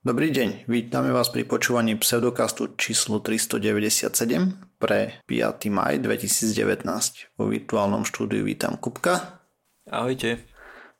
Dobrý 0.00 0.32
deň, 0.32 0.64
vítame 0.64 1.12
vás 1.12 1.28
pri 1.28 1.44
počúvaní 1.44 1.92
pseudokastu 1.92 2.72
číslo 2.80 3.20
397 3.20 4.80
pre 4.80 5.20
5. 5.28 5.68
maj 5.68 6.00
2019. 6.00 6.88
Vo 7.36 7.44
virtuálnom 7.44 8.08
štúdiu 8.08 8.40
vítam 8.40 8.80
Kupka. 8.80 9.44
Ahojte. 9.84 10.40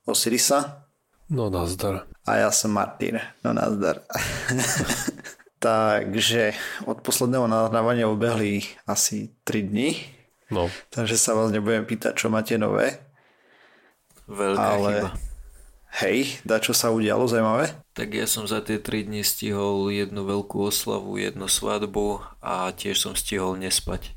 Osirisa. 0.04 0.84
No 1.32 1.48
nazdar. 1.48 2.12
A 2.28 2.44
ja 2.44 2.52
som 2.52 2.76
Martin. 2.76 3.16
No 3.40 3.56
nazdar. 3.56 4.05
Takže 5.64 6.53
od 6.85 7.01
posledného 7.01 7.48
nahrávania 7.48 8.05
ubehli 8.05 8.69
asi 8.85 9.32
3 9.48 9.64
dní. 9.64 9.96
No. 10.53 10.69
Takže 10.93 11.17
sa 11.17 11.32
vás 11.32 11.48
nebudem 11.48 11.89
pýtať, 11.89 12.21
čo 12.21 12.29
máte 12.29 12.61
nové. 12.61 13.01
Veľká 14.29 14.61
Ale... 14.61 14.93
chyba. 14.93 15.29
Hej, 15.91 16.38
da 16.46 16.62
čo 16.62 16.70
sa 16.70 16.95
udialo 16.95 17.27
zaujímavé? 17.27 17.75
Tak 17.98 18.14
ja 18.14 18.30
som 18.30 18.46
za 18.46 18.62
tie 18.62 18.79
3 18.79 19.11
dni 19.11 19.27
stihol 19.27 19.90
jednu 19.90 20.22
veľkú 20.22 20.71
oslavu, 20.71 21.18
jednu 21.18 21.50
svadbu 21.50 22.22
a 22.39 22.71
tiež 22.71 22.94
som 22.94 23.18
stihol 23.18 23.58
nespať. 23.58 24.14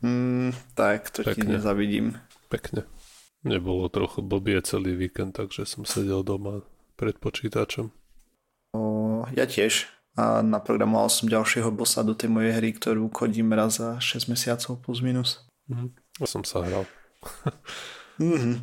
Mm, 0.00 0.56
tak, 0.72 1.12
to 1.12 1.20
Pekne. 1.20 1.36
ti 1.36 1.42
nezavidím. 1.52 2.06
Pekne. 2.48 2.88
Nebolo 3.44 3.92
trochu 3.92 4.24
blbie 4.24 4.58
celý 4.64 4.96
víkend, 4.96 5.36
takže 5.36 5.68
som 5.68 5.84
sedel 5.84 6.24
doma 6.24 6.64
pred 6.96 7.20
počítačom. 7.20 7.92
O, 8.72 8.80
ja 9.36 9.44
tiež. 9.44 9.92
A 10.16 10.40
naprogramoval 10.40 11.12
som 11.12 11.28
ďalšieho 11.28 11.68
bossa 11.68 12.00
do 12.00 12.16
tej 12.16 12.32
mojej 12.32 12.56
hry, 12.56 12.72
ktorú 12.72 13.12
kodím 13.12 13.52
raz 13.52 13.76
za 13.76 14.00
6 14.00 14.32
mesiacov 14.32 14.80
plus 14.80 15.04
minus. 15.04 15.44
Mm, 15.68 15.92
ja 15.92 16.26
som 16.26 16.40
sa 16.40 16.64
hral. 16.64 16.88
mm-hmm. 18.16 18.54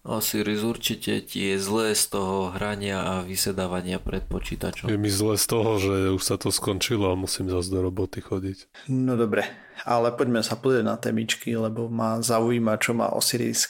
Osiris, 0.00 0.64
určite 0.64 1.20
ti 1.20 1.52
je 1.52 1.60
zlé 1.60 1.92
z 1.92 2.16
toho 2.16 2.56
hrania 2.56 3.04
a 3.04 3.14
vysedávania 3.20 4.00
pred 4.00 4.24
počítačom. 4.24 4.88
Je 4.88 4.96
mi 4.96 5.12
zlé 5.12 5.36
z 5.36 5.46
toho, 5.46 5.76
že 5.76 5.94
už 6.16 6.22
sa 6.24 6.40
to 6.40 6.48
skončilo 6.48 7.12
a 7.12 7.20
musím 7.20 7.52
zase 7.52 7.68
do 7.68 7.84
roboty 7.84 8.24
chodiť. 8.24 8.88
No 8.88 9.20
dobre, 9.20 9.44
ale 9.84 10.08
poďme 10.16 10.40
sa 10.40 10.56
pozrieť 10.56 10.84
na 10.88 10.96
témičky, 10.96 11.52
lebo 11.52 11.92
ma 11.92 12.24
zaujíma, 12.24 12.80
čo 12.80 12.96
má 12.96 13.12
Osiris 13.12 13.68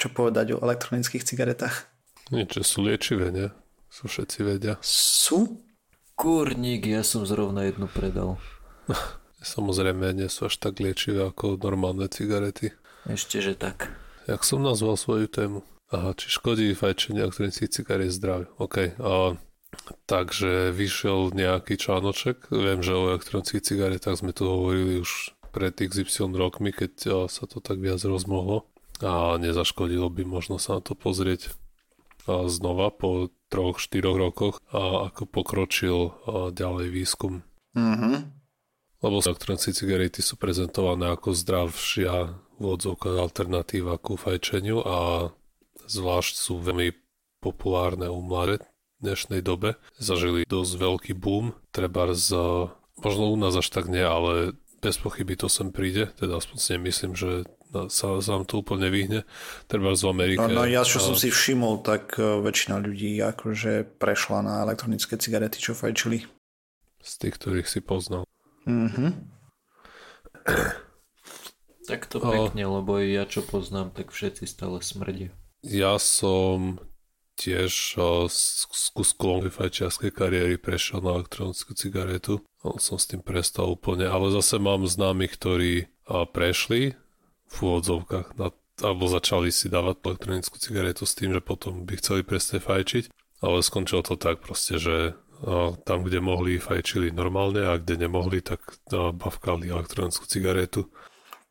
čo 0.00 0.08
povedať 0.08 0.56
o 0.56 0.62
elektronických 0.64 1.28
cigaretách. 1.28 1.84
Niečo 2.32 2.64
sú 2.64 2.88
liečivé, 2.88 3.28
nie? 3.28 3.52
Sú 3.92 4.08
všetci 4.08 4.38
vedia. 4.40 4.74
Sú? 4.80 5.60
Kurník, 6.16 6.88
ja 6.88 7.04
som 7.04 7.28
zrovna 7.28 7.68
jednu 7.68 7.84
predal. 7.84 8.40
Samozrejme, 9.44 10.16
nie 10.16 10.32
sú 10.32 10.48
až 10.48 10.56
tak 10.56 10.80
liečivé 10.80 11.28
ako 11.28 11.60
normálne 11.60 12.08
cigarety. 12.08 12.72
Ešte, 13.04 13.44
že 13.44 13.52
tak. 13.56 13.92
Jak 14.30 14.46
som 14.46 14.62
nazval 14.62 14.94
svoju 14.94 15.26
tému? 15.26 15.66
Aha, 15.90 16.14
či 16.14 16.30
škodí 16.30 16.70
fajčenie 16.78 17.26
elektronických 17.26 17.74
cigariet 17.74 18.14
zdraví. 18.14 18.46
OK. 18.62 18.94
A, 19.02 19.34
takže 20.06 20.70
vyšiel 20.70 21.34
nejaký 21.34 21.74
článoček. 21.74 22.46
Viem, 22.54 22.78
že 22.78 22.94
o 22.94 23.10
elektronických 23.10 23.66
cigaretách 23.66 24.22
sme 24.22 24.30
tu 24.30 24.46
hovorili 24.46 25.02
už 25.02 25.34
pred 25.50 25.74
XY 25.74 26.38
rokmi, 26.38 26.70
keď 26.70 27.26
sa 27.26 27.44
to 27.50 27.58
tak 27.58 27.82
viac 27.82 27.98
rozmohlo. 28.06 28.70
A 29.02 29.34
nezaškodilo 29.34 30.06
by 30.14 30.22
možno 30.22 30.62
sa 30.62 30.78
na 30.78 30.82
to 30.86 30.94
pozrieť 30.94 31.50
a 32.30 32.46
znova 32.46 32.94
po 32.94 33.34
troch, 33.50 33.82
štyroch 33.82 34.14
rokoch 34.14 34.62
a 34.70 35.10
ako 35.10 35.26
pokročil 35.26 36.14
a 36.22 36.54
ďalej 36.54 36.86
výskum. 36.94 37.42
Mm-hmm. 37.74 38.14
Lebo 39.00 39.16
elektronické 39.24 39.74
cigarety 39.74 40.22
sú 40.22 40.38
prezentované 40.38 41.10
ako 41.10 41.34
zdravšia 41.34 42.36
v 42.60 42.64
odzvukách 42.76 43.16
alternatíva 43.16 43.96
ku 43.96 44.20
fajčeniu 44.20 44.84
a 44.84 44.96
zvlášť 45.88 46.34
sú 46.36 46.60
veľmi 46.60 46.92
populárne 47.40 48.12
u 48.12 48.20
mladé 48.20 48.60
v 49.00 49.10
dnešnej 49.10 49.40
dobe. 49.40 49.80
Zažili 49.96 50.44
dosť 50.44 50.72
veľký 50.76 51.12
boom, 51.16 51.56
treba 51.72 52.12
z, 52.12 52.36
možno 53.00 53.32
u 53.32 53.36
nás 53.40 53.56
až 53.56 53.72
tak 53.72 53.88
nie, 53.88 54.04
ale 54.04 54.54
bez 54.84 55.00
pochyby 55.00 55.40
to 55.40 55.48
sem 55.48 55.72
príde, 55.72 56.12
teda 56.20 56.36
aspoň 56.36 56.56
si 56.60 56.68
nemyslím, 56.76 57.16
že 57.16 57.48
sa, 57.88 58.18
sa 58.20 58.30
nám 58.36 58.44
to 58.44 58.60
úplne 58.60 58.92
vyhne. 58.92 59.24
Treba 59.70 59.94
z 59.94 60.04
Amerike. 60.04 60.42
No, 60.42 60.64
no 60.64 60.68
ja 60.68 60.82
čo 60.82 60.98
a... 61.00 61.04
som 61.12 61.14
si 61.14 61.30
všimol, 61.30 61.86
tak 61.86 62.18
e, 62.18 62.42
väčšina 62.42 62.82
ľudí 62.82 63.14
akože 63.22 63.96
prešla 63.96 64.42
na 64.42 64.54
elektronické 64.66 65.14
cigarety, 65.16 65.62
čo 65.62 65.72
fajčili. 65.78 66.26
Z 67.00 67.12
tých, 67.24 67.34
ktorých 67.40 67.68
si 67.70 67.80
poznal. 67.80 68.26
Mhm. 68.66 69.38
Tak 71.90 72.06
to 72.06 72.22
pekne, 72.22 72.70
o... 72.70 72.78
lebo 72.78 73.02
ja 73.02 73.26
čo 73.26 73.42
poznám, 73.42 73.90
tak 73.90 74.14
všetci 74.14 74.46
stále 74.46 74.78
smrdia. 74.78 75.34
Ja 75.66 75.98
som 75.98 76.78
tiež 77.34 77.98
z 78.30 78.88
kuskolom 78.94 79.50
fajčiarskej 79.50 80.12
kariéry 80.14 80.54
prešiel 80.60 81.02
na 81.02 81.18
elektronickú 81.18 81.74
cigaretu. 81.74 82.44
Som 82.78 83.00
s 83.00 83.10
tým 83.10 83.24
prestal 83.24 83.74
úplne, 83.74 84.06
ale 84.06 84.30
zase 84.30 84.60
mám 84.60 84.86
známych, 84.86 85.34
ktorí 85.40 85.72
prešli 86.06 86.94
v 87.50 87.56
úvodzovkách 87.58 88.38
na, 88.38 88.54
alebo 88.84 89.08
začali 89.08 89.48
si 89.50 89.72
dávať 89.72 90.04
elektronickú 90.04 90.60
cigaretu 90.60 91.08
s 91.08 91.16
tým, 91.16 91.34
že 91.34 91.42
potom 91.42 91.88
by 91.88 91.96
chceli 91.98 92.22
prestať 92.22 92.60
fajčiť. 92.62 93.04
Ale 93.40 93.64
skončilo 93.64 94.04
to 94.04 94.20
tak 94.20 94.44
proste, 94.44 94.76
že 94.76 95.16
tam, 95.88 96.04
kde 96.04 96.20
mohli, 96.20 96.60
fajčili 96.60 97.08
normálne 97.08 97.64
a 97.64 97.80
kde 97.80 98.04
nemohli, 98.04 98.44
tak 98.44 98.60
bavkali 98.92 99.72
elektronickú 99.72 100.28
cigaretu 100.28 100.92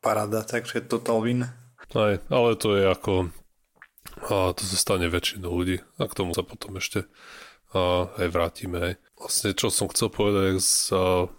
paráda, 0.00 0.42
takže 0.42 0.84
total 0.84 1.22
win. 1.22 1.48
Aj, 1.90 2.14
ale 2.28 2.50
to 2.56 2.76
je 2.76 2.84
ako 2.88 3.30
a 4.28 4.52
to 4.52 4.62
sa 4.66 4.76
stane 4.76 5.06
väčšinou 5.08 5.52
ľudí 5.54 5.80
a 5.96 6.04
k 6.04 6.16
tomu 6.16 6.36
sa 6.36 6.44
potom 6.44 6.76
ešte 6.76 7.06
a, 7.72 8.10
aj 8.20 8.28
vrátime. 8.28 8.78
Aj. 8.78 8.94
Vlastne 9.16 9.56
čo 9.56 9.72
som 9.72 9.88
chcel 9.88 10.10
povedať, 10.10 10.60
sa, 10.60 11.30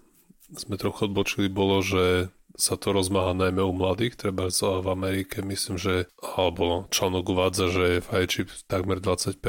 sme 0.54 0.76
trochu 0.80 1.12
odbočili, 1.12 1.52
bolo, 1.52 1.84
že 1.84 2.32
sa 2.62 2.78
to 2.78 2.94
rozmáha 2.94 3.34
najmä 3.34 3.64
u 3.64 3.74
mladých, 3.74 4.20
treba 4.20 4.52
v 4.52 4.88
Amerike, 4.92 5.42
myslím, 5.42 5.82
že 5.82 6.06
alebo 6.22 6.86
článok 6.94 7.26
uvádza, 7.34 7.74
že 7.74 7.84
je 7.98 8.06
fajči 8.06 8.42
takmer 8.70 9.02
20% 9.02 9.40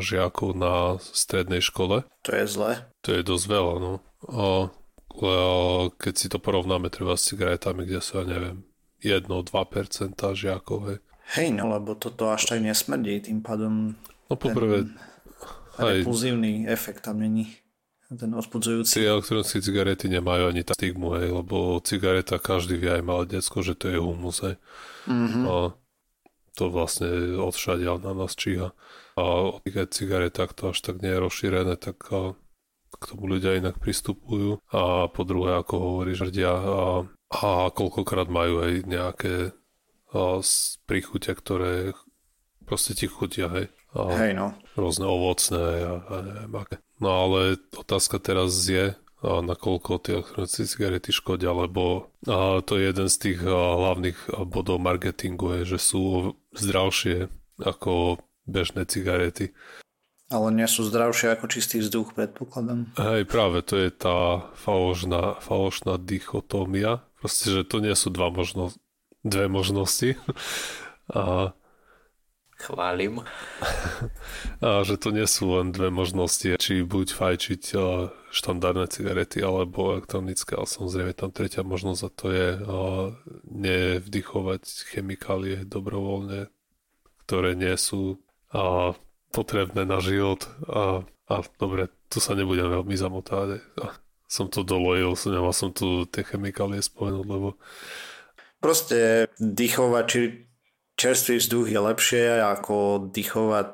žiakov 0.00 0.56
na 0.56 0.96
strednej 1.00 1.60
škole. 1.60 2.08
To 2.24 2.30
je 2.32 2.46
zle. 2.48 2.72
To 3.04 3.08
je 3.12 3.22
dosť 3.26 3.44
veľa, 3.44 3.74
no. 3.82 3.92
A 4.30 4.72
keď 5.98 6.14
si 6.14 6.30
to 6.30 6.38
porovnáme 6.38 6.86
treba 6.88 7.18
s 7.18 7.26
cigaretami, 7.26 7.84
kde 7.84 8.00
sú, 8.00 8.22
ja 8.22 8.24
neviem, 8.24 8.62
1-2% 9.02 10.14
žiakov, 10.14 10.78
hej. 10.86 10.98
Hej, 11.38 11.48
no 11.54 11.70
lebo 11.70 11.94
toto 11.94 12.30
až 12.34 12.50
tak 12.50 12.58
nesmrdí, 12.58 13.22
tým 13.22 13.38
pádom 13.38 13.94
no 14.26 14.34
poprvé, 14.34 14.90
ten 15.78 16.02
repulzívny 16.02 16.66
efekt 16.66 17.06
tam 17.06 17.22
není 17.22 17.54
ten 18.10 18.34
odpudzujúci. 18.34 18.98
Tie 18.98 19.06
elektronické 19.06 19.62
cigarety 19.62 20.10
nemajú 20.10 20.50
ani 20.50 20.66
tá 20.66 20.74
stigmu, 20.74 21.14
hej, 21.22 21.30
lebo 21.30 21.78
cigareta 21.86 22.42
každý 22.42 22.74
vie 22.74 22.90
aj 22.98 23.06
malé 23.06 23.24
decko, 23.38 23.62
že 23.62 23.78
to 23.78 23.86
je 23.86 24.02
humus, 24.02 24.42
hej. 24.42 24.58
Mm-hmm. 25.06 25.44
A 25.46 25.54
to 26.58 26.64
vlastne 26.66 27.38
odšadiaľ 27.38 28.02
na 28.02 28.12
nás 28.18 28.34
číha. 28.34 28.74
A 29.14 29.22
o 29.22 29.62
cigaretách 29.62 30.58
to 30.58 30.74
až 30.74 30.82
tak 30.82 30.98
nie 30.98 31.14
je 31.14 31.22
rozšírené, 31.22 31.78
tak 31.78 32.02
k 32.98 33.14
tomu 33.14 33.30
ľudia 33.30 33.58
inak 33.58 33.78
pristupujú 33.78 34.58
a 34.72 35.06
po 35.06 35.22
druhé, 35.22 35.62
ako 35.62 35.74
hovorí 35.78 36.12
žrdia 36.18 36.50
a, 36.50 37.06
a 37.30 37.70
koľkokrát 37.70 38.26
majú 38.26 38.66
aj 38.66 38.72
nejaké 38.86 39.34
a, 40.10 40.42
príchutia, 40.84 41.38
ktoré 41.38 41.94
proste 42.66 42.94
ti 42.94 43.10
chutia, 43.10 43.50
hej. 43.50 43.66
A 43.90 44.14
hej 44.22 44.38
no. 44.38 44.54
Rôzne 44.78 45.06
ovocné 45.10 45.82
a, 45.82 45.94
a 46.06 46.14
neviem 46.22 46.54
aké. 46.54 46.78
No 47.02 47.26
ale 47.26 47.58
otázka 47.74 48.22
teraz 48.22 48.54
je, 48.66 48.94
a 49.20 49.30
nakoľko 49.44 49.90
tie 50.00 50.12
elektronické 50.16 50.64
cigarety 50.64 51.10
škodia, 51.12 51.52
lebo 51.52 52.08
a 52.24 52.64
to 52.64 52.80
je 52.80 52.88
jeden 52.88 53.08
z 53.10 53.16
tých 53.18 53.40
a, 53.42 53.52
hlavných 53.52 54.18
bodov 54.46 54.78
marketingu, 54.78 55.60
je, 55.60 55.76
že 55.76 55.78
sú 55.82 56.34
zdravšie 56.54 57.28
ako 57.60 58.22
bežné 58.48 58.88
cigarety. 58.88 59.52
Ale 60.30 60.54
nie 60.54 60.66
sú 60.70 60.86
zdravšie 60.86 61.34
ako 61.34 61.50
čistý 61.50 61.82
vzduch, 61.82 62.14
predpokladám. 62.14 62.94
Hej, 62.94 63.26
práve 63.26 63.66
to 63.66 63.74
je 63.74 63.90
tá 63.90 64.46
falošná, 64.54 65.42
falošná 65.42 65.98
dichotómia. 65.98 67.02
Proste, 67.18 67.50
že 67.50 67.62
to 67.66 67.82
nie 67.82 67.92
sú 67.98 68.14
dva 68.14 68.30
možno, 68.30 68.70
dve 69.26 69.50
možnosti. 69.50 70.14
A, 71.10 71.50
Chválim. 72.60 73.24
A 74.62 74.84
že 74.84 75.00
to 75.00 75.10
nie 75.10 75.24
sú 75.24 75.56
len 75.56 75.72
dve 75.72 75.88
možnosti, 75.88 76.60
či 76.60 76.84
buď 76.84 77.08
fajčiť 77.16 77.62
štandardné 78.30 78.86
cigarety 78.92 79.40
alebo 79.40 79.96
elektronické, 79.96 80.54
ale 80.54 80.68
samozrejme 80.68 81.16
tam 81.16 81.32
tretia 81.32 81.64
možnosť 81.64 82.00
a 82.04 82.10
to 82.14 82.26
je 82.30 82.48
nevdychovať 83.48 84.62
chemikálie 84.92 85.64
dobrovoľne, 85.66 86.52
ktoré 87.26 87.56
nie 87.56 87.74
sú 87.80 88.20
a 88.52 88.94
potrebné 89.30 89.86
na 89.86 90.02
život 90.02 90.46
a, 90.66 91.06
a 91.30 91.34
dobre, 91.58 91.88
tu 92.10 92.18
sa 92.18 92.34
nebudem 92.34 92.66
veľmi 92.66 92.94
zamotávať. 92.94 93.62
Som 94.30 94.46
to 94.46 94.62
dolojil, 94.62 95.14
nemal 95.30 95.54
som 95.54 95.74
tu 95.74 96.06
tie 96.06 96.22
chemikálie 96.22 96.82
spomenúť, 96.82 97.26
lebo 97.26 97.58
proste 98.62 99.26
dýchovať 99.38 100.04
či, 100.06 100.20
čerstvý 101.00 101.40
vzduch 101.40 101.66
je 101.72 101.80
lepšie 101.80 102.24
ako 102.44 103.08
dychovať 103.08 103.72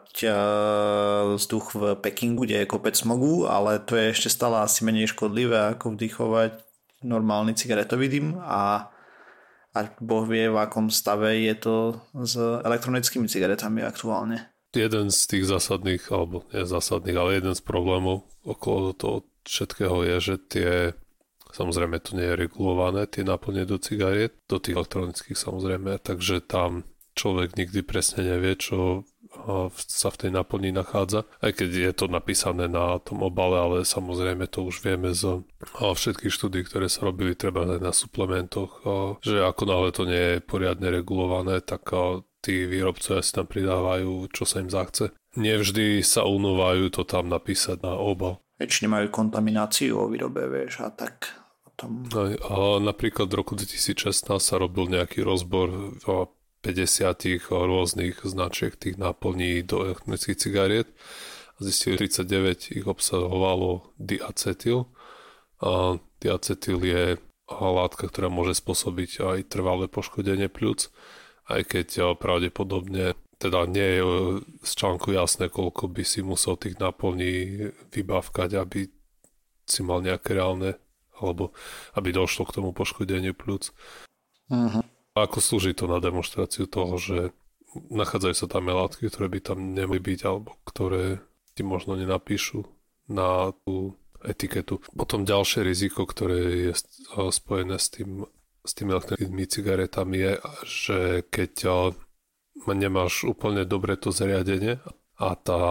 vzduch 1.36 1.66
v 1.74 1.82
Pekingu, 1.98 2.46
kde 2.46 2.62
je 2.62 2.70
kopec 2.70 2.94
smogu, 2.94 3.50
ale 3.50 3.82
to 3.82 3.98
je 3.98 4.14
ešte 4.14 4.30
stále 4.30 4.62
asi 4.62 4.86
menej 4.86 5.10
škodlivé 5.10 5.74
ako 5.74 5.98
vdychovať 5.98 6.62
normálny 7.02 7.52
cigaretový 7.58 8.06
dym 8.08 8.38
a, 8.40 8.88
a 9.74 9.78
Boh 10.00 10.24
vie 10.24 10.48
v 10.48 10.56
akom 10.56 10.88
stave 10.88 11.36
je 11.36 11.54
to 11.58 11.76
s 12.16 12.38
elektronickými 12.40 13.28
cigaretami 13.28 13.84
aktuálne. 13.84 14.55
Jeden 14.74 15.14
z 15.14 15.20
tých 15.28 15.44
zásadných, 15.46 16.02
alebo 16.10 16.42
nie 16.50 16.66
zásadných, 16.66 17.16
ale 17.18 17.38
jeden 17.38 17.54
z 17.54 17.62
problémov 17.62 18.26
okolo 18.42 18.96
toho 18.96 19.28
všetkého 19.46 20.02
je, 20.02 20.16
že 20.18 20.34
tie 20.50 20.70
Samozrejme 21.46 22.02
to 22.04 22.18
nie 22.20 22.26
je 22.26 22.36
regulované, 22.36 23.08
tie 23.08 23.24
náplne 23.24 23.64
do 23.64 23.80
cigariet, 23.80 24.36
do 24.44 24.60
tých 24.60 24.76
elektronických 24.76 25.40
samozrejme, 25.40 25.96
takže 26.04 26.44
tam 26.44 26.84
človek 27.16 27.56
nikdy 27.56 27.80
presne 27.80 28.28
nevie, 28.28 28.60
čo 28.60 29.08
sa 29.76 30.08
v 30.12 30.20
tej 30.20 30.30
naplni 30.36 30.72
nachádza. 30.72 31.24
Aj 31.40 31.52
keď 31.52 31.70
je 31.70 31.92
to 31.96 32.06
napísané 32.12 32.68
na 32.68 33.00
tom 33.00 33.24
obale, 33.24 33.56
ale 33.56 33.76
samozrejme 33.88 34.48
to 34.52 34.68
už 34.68 34.84
vieme 34.84 35.16
z 35.16 35.44
všetkých 35.76 36.34
štúdí, 36.34 36.60
ktoré 36.68 36.92
sa 36.92 37.08
robili 37.08 37.32
treba 37.32 37.64
aj 37.64 37.80
na 37.80 37.92
suplementoch, 37.92 38.84
že 39.24 39.40
ako 39.40 39.62
náhle 39.64 39.90
to 39.96 40.04
nie 40.04 40.24
je 40.36 40.44
poriadne 40.44 40.88
regulované, 40.92 41.64
tak 41.64 41.88
tí 42.46 42.62
výrobcovia 42.70 43.26
si 43.26 43.34
tam 43.34 43.50
pridávajú, 43.50 44.30
čo 44.30 44.46
sa 44.46 44.62
im 44.62 44.70
zachce. 44.70 45.10
Nevždy 45.34 46.06
sa 46.06 46.22
unúvajú 46.22 46.94
to 46.94 47.02
tam 47.02 47.26
napísať 47.26 47.82
na 47.82 47.98
obal. 47.98 48.38
Väčšine 48.62 48.88
majú 48.88 49.10
kontamináciu 49.10 49.98
o 49.98 50.06
výrobe, 50.06 50.46
vieš, 50.46 50.86
a 50.86 50.94
tak 50.94 51.34
tam... 51.76 52.08
A 52.48 52.80
napríklad 52.80 53.28
v 53.28 53.38
roku 53.42 53.52
2016 53.52 54.24
sa 54.40 54.54
robil 54.56 54.88
nejaký 54.88 55.20
rozbor 55.20 55.98
50 56.64 57.52
rôznych 57.52 58.24
značiek 58.24 58.72
tých 58.74 58.96
náplní 58.96 59.60
do 59.66 59.84
elektronických 59.84 60.40
cigariet 60.40 60.88
a 61.56 61.58
zistili 61.60 62.00
39 62.08 62.72
ich 62.80 62.86
obsahovalo 62.88 63.92
diacetyl. 64.00 64.88
A 65.60 66.00
diacetyl 66.24 66.80
je 66.80 67.04
látka, 67.52 68.08
ktorá 68.08 68.32
môže 68.32 68.58
spôsobiť 68.58 69.10
aj 69.20 69.38
trvalé 69.52 69.86
poškodenie 69.86 70.48
pľúc, 70.48 70.90
aj 71.46 71.60
keď 71.66 72.18
pravdepodobne 72.18 73.14
teda 73.36 73.68
nie 73.68 74.00
je 74.00 74.02
z 74.64 74.72
článku 74.72 75.12
jasné, 75.12 75.52
koľko 75.52 75.92
by 75.92 76.02
si 76.08 76.24
musel 76.24 76.56
tých 76.56 76.80
náplní 76.80 77.68
vybavkať, 77.92 78.50
aby 78.56 78.88
si 79.68 79.80
mal 79.84 80.00
nejaké 80.00 80.32
reálne, 80.32 80.80
alebo 81.20 81.52
aby 81.92 82.16
došlo 82.16 82.48
k 82.48 82.56
tomu 82.56 82.72
poškodeniu 82.72 83.36
pľúc. 83.36 83.76
Uh-huh. 84.48 84.80
Ako 85.12 85.44
slúži 85.44 85.76
to 85.76 85.84
na 85.84 86.00
demonstráciu 86.00 86.64
toho, 86.64 86.96
že 86.96 87.18
nachádzajú 87.76 88.34
sa 88.36 88.46
tam 88.48 88.72
látky, 88.72 89.12
ktoré 89.12 89.28
by 89.28 89.40
tam 89.44 89.58
nemali 89.76 90.00
byť, 90.00 90.20
alebo 90.24 90.56
ktoré 90.64 91.20
ti 91.52 91.60
možno 91.60 91.92
nenapíšu 91.96 92.64
na 93.12 93.52
tú 93.68 94.00
etiketu. 94.24 94.80
Potom 94.96 95.28
ďalšie 95.28 95.60
riziko, 95.60 96.08
ktoré 96.08 96.72
je 96.72 96.74
spojené 97.12 97.76
s 97.76 97.92
tým 97.92 98.24
s 98.66 98.72
tými 98.74 98.92
elektronickými 98.92 99.46
cigaretami 99.46 100.16
je, 100.18 100.32
že 100.66 100.98
keď 101.30 101.52
nemáš 102.66 103.22
úplne 103.24 103.62
dobre 103.62 103.94
to 103.94 104.10
zariadenie 104.10 104.82
a 105.16 105.28
tá, 105.38 105.62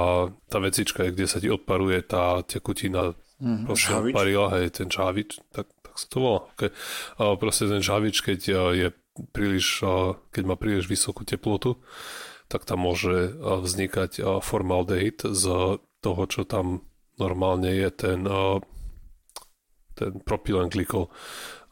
tá 0.50 0.57
vecička, 0.57 1.12
kde 1.12 1.27
sa 1.30 1.38
ti 1.38 1.51
odparuje 1.51 2.01
tá 2.07 2.42
tekutina, 2.42 3.13
mm, 3.38 3.69
proste 3.69 3.94
odparila, 3.94 4.57
hej, 4.57 4.74
ten 4.74 4.89
čávič, 4.89 5.38
tak, 5.53 5.69
tak 5.86 5.94
sa 6.00 6.07
to 6.09 6.18
volá. 6.18 6.42
Okay. 6.57 6.71
A 7.21 7.38
proste 7.38 7.69
ten 7.69 7.83
čávič, 7.83 8.25
keď 8.25 8.39
je 8.74 8.88
príliš, 9.31 9.86
keď 10.33 10.44
má 10.47 10.56
príliš 10.57 10.89
vysokú 10.89 11.24
teplotu, 11.27 11.77
tak 12.47 12.65
tam 12.65 12.86
môže 12.86 13.38
vznikať 13.42 14.42
formaldehyd 14.42 15.25
z 15.33 15.44
toho, 16.01 16.24
čo 16.30 16.45
tam 16.45 16.86
normálne 17.18 17.74
je 17.74 17.89
ten, 17.89 18.19
ten 19.97 20.12
propylenglykol. 20.21 21.09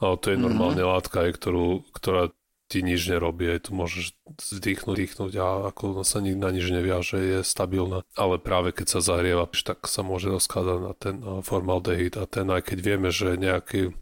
A 0.03 0.19
to 0.19 0.35
je 0.35 0.37
mhm. 0.37 0.43
normálne 0.43 0.83
mm-hmm. 0.83 0.93
látka, 0.99 1.23
ktorú, 1.31 1.87
ktorá 1.95 2.29
ti 2.71 2.81
nič 2.81 3.05
nerobí, 3.05 3.45
aj 3.53 3.69
tu 3.69 3.77
môžeš 3.77 4.17
vdýchnuť, 4.33 4.95
dýchnuť 4.97 5.31
a 5.37 5.47
ako 5.69 6.01
sa 6.01 6.23
nik 6.23 6.41
na 6.41 6.49
nič 6.49 6.73
neviaže, 6.73 7.21
je 7.21 7.39
stabilná. 7.45 8.01
Ale 8.17 8.41
práve 8.41 8.73
keď 8.73 8.97
sa 8.97 9.13
zahrieva, 9.13 9.45
tak 9.45 9.85
sa 9.85 10.01
môže 10.01 10.33
rozkladať 10.33 10.77
na 10.81 10.93
ten 10.97 11.15
formaldehyd 11.21 12.17
a 12.17 12.25
ten, 12.25 12.49
aj 12.49 12.73
keď 12.73 12.77
vieme, 12.81 13.09
že 13.13 13.37
nejaký 13.37 13.93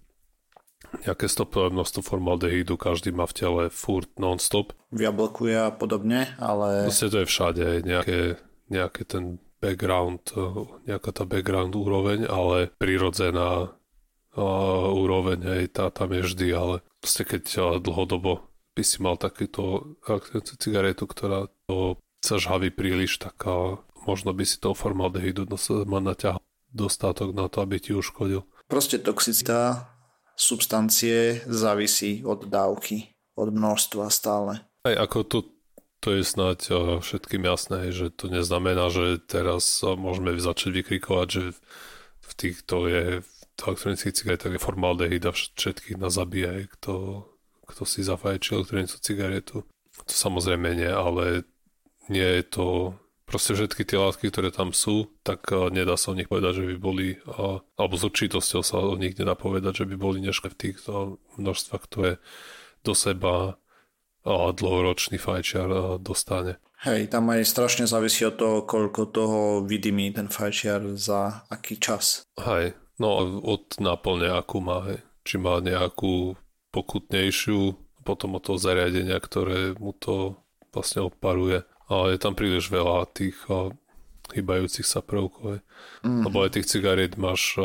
nejaké 0.91 1.31
stopové 1.31 1.71
množstvo 1.71 2.03
formaldehydu 2.03 2.75
každý 2.75 3.15
má 3.15 3.23
v 3.23 3.35
tele 3.35 3.63
furt 3.71 4.11
non-stop. 4.19 4.75
V 4.91 5.07
jablku 5.07 5.47
je 5.47 5.55
a 5.55 5.71
podobne, 5.71 6.35
ale... 6.35 6.91
Proste 6.91 7.07
to 7.07 7.23
je 7.23 7.31
všade, 7.31 7.87
nejaké, 7.87 8.35
nejaké 8.67 9.07
ten 9.07 9.39
background, 9.63 10.35
nejaká 10.89 11.15
tá 11.15 11.23
background 11.23 11.79
úroveň, 11.79 12.27
ale 12.27 12.75
prirodzená 12.75 13.71
uh, 14.35 14.91
úroveň, 14.91 15.39
hej, 15.43 15.63
tá 15.71 15.91
tam 15.91 16.11
je 16.15 16.21
vždy, 16.23 16.47
ale 16.55 16.75
proste 16.99 17.23
keď 17.27 17.43
uh, 17.57 17.63
dlhodobo 17.79 18.45
by 18.71 18.83
si 18.87 19.03
mal 19.03 19.19
takýto 19.19 19.95
cigaretu, 20.59 21.03
ktorá 21.03 21.51
to 21.67 21.99
sa 22.23 22.39
žhaví 22.39 22.71
príliš, 22.71 23.19
tak 23.19 23.35
uh, 23.43 23.81
možno 24.07 24.31
by 24.31 24.43
si 24.47 24.57
toho 24.61 24.77
formaldehydu 24.77 25.45
naťahal 25.85 26.41
dostatok 26.71 27.35
na 27.35 27.51
to, 27.51 27.61
aby 27.67 27.83
ti 27.83 27.91
uškodil. 27.91 28.47
Proste 28.71 28.95
toxicita 29.03 29.91
substancie 30.39 31.43
závisí 31.45 32.23
od 32.23 32.47
dávky, 32.47 33.11
od 33.35 33.51
množstva 33.51 34.07
stále. 34.07 34.63
Aj 34.87 34.95
ako 34.95 35.17
to, 35.27 35.39
to 35.99 36.17
je 36.17 36.23
snáď 36.23 36.59
všetkým 37.03 37.43
jasné, 37.45 37.91
že 37.91 38.09
to 38.09 38.31
neznamená, 38.31 38.87
že 38.89 39.19
teraz 39.21 39.83
môžeme 39.83 40.33
začať 40.39 40.81
vykrikovať, 40.81 41.27
že 41.27 41.43
v 42.23 42.31
týchto 42.39 42.75
je 42.87 43.05
elektronických 43.67 44.17
cigaretách 44.17 44.53
je 44.57 44.65
formaldehyd 44.65 45.23
a 45.27 45.31
všetkých 45.35 46.01
nás 46.01 46.17
zabíja, 46.17 46.65
kto, 46.79 47.25
kto 47.69 47.81
si 47.85 48.01
zafajčí 48.01 48.57
elektronickú 48.57 48.99
cigaretu. 48.99 49.57
To 50.07 50.13
samozrejme 50.13 50.73
nie, 50.73 50.89
ale 50.89 51.45
nie 52.09 52.25
je 52.41 52.43
to 52.47 52.65
proste 53.31 53.55
všetky 53.55 53.87
tie 53.87 53.95
látky, 53.95 54.27
ktoré 54.27 54.51
tam 54.51 54.75
sú, 54.75 55.07
tak 55.23 55.47
uh, 55.55 55.71
nedá 55.71 55.95
sa 55.95 56.11
o 56.11 56.17
nich 56.17 56.27
povedať, 56.27 56.59
že 56.59 56.67
by 56.67 56.75
boli, 56.75 57.07
uh, 57.23 57.63
alebo 57.79 57.95
s 57.95 58.03
určitosťou 58.03 58.59
sa 58.59 58.83
o 58.83 58.99
nich 58.99 59.15
nedá 59.15 59.39
povedať, 59.39 59.85
že 59.85 59.85
by 59.87 59.95
boli 59.95 60.19
neškodné 60.19 60.51
v 60.51 60.59
týchto 60.59 60.93
množstvách, 61.39 61.83
ktoré 61.87 62.11
do 62.83 62.91
seba 62.91 63.55
uh, 64.27 64.51
dlhoročný 64.51 65.15
fajčiar 65.15 65.95
dostane. 66.03 66.59
Hej, 66.81 67.13
tam 67.13 67.29
aj 67.29 67.45
strašne 67.45 67.85
závisí 67.85 68.25
od 68.25 68.35
toho, 68.41 68.57
koľko 68.65 69.01
toho 69.13 69.39
vidí 69.61 69.93
ten 70.11 70.27
fajčiar 70.27 70.97
za 70.97 71.45
aký 71.47 71.77
čas. 71.77 72.25
Hej, 72.41 72.73
no 73.01 73.41
od 73.41 73.65
náplne 73.81 74.29
akú 74.29 74.61
má, 74.61 74.85
hej. 74.85 75.01
Či 75.25 75.41
má 75.41 75.57
nejakú 75.57 76.37
pokutnejšiu, 76.69 77.73
potom 78.05 78.37
od 78.37 78.45
toho 78.45 78.61
zariadenia, 78.61 79.17
ktoré 79.17 79.73
mu 79.77 79.93
to 79.97 80.37
vlastne 80.73 81.09
odparuje 81.09 81.65
ale 81.91 82.15
je 82.15 82.19
tam 82.23 82.33
príliš 82.33 82.71
veľa 82.71 83.11
tých 83.11 83.35
chybajúcich 84.31 84.87
sa 84.87 85.03
prvkov. 85.03 85.59
Mm. 86.07 86.23
Lebo 86.23 86.47
aj 86.47 86.55
tých 86.55 86.71
cigariet 86.71 87.19
máš 87.19 87.59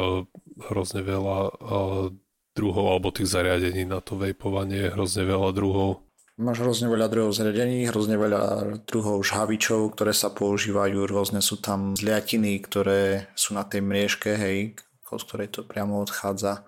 hrozne 0.67 1.07
veľa 1.07 1.55
druhov, 2.59 2.85
alebo 2.91 3.15
tých 3.15 3.31
zariadení 3.31 3.87
na 3.87 4.03
to 4.03 4.19
vejpovanie, 4.19 4.91
hrozne 4.91 5.23
veľa 5.23 5.55
druhov. 5.55 6.03
Máš 6.37 6.69
hrozne 6.69 6.93
veľa 6.93 7.09
druhov 7.09 7.33
zariadení, 7.33 7.89
hrozne 7.89 8.21
veľa 8.21 8.45
druhov 8.85 9.25
žhavičov, 9.25 9.97
ktoré 9.97 10.13
sa 10.13 10.29
používajú, 10.29 11.09
rôzne 11.09 11.41
sú 11.41 11.57
tam 11.63 11.97
zliatiny, 11.97 12.61
ktoré 12.61 13.33
sú 13.33 13.57
na 13.57 13.65
tej 13.65 13.81
mriežke, 13.81 14.37
hej, 14.37 14.77
z 15.17 15.27
ktorej 15.27 15.49
to 15.53 15.61
priamo 15.67 16.01
odchádza. 16.01 16.65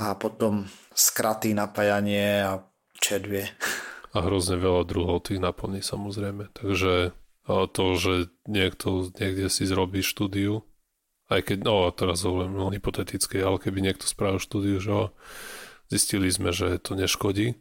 A 0.00 0.16
potom 0.18 0.66
skraty, 0.92 1.54
napájanie 1.54 2.42
a 2.42 2.52
čedvie. 2.98 3.50
a 4.12 4.18
hrozne 4.20 4.60
veľa 4.60 4.84
druhov 4.84 5.24
tých 5.24 5.40
naplní 5.40 5.80
samozrejme. 5.80 6.52
Takže 6.52 7.16
to, 7.48 7.84
že 7.96 8.30
niekto 8.46 9.08
niekde 9.16 9.48
si 9.48 9.64
zrobí 9.66 10.04
štúdiu, 10.04 10.62
aj 11.32 11.48
keď, 11.48 11.58
no 11.64 11.88
teraz 11.90 12.22
hovorím 12.28 12.60
no, 12.60 12.68
hypoteticky, 12.68 13.40
ale 13.40 13.56
keby 13.56 13.80
niekto 13.80 14.04
spravil 14.04 14.38
štúdiu, 14.38 14.78
že 14.78 15.10
zistili 15.88 16.28
sme, 16.28 16.52
že 16.52 16.76
to 16.76 16.92
neškodí, 16.92 17.56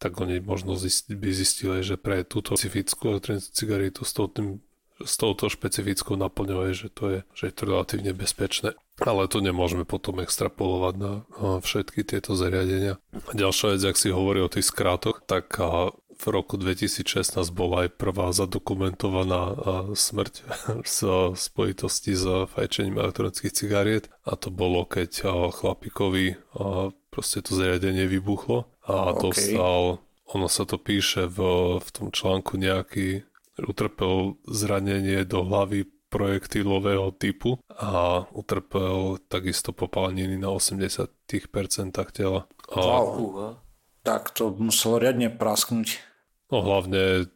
tak 0.00 0.16
oni 0.16 0.40
možno 0.40 0.80
by 1.12 1.30
zistili, 1.36 1.84
že 1.84 2.00
pre 2.00 2.24
túto 2.24 2.56
specifickú 2.56 3.12
elektronickú 3.12 3.52
cigaretu 3.52 4.02
s, 4.08 4.16
tým, 4.16 4.64
s 5.04 5.14
touto 5.16 5.48
špecifickou 5.48 6.16
naplňou 6.16 6.72
že 6.72 6.92
to 6.92 7.04
je, 7.08 7.18
že 7.32 7.50
je 7.50 7.54
to 7.54 7.62
relatívne 7.66 8.12
bezpečné. 8.12 8.76
Ale 9.00 9.32
to 9.32 9.40
nemôžeme 9.40 9.88
potom 9.88 10.20
extrapolovať 10.20 10.94
na 11.00 11.12
všetky 11.64 12.04
tieto 12.04 12.36
zariadenia. 12.36 13.00
A 13.16 13.32
ďalšia 13.32 13.76
vec, 13.76 13.82
ak 13.88 13.96
si 13.96 14.12
hovorí 14.12 14.44
o 14.44 14.52
tých 14.52 14.68
skrátoch, 14.68 15.24
tak 15.24 15.56
v 16.20 16.24
roku 16.28 16.60
2016 16.60 17.32
bola 17.56 17.88
aj 17.88 17.96
prvá 17.96 18.28
zadokumentovaná 18.36 19.56
smrť 19.96 20.34
z 20.84 20.98
spojitosti 21.32 22.12
s 22.12 22.24
fajčením 22.52 23.00
elektronických 23.00 23.56
cigariet 23.56 24.12
a 24.28 24.36
to 24.36 24.52
bolo, 24.52 24.84
keď 24.84 25.24
chlapikovi 25.48 26.36
proste 27.08 27.40
to 27.40 27.56
zariadenie 27.56 28.04
vybuchlo 28.04 28.68
a 28.84 29.16
okay. 29.16 29.20
dostal 29.24 30.04
ono 30.30 30.46
sa 30.46 30.62
to 30.62 30.78
píše 30.78 31.26
v, 31.26 31.38
v 31.82 31.88
tom 31.90 32.14
článku 32.14 32.54
nejaký, 32.54 33.26
utrpel 33.58 34.38
zranenie 34.46 35.26
do 35.26 35.42
hlavy 35.42 35.88
projektilového 36.10 37.14
typu 37.14 37.62
a 37.70 38.26
utrpel 38.34 39.22
takisto 39.30 39.70
popáleniny 39.70 40.36
na 40.36 40.50
80% 40.50 41.06
tela. 42.10 42.50
A, 42.74 42.78
wow. 42.82 43.54
Tak 44.02 44.34
to 44.34 44.50
muselo 44.58 44.98
riadne 44.98 45.30
prasknúť. 45.30 46.02
No 46.50 46.66
hlavne 46.66 47.30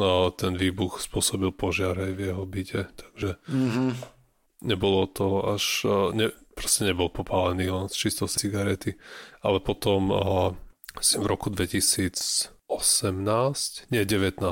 no, 0.00 0.32
ten 0.32 0.56
výbuch 0.56 1.04
spôsobil 1.04 1.52
požiar 1.52 2.00
aj 2.00 2.12
v 2.16 2.20
jeho 2.32 2.44
byte, 2.48 2.82
takže 2.96 3.36
mm-hmm. 3.44 3.88
nebolo 4.64 5.04
to 5.12 5.44
až, 5.56 5.84
ne, 6.16 6.32
proste 6.56 6.88
nebol 6.88 7.12
popálený 7.12 7.68
len 7.68 7.92
čisto 7.92 8.24
cigarety, 8.24 8.96
ale 9.44 9.60
potom 9.60 10.16
asi 10.96 11.20
v 11.20 11.28
roku 11.28 11.52
2018, 12.66 13.90
nie 13.90 14.04
19, 14.04 14.42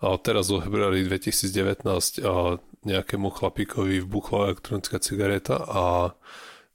a 0.00 0.04
teraz 0.18 0.48
vo 0.48 0.58
februári 0.64 1.04
2019 1.04 2.24
a 2.24 2.56
nejakému 2.84 3.28
chlapíkovi 3.28 4.00
vbuchla 4.00 4.52
elektronická 4.52 4.96
cigareta 4.98 5.60
a 5.68 6.16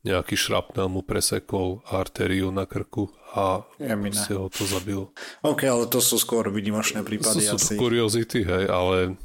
nejaký 0.06 0.38
šrapnel 0.38 0.86
mu 0.86 1.01
presekol 1.01 1.82
artériu 1.89 2.54
na 2.54 2.70
krku 2.70 3.10
a 3.34 3.65
si 4.13 4.32
ho 4.38 4.46
to 4.54 4.63
zabilo. 4.70 5.10
OK, 5.42 5.65
ale 5.65 5.89
to 5.89 5.98
sú 5.98 6.22
skôr 6.22 6.46
vynimočné 6.54 7.01
prípady. 7.01 7.42
To 7.50 7.58
sú 7.58 7.74
asi. 7.74 7.74
kuriozity, 7.74 8.46
hej, 8.46 8.70
ale 8.70 9.18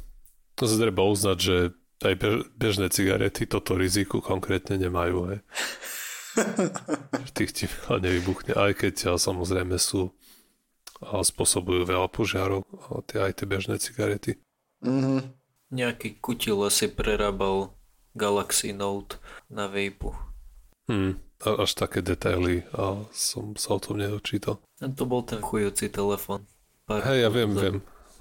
to 0.57 0.65
sa 0.65 0.75
treba 0.81 1.05
uznať, 1.05 1.37
že 1.37 1.57
aj 2.01 2.13
bežné 2.57 2.89
cigarety 2.89 3.45
toto 3.45 3.77
riziku 3.77 4.25
konkrétne 4.25 4.81
nemajú, 4.81 5.29
hej. 5.29 5.39
Tých 7.37 7.51
ti 7.53 7.65
nevybuchne, 7.93 8.57
aj 8.57 8.81
keď 8.81 9.21
samozrejme 9.21 9.77
sú 9.77 10.17
a 11.01 11.25
spôsobujú 11.25 11.83
veľa 11.83 12.07
požiarov, 12.13 12.63
tie, 13.09 13.19
aj 13.25 13.41
tie 13.41 13.45
bežné 13.49 13.75
cigarety. 13.81 14.37
Mm-hmm. 14.85 15.19
Nejaký 15.71 16.19
kutil 16.21 16.61
asi 16.61 16.91
prerábal 16.91 17.73
Galaxy 18.13 18.75
Note 18.75 19.17
na 19.47 19.71
vejpu. 19.71 20.11
Hmm, 20.85 21.17
až 21.39 21.71
také 21.73 22.03
detaily 22.03 22.67
a 22.75 23.07
som 23.15 23.55
sa 23.55 23.77
o 23.77 23.79
tom 23.79 23.97
nedočítal. 23.97 24.59
A 24.83 24.91
to 24.91 25.07
bol 25.07 25.23
ten 25.23 25.39
chujúci 25.39 25.87
telefon. 25.87 26.43
Hej, 26.91 27.23
ja 27.23 27.29
viem, 27.31 27.55
viem, 27.55 27.77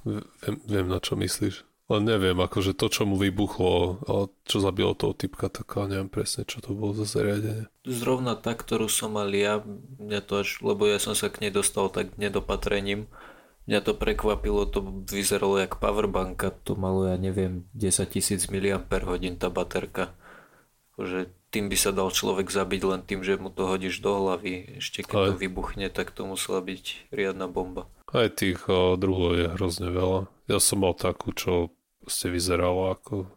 viem, 0.07 0.57
viem, 0.63 0.87
na 0.87 1.03
čo 1.03 1.19
myslíš. 1.19 1.67
Len 1.91 2.07
neviem, 2.07 2.39
akože 2.39 2.79
to, 2.79 2.87
čo 2.87 3.03
mu 3.03 3.19
vybuchlo 3.19 3.99
čo 4.47 4.63
zabilo 4.63 4.95
toho 4.95 5.11
typka, 5.11 5.51
tak 5.51 5.75
neviem 5.91 6.07
presne, 6.07 6.47
čo 6.47 6.63
to 6.63 6.71
bolo 6.71 6.95
za 6.95 7.19
zariadenie. 7.19 7.67
Zrovna 7.83 8.39
tá, 8.39 8.55
ktorú 8.55 8.87
som 8.87 9.19
mal 9.19 9.27
ja, 9.35 9.59
mňa 9.99 10.23
to 10.23 10.47
až, 10.47 10.63
lebo 10.63 10.87
ja 10.87 11.03
som 11.03 11.19
sa 11.19 11.27
k 11.27 11.43
nej 11.43 11.51
dostal 11.51 11.91
tak 11.91 12.15
nedopatrením, 12.15 13.11
mňa 13.67 13.81
to 13.83 13.99
prekvapilo, 13.99 14.71
to 14.71 15.03
vyzeralo 15.11 15.59
jak 15.59 15.83
powerbanka, 15.83 16.55
to 16.63 16.79
malo, 16.79 17.11
ja 17.11 17.19
neviem, 17.19 17.67
10 17.75 18.07
tisíc 18.07 18.47
mAh 18.47 18.87
tá 19.35 19.49
baterka. 19.51 20.15
Že 20.95 21.33
tým 21.51 21.67
by 21.73 21.77
sa 21.81 21.91
dal 21.91 22.15
človek 22.15 22.53
zabiť 22.53 22.83
len 22.87 23.01
tým, 23.03 23.27
že 23.27 23.41
mu 23.41 23.51
to 23.51 23.67
hodíš 23.67 23.99
do 23.99 24.15
hlavy. 24.15 24.79
Ešte 24.79 25.03
keď 25.03 25.17
Aj. 25.17 25.27
to 25.33 25.35
vybuchne, 25.41 25.87
tak 25.91 26.15
to 26.15 26.23
musela 26.29 26.63
byť 26.63 27.11
riadna 27.11 27.51
bomba. 27.51 27.91
Aj 28.13 28.29
tých 28.31 28.69
druhov 29.01 29.35
je 29.35 29.49
hrozne 29.59 29.91
veľa. 29.91 30.31
Ja 30.47 30.61
som 30.61 30.85
mal 30.85 30.93
takú, 30.95 31.33
čo 31.33 31.73
proste 32.11 32.27
vyzeralo 32.27 32.91
ako, 32.91 33.31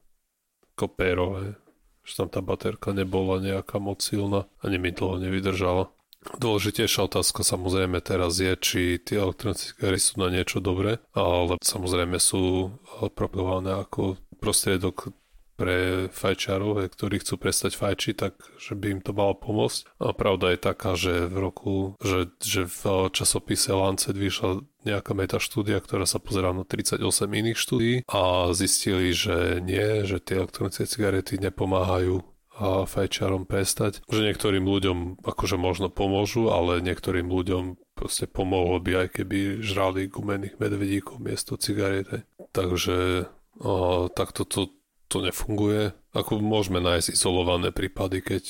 ako 0.73 0.85
péro, 0.89 1.37
hej. 1.37 1.53
že 2.01 2.25
tam 2.25 2.33
tá 2.33 2.41
baterka 2.41 2.89
nebola 2.89 3.37
nejaká 3.37 3.77
moc 3.77 4.01
silná, 4.01 4.49
ani 4.65 4.81
mi 4.81 4.89
dlho 4.89 5.21
nevydržala. 5.21 5.93
Dôležitejšia 6.41 7.05
otázka 7.05 7.45
samozrejme 7.45 8.01
teraz 8.01 8.41
je, 8.41 8.49
či 8.57 8.97
tie 8.97 9.21
elektronické 9.21 9.77
hry 9.77 10.01
sú 10.01 10.17
na 10.17 10.33
niečo 10.33 10.57
dobré, 10.57 10.97
ale 11.13 11.61
samozrejme 11.61 12.17
sú 12.17 12.73
propagované 13.13 13.77
ako 13.77 14.17
prostriedok 14.41 15.13
pre 15.53 16.09
fajčárov, 16.09 16.81
ktorí 16.89 17.21
chcú 17.21 17.37
prestať 17.37 17.77
fajčiť, 17.77 18.15
tak 18.17 18.41
že 18.57 18.73
by 18.73 18.97
im 18.97 19.01
to 19.05 19.13
malo 19.13 19.37
pomôcť. 19.37 20.01
A 20.01 20.09
pravda 20.17 20.57
je 20.57 20.59
taká, 20.65 20.97
že 20.97 21.29
v 21.29 21.37
roku, 21.37 21.93
že, 22.01 22.33
že 22.41 22.65
v 22.65 23.13
časopise 23.13 23.69
Lancet 23.69 24.17
vyšla 24.17 24.65
nejaká 24.85 25.15
metaštúdia, 25.15 25.79
ktorá 25.79 26.07
sa 26.07 26.19
pozerá 26.19 26.51
na 26.51 26.67
38 26.67 26.99
iných 27.27 27.57
štúdí 27.57 27.93
a 28.07 28.51
zistili, 28.55 29.15
že 29.15 29.59
nie, 29.63 30.03
že 30.07 30.19
tie 30.19 30.43
elektronické 30.43 30.85
cigarety 30.87 31.39
nepomáhajú 31.39 32.23
a 32.53 32.85
fajčárom 32.85 33.49
prestať. 33.49 34.05
Že 34.05 34.29
niektorým 34.29 34.65
ľuďom 34.69 35.25
akože 35.25 35.57
možno 35.57 35.89
pomôžu, 35.89 36.53
ale 36.53 36.85
niektorým 36.85 37.25
ľuďom 37.25 37.81
proste 37.97 38.29
pomohlo 38.29 38.77
by 38.77 39.05
aj 39.05 39.21
keby 39.21 39.65
žrali 39.65 40.05
gumených 40.05 40.61
medvedíkov 40.61 41.17
miesto 41.17 41.57
cigarety. 41.57 42.21
Takže 42.53 43.25
o, 43.57 44.05
takto 44.13 44.45
to 44.45 44.69
to 45.13 45.21
nefunguje. 45.21 45.93
Ako 46.17 46.41
môžeme 46.41 46.81
nájsť 46.81 47.13
izolované 47.13 47.69
prípady, 47.69 48.25
keď 48.25 48.43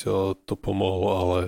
to 0.47 0.55
pomohlo, 0.55 1.09
ale 1.19 1.39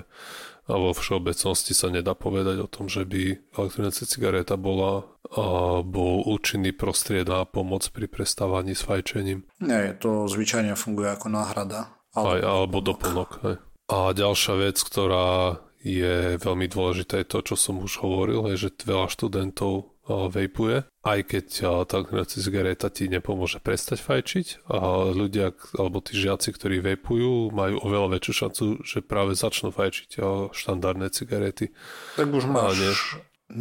a 0.66 0.74
vo 0.74 0.90
všeobecnosti 0.90 1.72
sa 1.72 1.88
nedá 1.90 2.18
povedať 2.18 2.58
o 2.58 2.68
tom, 2.70 2.90
že 2.90 3.06
by 3.06 3.38
elektronická 3.54 4.04
cigareta 4.06 4.58
bola 4.58 5.06
a 5.30 5.78
bol 5.82 6.26
účinný 6.26 6.74
prostried 6.74 7.26
na 7.26 7.46
pomoc 7.46 7.86
pri 7.90 8.10
prestávaní 8.10 8.74
s 8.74 8.82
fajčením. 8.82 9.46
Nie, 9.62 9.94
to 9.98 10.26
zvyčajne 10.26 10.74
funguje 10.74 11.10
ako 11.10 11.30
náhrada. 11.30 11.94
Alebo, 12.14 12.30
Aj, 12.30 12.40
alebo 12.42 12.76
doplnok. 12.82 13.30
Hej. 13.46 13.56
A 13.86 14.10
ďalšia 14.10 14.54
vec, 14.58 14.76
ktorá 14.82 15.60
je 15.86 16.34
veľmi 16.42 16.66
dôležité, 16.66 17.22
je 17.22 17.30
to, 17.30 17.38
čo 17.46 17.54
som 17.54 17.78
už 17.78 18.02
hovoril, 18.02 18.50
je, 18.50 18.66
že 18.66 18.82
veľa 18.82 19.06
študentov 19.06 19.95
vejpuje, 20.06 20.86
aj 21.02 21.20
keď 21.26 21.46
tá 21.90 21.98
cigareta 22.30 22.86
ti 22.94 23.10
nepomôže 23.10 23.58
prestať 23.58 23.98
fajčiť 24.06 24.70
a 24.70 25.10
ľudia, 25.10 25.50
alebo 25.74 25.98
tí 25.98 26.14
žiaci, 26.14 26.54
ktorí 26.54 26.78
vejpujú, 26.78 27.50
majú 27.50 27.82
oveľa 27.82 28.14
väčšiu 28.14 28.32
šancu, 28.34 28.64
že 28.86 29.02
práve 29.02 29.34
začnú 29.34 29.74
fajčiť 29.74 30.22
štandardné 30.54 31.10
cigarety. 31.10 31.74
Tak 32.14 32.30
už 32.30 32.46
máš 32.46 32.78
nie... 32.78 32.94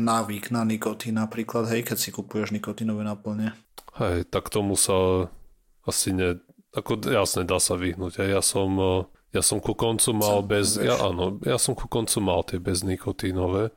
návyk 0.05 0.53
na 0.53 0.61
nikotín 0.69 1.17
napríklad, 1.17 1.65
hej, 1.73 1.81
keď 1.81 1.97
si 1.97 2.09
kupuješ 2.13 2.53
nikotinové 2.53 3.01
naplne. 3.01 3.57
Hej, 3.97 4.29
tak 4.29 4.53
tomu 4.53 4.77
sa 4.77 5.29
asi 5.85 6.13
ne... 6.13 6.37
Ako 6.75 6.99
jasne, 7.07 7.47
dá 7.47 7.57
sa 7.57 7.73
vyhnúť. 7.79 8.21
Ja 8.21 8.43
som, 8.43 8.75
ja 9.33 9.41
som 9.41 9.63
ku 9.63 9.73
koncu 9.73 10.11
mal 10.13 10.43
bez... 10.43 10.75
Ja, 10.77 11.09
áno, 11.09 11.39
ja 11.41 11.55
som 11.55 11.73
ku 11.73 11.87
koncu 11.89 12.19
mal 12.21 12.43
tie 12.45 12.59
beznikotínové 12.61 13.73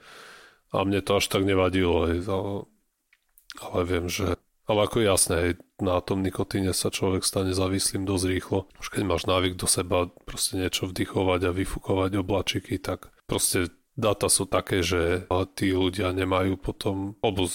a 0.73 0.77
mne 0.85 1.01
to 1.01 1.17
až 1.17 1.27
tak 1.33 1.49
nevadilo, 1.49 2.09
hej, 2.11 2.25
ale 2.29 3.81
viem, 3.89 4.07
že 4.07 4.37
ale 4.69 4.85
ako 4.85 5.01
jasné, 5.01 5.57
na 5.81 5.97
tom 6.05 6.21
nikotíne 6.21 6.77
sa 6.77 6.93
človek 6.93 7.25
stane 7.25 7.57
závislým 7.57 8.05
dosť 8.05 8.25
rýchlo. 8.29 8.69
Už 8.77 8.93
keď 8.93 9.03
máš 9.09 9.25
návyk 9.25 9.57
do 9.57 9.65
seba 9.65 10.13
proste 10.29 10.61
niečo 10.61 10.85
vdychovať 10.85 11.41
a 11.49 11.57
vyfúkovať 11.57 12.11
oblačiky, 12.21 12.77
tak 12.77 13.09
proste 13.25 13.73
dáta 13.97 14.29
sú 14.29 14.45
také, 14.45 14.85
že 14.85 15.25
tí 15.57 15.73
ľudia 15.73 16.13
nemajú 16.13 16.61
potom, 16.61 17.17
alebo 17.25 17.49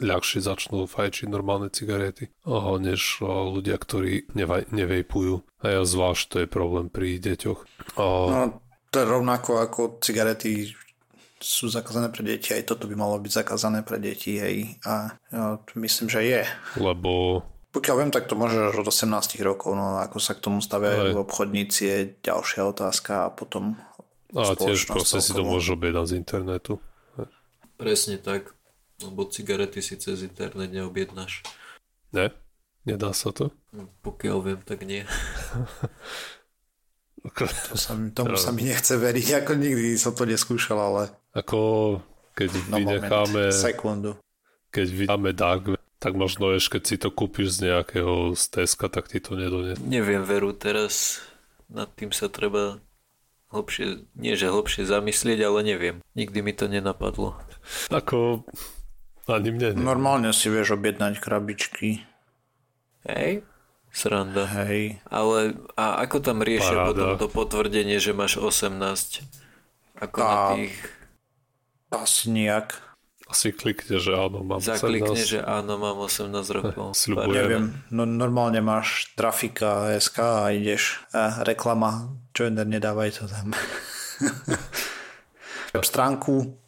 ľahšie 0.00 0.40
začnú 0.40 0.88
fajčiť 0.88 1.28
normálne 1.28 1.68
cigarety, 1.68 2.32
než 2.80 3.20
ľudia, 3.20 3.76
ktorí 3.76 4.32
nevaj, 4.32 4.72
nevejpujú. 4.72 5.44
A 5.60 5.64
ja 5.68 5.82
zvlášť 5.84 6.24
to 6.32 6.36
je 6.40 6.48
problém 6.48 6.88
pri 6.88 7.20
deťoch. 7.20 7.60
A... 8.00 8.04
No, 8.08 8.40
to 8.88 9.04
je 9.04 9.04
rovnako 9.04 9.60
ako 9.60 9.80
cigarety 10.00 10.72
sú 11.44 11.68
zakázané 11.68 12.08
pre 12.08 12.24
deti, 12.24 12.56
aj 12.56 12.64
toto 12.64 12.88
by 12.88 12.96
malo 12.96 13.20
byť 13.20 13.44
zakázané 13.44 13.84
pre 13.84 14.00
deti, 14.00 14.40
hej. 14.40 14.80
A 14.88 15.12
ja 15.28 15.60
myslím, 15.76 16.08
že 16.08 16.24
je. 16.24 16.42
Lebo... 16.80 17.44
Pokiaľ 17.76 17.96
viem, 18.00 18.12
tak 18.14 18.30
to 18.30 18.38
môže 18.38 18.56
až 18.56 18.80
od 18.80 18.88
18 18.88 19.12
rokov, 19.44 19.76
no 19.76 20.00
ako 20.00 20.16
sa 20.22 20.32
k 20.32 20.40
tomu 20.40 20.64
stavia 20.64 21.12
aj. 21.12 21.20
obchodníci 21.20 21.82
je 21.84 21.98
ďalšia 22.22 22.64
otázka 22.70 23.28
a 23.28 23.34
potom 23.34 23.76
a 24.34 24.58
tiež 24.58 24.90
proste 24.90 25.22
si 25.22 25.30
to 25.30 25.46
môžu 25.46 25.78
objednať 25.78 26.06
z 26.10 26.14
internetu. 26.18 26.82
Presne 27.78 28.18
tak, 28.18 28.50
lebo 28.98 29.26
cigarety 29.30 29.78
si 29.78 29.94
cez 29.94 30.26
internet 30.26 30.74
neobjednáš. 30.74 31.46
Ne? 32.10 32.34
Nedá 32.82 33.14
sa 33.14 33.30
to? 33.30 33.54
Pokiaľ 34.02 34.38
viem, 34.42 34.60
tak 34.62 34.82
nie. 34.82 35.06
To 37.24 37.76
sa 37.80 37.96
tomu 38.12 38.36
sa 38.36 38.52
mi 38.52 38.68
nechce 38.68 39.00
veriť, 39.00 39.40
ako 39.40 39.52
nikdy 39.56 39.96
som 39.96 40.12
to 40.12 40.28
neskúšal, 40.28 40.76
ale... 40.76 41.02
Ako 41.32 41.98
keď 42.36 42.50
no 42.68 42.76
vynecháme... 42.84 43.42
Moment, 43.48 43.56
sekundu. 43.56 44.10
Keď 44.68 44.86
vynecháme 44.92 45.32
Dark 45.32 45.64
tak 46.04 46.20
možno 46.20 46.52
ešte 46.52 46.76
keď 46.76 46.82
si 46.84 46.96
to 47.00 47.08
kúpiš 47.08 47.56
z 47.56 47.72
nejakého 47.72 48.36
steska, 48.36 48.92
tak 48.92 49.08
ti 49.08 49.24
to 49.24 49.40
nedonie. 49.40 49.72
Neviem, 49.80 50.20
veru, 50.20 50.52
teraz 50.52 51.24
nad 51.72 51.88
tým 51.96 52.12
sa 52.12 52.28
treba 52.28 52.76
hlbšie, 53.48 54.04
nie 54.12 54.36
že 54.36 54.52
hlbšie 54.52 54.84
zamyslieť, 54.84 55.40
ale 55.48 55.64
neviem. 55.64 56.04
Nikdy 56.12 56.38
mi 56.44 56.52
to 56.52 56.68
nenapadlo. 56.68 57.40
Ako 57.88 58.44
ani 59.24 59.48
mne 59.56 59.80
nie. 59.80 59.80
Normálne 59.80 60.28
si 60.36 60.52
vieš 60.52 60.76
objednať 60.76 61.24
krabičky. 61.24 62.04
Hej, 63.08 63.48
Sranda. 63.94 64.44
Hej. 64.50 64.98
Ale 65.06 65.54
a 65.78 66.02
ako 66.02 66.18
tam 66.18 66.42
riešia 66.42 66.82
Paráda. 66.82 66.90
potom 66.90 67.08
to 67.22 67.28
potvrdenie, 67.30 68.02
že 68.02 68.10
máš 68.10 68.42
18? 68.42 68.74
Ako 70.02 70.18
a... 70.18 70.26
na 70.26 70.38
tých... 70.58 70.74
Asi 71.94 72.26
nejak. 72.34 72.74
Asi 73.30 73.54
klikne, 73.54 74.02
že 74.02 74.12
áno, 74.12 74.42
mám 74.42 74.58
Zaklikne, 74.58 75.14
18. 75.14 75.32
že 75.38 75.40
áno, 75.40 75.78
mám 75.78 75.96
18 76.02 76.26
rokov. 76.58 76.92
Sľubujem. 77.06 77.38
Neviem, 77.38 77.64
no, 77.94 78.02
normálne 78.02 78.58
máš 78.58 79.14
trafika 79.14 79.94
SK 79.94 80.18
a 80.18 80.50
ideš 80.50 80.98
a 81.14 81.46
reklama, 81.46 82.18
joiner, 82.34 82.66
nedávaj 82.66 83.22
to 83.22 83.24
tam. 83.30 83.54
stránku, 85.86 86.58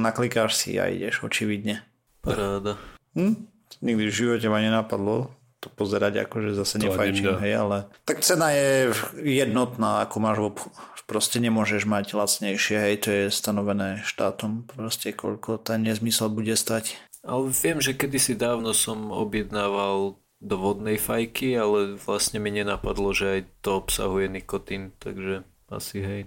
naklikáš 0.00 0.56
si 0.56 0.80
a 0.80 0.88
ideš, 0.88 1.20
očividne. 1.20 1.84
Paráda. 2.24 2.80
Hm? 3.12 3.46
Nikdy 3.84 4.04
v 4.08 4.12
živote 4.12 4.46
ma 4.48 4.64
nenapadlo 4.64 5.41
to 5.62 5.70
pozerať, 5.70 6.26
akože 6.26 6.58
zase 6.58 6.82
nefajčím, 6.82 7.38
hej, 7.38 7.54
ale 7.54 7.76
tak 8.02 8.26
cena 8.26 8.50
je 8.50 8.90
jednotná, 9.22 10.02
ako 10.02 10.16
máš 10.18 10.38
v 10.42 11.02
proste 11.06 11.38
nemôžeš 11.38 11.84
mať 11.84 12.16
lacnejšie, 12.16 12.76
hej, 12.78 12.94
to 13.04 13.08
je 13.12 13.24
stanovené 13.28 14.00
štátom, 14.02 14.66
proste 14.66 15.14
koľko 15.14 15.62
ten 15.62 15.86
nezmysel 15.86 16.32
bude 16.32 16.56
stať. 16.56 16.96
Ale 17.22 17.54
viem, 17.54 17.78
že 17.78 17.94
kedysi 17.94 18.34
dávno 18.34 18.74
som 18.74 19.14
objednával 19.14 20.18
do 20.42 20.56
vodnej 20.58 20.98
fajky, 20.98 21.54
ale 21.54 21.94
vlastne 22.00 22.42
mi 22.42 22.50
nenapadlo, 22.50 23.14
že 23.14 23.26
aj 23.38 23.40
to 23.62 23.78
obsahuje 23.78 24.26
nikotín, 24.26 24.90
takže 24.98 25.46
asi 25.70 26.02
hej. 26.02 26.20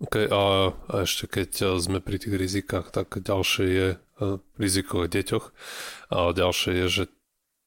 OK, 0.00 0.26
a, 0.32 0.72
a 0.72 0.94
ešte 1.04 1.28
keď 1.28 1.76
sme 1.78 2.00
pri 2.00 2.16
tých 2.16 2.34
rizikách, 2.34 2.88
tak 2.90 3.20
ďalšie 3.20 3.66
je 3.68 3.88
e, 3.94 3.96
riziko 4.56 5.04
v 5.04 5.12
deťoch 5.12 5.46
a 6.10 6.32
ďalšie 6.32 6.72
je, 6.82 6.86
že 6.88 7.04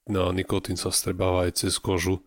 nikotín 0.07 0.75
sa 0.75 0.91
strebáva 0.91 1.47
aj 1.47 1.63
cez 1.63 1.79
kožu 1.79 2.23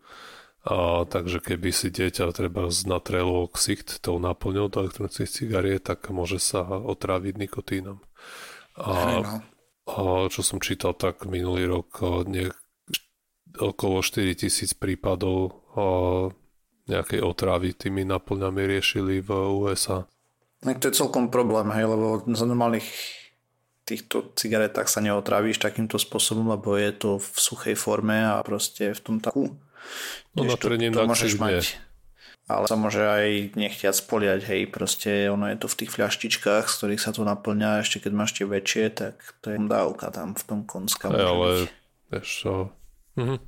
a, 0.67 1.07
takže 1.07 1.39
keby 1.39 1.71
si 1.71 1.87
dieťa 1.87 2.27
treba 2.35 2.67
natrelo 2.83 3.47
ksicht 3.47 4.03
tou 4.03 4.19
náplňou 4.19 4.67
do 4.67 4.83
elektronických 4.83 5.31
cigariet, 5.31 5.87
tak 5.87 6.11
môže 6.11 6.43
sa 6.43 6.67
otráviť 6.67 7.39
nikotínom. 7.39 8.03
A, 8.75 8.91
no. 9.23 9.39
a 9.87 10.27
čo 10.27 10.43
som 10.43 10.59
čítal, 10.59 10.91
tak 10.91 11.23
minulý 11.23 11.71
rok 11.71 12.03
nie, 12.27 12.51
okolo 13.55 14.03
4000 14.03 14.75
prípadov 14.75 15.63
a, 15.71 15.83
nejakej 16.91 17.23
otravy 17.23 17.71
tými 17.71 18.03
náplňami 18.03 18.61
riešili 18.67 19.23
v 19.23 19.29
USA. 19.63 20.03
No, 20.67 20.75
to 20.75 20.91
je 20.91 20.99
celkom 20.99 21.31
problém, 21.31 21.71
hej, 21.71 21.87
lebo 21.87 22.27
za 22.27 22.43
normálnych 22.43 22.87
týchto 23.87 24.35
cigaretách 24.35 24.91
sa 24.91 24.99
neotrávíš 24.99 25.63
takýmto 25.63 25.95
spôsobom, 25.95 26.51
lebo 26.51 26.75
je 26.75 26.91
to 26.91 27.09
v 27.23 27.37
suchej 27.39 27.75
forme 27.79 28.19
a 28.19 28.43
proste 28.43 28.91
v 28.91 28.99
tom 28.99 29.17
takú 29.23 29.55
No 30.35 30.45
na 30.45 30.55
to, 30.59 30.69
to 30.69 31.01
môžeš 31.07 31.33
mať. 31.39 31.79
Ale 32.47 32.63
sa 32.63 32.79
môže 32.79 33.03
aj 33.03 33.59
nechtiať 33.59 33.91
spoliať, 33.91 34.47
hej, 34.47 34.71
proste 34.71 35.27
ono 35.27 35.51
je 35.51 35.59
to 35.59 35.67
v 35.67 35.77
tých 35.83 35.91
fľaštičkách, 35.99 36.71
z 36.71 36.75
ktorých 36.79 37.03
sa 37.03 37.11
to 37.11 37.27
naplňa, 37.27 37.83
ešte 37.83 38.07
keď 38.07 38.11
máš 38.15 38.39
tie 38.39 38.47
väčšie, 38.47 38.85
tak 38.95 39.19
to 39.43 39.51
je 39.51 39.59
dávka 39.67 40.07
tam 40.15 40.31
v 40.31 40.43
tom 40.47 40.61
konska. 40.63 41.11
Hey, 41.11 41.27
ale, 41.27 41.67
vieš 42.07 42.27
čo, 42.39 42.53
mhm. 43.19 43.43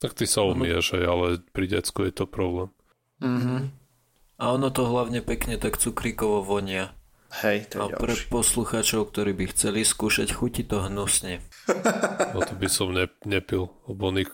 tak 0.00 0.16
ty 0.16 0.24
sa 0.24 0.48
mhm. 0.48 0.48
umieš, 0.48 0.96
hej, 0.96 1.04
ale 1.04 1.26
pri 1.52 1.66
decku 1.76 2.08
je 2.08 2.12
to 2.16 2.24
problém. 2.24 2.72
Mhm. 3.20 3.68
A 4.40 4.44
ono 4.48 4.72
to 4.72 4.88
hlavne 4.88 5.20
pekne 5.20 5.60
tak 5.60 5.76
cukríkovo 5.76 6.40
vonia. 6.40 6.96
Hej, 7.32 7.72
to 7.72 7.88
je 7.88 7.96
A 7.96 7.96
pre 7.96 8.12
poslucháčov, 8.28 9.08
ktorí 9.08 9.32
by 9.32 9.44
chceli 9.56 9.88
skúšať, 9.88 10.36
chutí 10.36 10.68
to 10.68 10.84
hnusne. 10.84 11.40
No 12.36 12.44
to 12.44 12.52
by 12.60 12.68
som 12.68 12.92
ne, 12.92 13.08
nepil, 13.24 13.72
lebo 13.88 14.12
nik, 14.12 14.28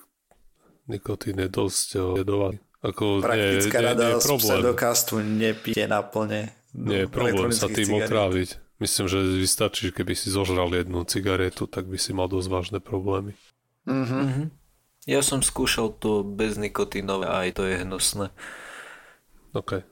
nikotín 0.90 1.38
je 1.38 1.46
dosť 1.46 2.18
jedovatý. 2.18 2.58
Ako, 2.78 3.22
Praktická 3.22 3.78
nie, 3.82 3.86
rada 3.90 4.06
nie, 4.14 4.22
pseudokastu 4.22 5.18
nepite 5.18 5.82
naplne. 5.90 6.54
Nie 6.74 7.06
je 7.06 7.08
problém 7.10 7.50
sa 7.50 7.66
tým 7.66 7.90
cigaret. 7.90 8.06
otráviť. 8.06 8.48
Myslím, 8.78 9.06
že 9.10 9.18
vystačí, 9.18 9.90
keby 9.90 10.14
si 10.14 10.30
zožral 10.30 10.70
jednu 10.70 11.02
cigaretu, 11.02 11.66
tak 11.66 11.90
by 11.90 11.98
si 11.98 12.14
mal 12.14 12.30
dosť 12.30 12.46
vážne 12.46 12.78
problémy. 12.78 13.34
Mm-hmm. 13.90 14.22
Mm-hmm. 14.22 14.46
Ja 15.10 15.24
som 15.26 15.42
skúšal 15.42 15.98
to 15.98 16.22
bez 16.22 16.54
nikotínové 16.54 17.26
a 17.26 17.42
aj 17.42 17.58
to 17.58 17.62
je 17.66 17.82
hnusné. 17.82 18.30
OK. 19.56 19.82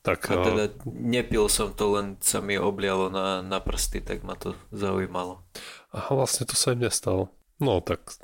Tak, 0.00 0.32
a 0.32 0.40
teda 0.40 0.64
nepil 0.88 1.44
som 1.52 1.76
to, 1.76 2.00
len 2.00 2.16
sa 2.24 2.40
mi 2.40 2.56
oblialo 2.56 3.12
na, 3.12 3.44
na 3.44 3.60
prsty, 3.60 4.00
tak 4.00 4.24
ma 4.24 4.32
to 4.32 4.56
zaujímalo. 4.72 5.44
A 5.92 6.08
vlastne 6.16 6.48
to 6.48 6.56
sa 6.56 6.72
im 6.72 6.80
nestalo. 6.80 7.28
No 7.60 7.84
tak 7.84 8.16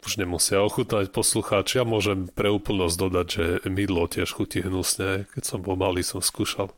už 0.00 0.16
nemusia 0.16 0.64
ochutnať 0.64 1.12
poslucháči. 1.12 1.80
Ja 1.80 1.84
môžem 1.84 2.32
pre 2.32 2.48
úplnosť 2.48 2.96
dodať, 2.96 3.26
že 3.28 3.44
mydlo 3.68 4.08
tiež 4.08 4.32
chutí 4.32 4.64
hnusne. 4.64 5.28
Keď 5.36 5.44
som 5.44 5.60
bol 5.60 5.76
malý, 5.76 6.00
som 6.00 6.24
skúšal. 6.24 6.72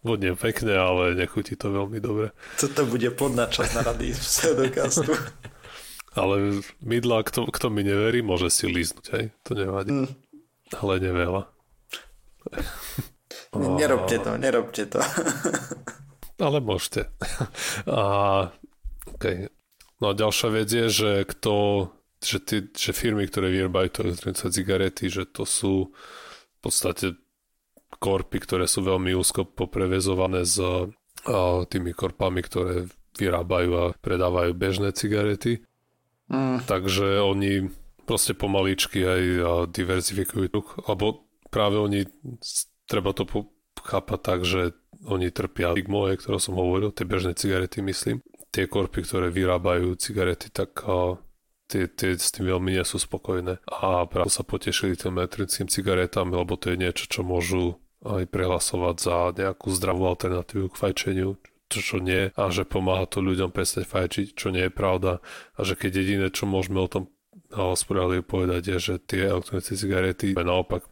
Vodne 0.00 0.32
pekne, 0.32 0.72
ale 0.78 1.12
nechutí 1.18 1.52
to 1.58 1.68
veľmi 1.68 2.00
dobre. 2.00 2.32
to 2.56 2.82
bude 2.88 3.10
podnačať 3.18 3.76
na 3.76 3.82
rady 3.84 4.16
pseudokastu. 4.16 5.12
ale 6.20 6.64
mydla, 6.80 7.26
kto, 7.26 7.52
kto 7.52 7.68
mi 7.68 7.84
neverí, 7.84 8.24
môže 8.24 8.48
si 8.48 8.64
líznuť, 8.64 9.06
hej? 9.12 9.24
To 9.44 9.52
nevadí. 9.52 9.92
Mm. 9.92 10.08
Ale 10.78 10.92
neveľa. 11.04 11.42
Nerobte 13.56 14.18
to, 14.18 14.36
nerobte 14.36 14.84
to. 14.86 15.00
ale 16.46 16.58
môžete. 16.60 17.08
A, 17.88 18.02
okay. 19.16 19.48
No 19.98 20.12
a 20.12 20.18
ďalšia 20.18 20.48
vec 20.54 20.68
je, 20.70 20.86
že 20.86 21.10
kto 21.26 21.54
že, 22.18 22.38
tí, 22.42 22.56
že 22.74 22.90
firmy, 22.90 23.26
ktoré 23.30 23.50
vyrábajú 23.50 23.88
to 23.90 24.00
elektronické 24.10 24.48
cigarety, 24.50 25.06
že 25.10 25.26
to 25.26 25.46
sú 25.46 25.94
v 25.94 26.58
podstate 26.58 27.14
korpy, 27.98 28.42
ktoré 28.42 28.66
sú 28.66 28.82
veľmi 28.82 29.14
úzko 29.14 29.46
poprevezované 29.46 30.42
s 30.46 30.58
a, 30.58 30.86
tými 31.66 31.94
korpami, 31.94 32.42
ktoré 32.42 32.86
vyrábajú 33.18 33.70
a 33.74 33.84
predávajú 33.98 34.54
bežné 34.54 34.94
cigarety. 34.94 35.66
Mm. 36.30 36.62
Takže 36.68 37.22
oni 37.24 37.72
proste 38.06 38.32
pomaličky 38.36 39.02
aj 39.02 39.22
diverzifikujú 39.74 40.46
trh, 40.48 40.68
práve 41.50 41.76
oni, 41.80 42.00
treba 42.88 43.12
to 43.12 43.28
chápať 43.84 44.18
tak, 44.18 44.40
že 44.42 44.74
oni 45.06 45.30
trpia 45.30 45.76
moje, 45.86 46.18
ktoré 46.18 46.42
som 46.42 46.58
hovoril, 46.58 46.90
tie 46.90 47.06
bežné 47.06 47.38
cigarety 47.38 47.84
myslím. 47.84 48.24
Tie 48.50 48.64
korpy, 48.64 49.04
ktoré 49.04 49.28
vyrábajú 49.28 49.94
cigarety, 50.00 50.48
tak 50.48 50.82
tie, 51.68 51.84
tie 51.86 52.16
s 52.16 52.32
tým 52.32 52.48
veľmi 52.48 52.74
nie 52.74 52.82
sú 52.82 52.96
spokojné. 52.98 53.60
A 53.68 54.08
práve 54.08 54.32
sa 54.32 54.42
potešili 54.42 54.96
tým 54.96 55.20
elektrickým 55.20 55.68
cigaretami, 55.68 56.32
lebo 56.34 56.56
to 56.56 56.72
je 56.72 56.80
niečo, 56.80 57.04
čo 57.06 57.20
môžu 57.22 57.76
aj 58.02 58.24
prehlasovať 58.32 58.96
za 58.98 59.16
nejakú 59.36 59.68
zdravú 59.74 60.08
alternatívu 60.08 60.72
k 60.72 60.80
fajčeniu, 60.80 61.36
čo, 61.68 61.80
čo 61.84 61.96
nie. 62.00 62.32
A 62.34 62.42
že 62.48 62.64
pomáha 62.64 63.04
to 63.04 63.20
ľuďom 63.20 63.52
prestať 63.52 63.84
fajčiť, 63.84 64.26
čo 64.32 64.48
nie 64.48 64.66
je 64.66 64.72
pravda. 64.72 65.20
A 65.54 65.60
že 65.62 65.76
keď 65.76 66.02
jediné, 66.02 66.26
čo 66.32 66.48
môžeme 66.48 66.80
o 66.80 66.88
tom 66.88 67.12
hospodáriu 67.52 68.24
povedať 68.24 68.76
je, 68.76 68.76
že 68.80 68.94
tie 69.04 69.28
elektronické 69.28 69.76
cigarety 69.76 70.32
naopak 70.36 70.84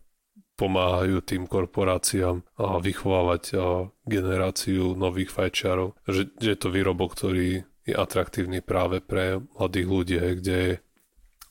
pomáhajú 0.57 1.21
tým 1.21 1.45
korporáciám 1.45 2.41
a 2.57 2.81
vychovávať 2.81 3.61
generáciu 4.09 4.97
nových 4.97 5.31
fajčiarov. 5.31 5.95
Že, 6.09 6.33
že 6.41 6.49
je 6.57 6.59
to 6.59 6.73
výrobok, 6.73 7.13
ktorý 7.13 7.69
je 7.87 7.95
atraktívny 7.95 8.65
práve 8.65 9.05
pre 9.05 9.45
mladých 9.55 9.87
ľudí, 9.87 10.17
kde 10.17 10.81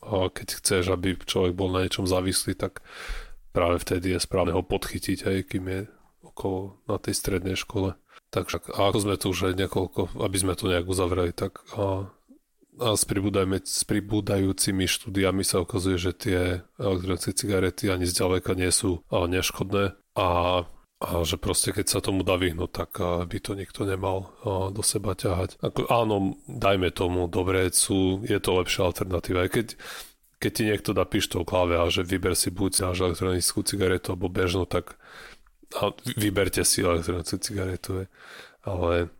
keď 0.05 0.47
chceš, 0.61 0.93
aby 0.93 1.17
človek 1.17 1.57
bol 1.57 1.73
na 1.73 1.81
niečom 1.81 2.05
závislý, 2.05 2.53
tak 2.53 2.85
práve 3.55 3.81
vtedy 3.81 4.13
je 4.13 4.21
správne 4.21 4.53
ho 4.53 4.61
podchytiť, 4.61 5.19
aj 5.25 5.37
kým 5.49 5.65
je 5.65 5.81
okolo 6.21 6.77
na 6.85 7.01
tej 7.01 7.17
strednej 7.17 7.57
škole. 7.57 7.97
Takže 8.29 8.69
ako 8.69 8.97
sme 9.01 9.15
tu 9.17 9.31
už 9.31 9.53
aj 9.53 9.55
niekoľko, 9.65 10.19
aby 10.21 10.37
sme 10.37 10.53
to 10.53 10.69
nejak 10.69 10.85
uzavreli, 10.85 11.31
tak 11.33 11.63
a 12.79 12.95
s, 12.95 13.07
s 13.63 13.81
pribúdajúcimi 13.87 14.85
štúdiami 14.87 15.43
sa 15.43 15.63
ukazuje, 15.63 15.97
že 15.99 16.11
tie 16.11 16.39
elektronické 16.79 17.31
cigarety 17.31 17.91
ani 17.91 18.07
zďaleka 18.07 18.55
nie 18.55 18.71
sú 18.73 19.03
neškodné 19.11 19.95
a 20.15 20.27
a 20.95 21.27
že 21.27 21.35
proste 21.35 21.75
keď 21.75 21.85
sa 21.91 21.99
tomu 21.99 22.23
dá 22.23 22.39
vyhnúť, 22.39 22.71
tak 22.71 22.91
by 23.27 23.37
to 23.43 23.51
nikto 23.51 23.83
nemal 23.83 24.31
do 24.71 24.79
seba 24.79 25.11
ťahať. 25.11 25.59
Ako, 25.59 25.91
áno, 25.91 26.39
dajme 26.47 26.87
tomu, 26.95 27.27
dobre, 27.27 27.67
sú, 27.75 28.23
je 28.23 28.39
to 28.39 28.55
lepšia 28.55 28.87
alternatíva. 28.89 29.43
Aj 29.43 29.51
keď, 29.51 29.75
keď 30.39 30.51
ti 30.55 30.63
niekto 30.63 30.95
dá 30.95 31.03
pištol 31.03 31.43
kláve 31.43 31.75
a 31.75 31.83
že 31.91 32.07
vyber 32.07 32.33
si 32.33 32.47
buď 32.47 32.89
náš 32.89 33.03
elektronickú 33.11 33.59
cigaretu 33.67 34.15
alebo 34.15 34.31
bežnú, 34.31 34.63
tak 34.63 34.95
a 35.75 35.91
vyberte 36.15 36.63
si 36.63 36.79
elektronickú 36.79 37.37
cigaretu. 37.43 38.07
Ale 38.63 39.11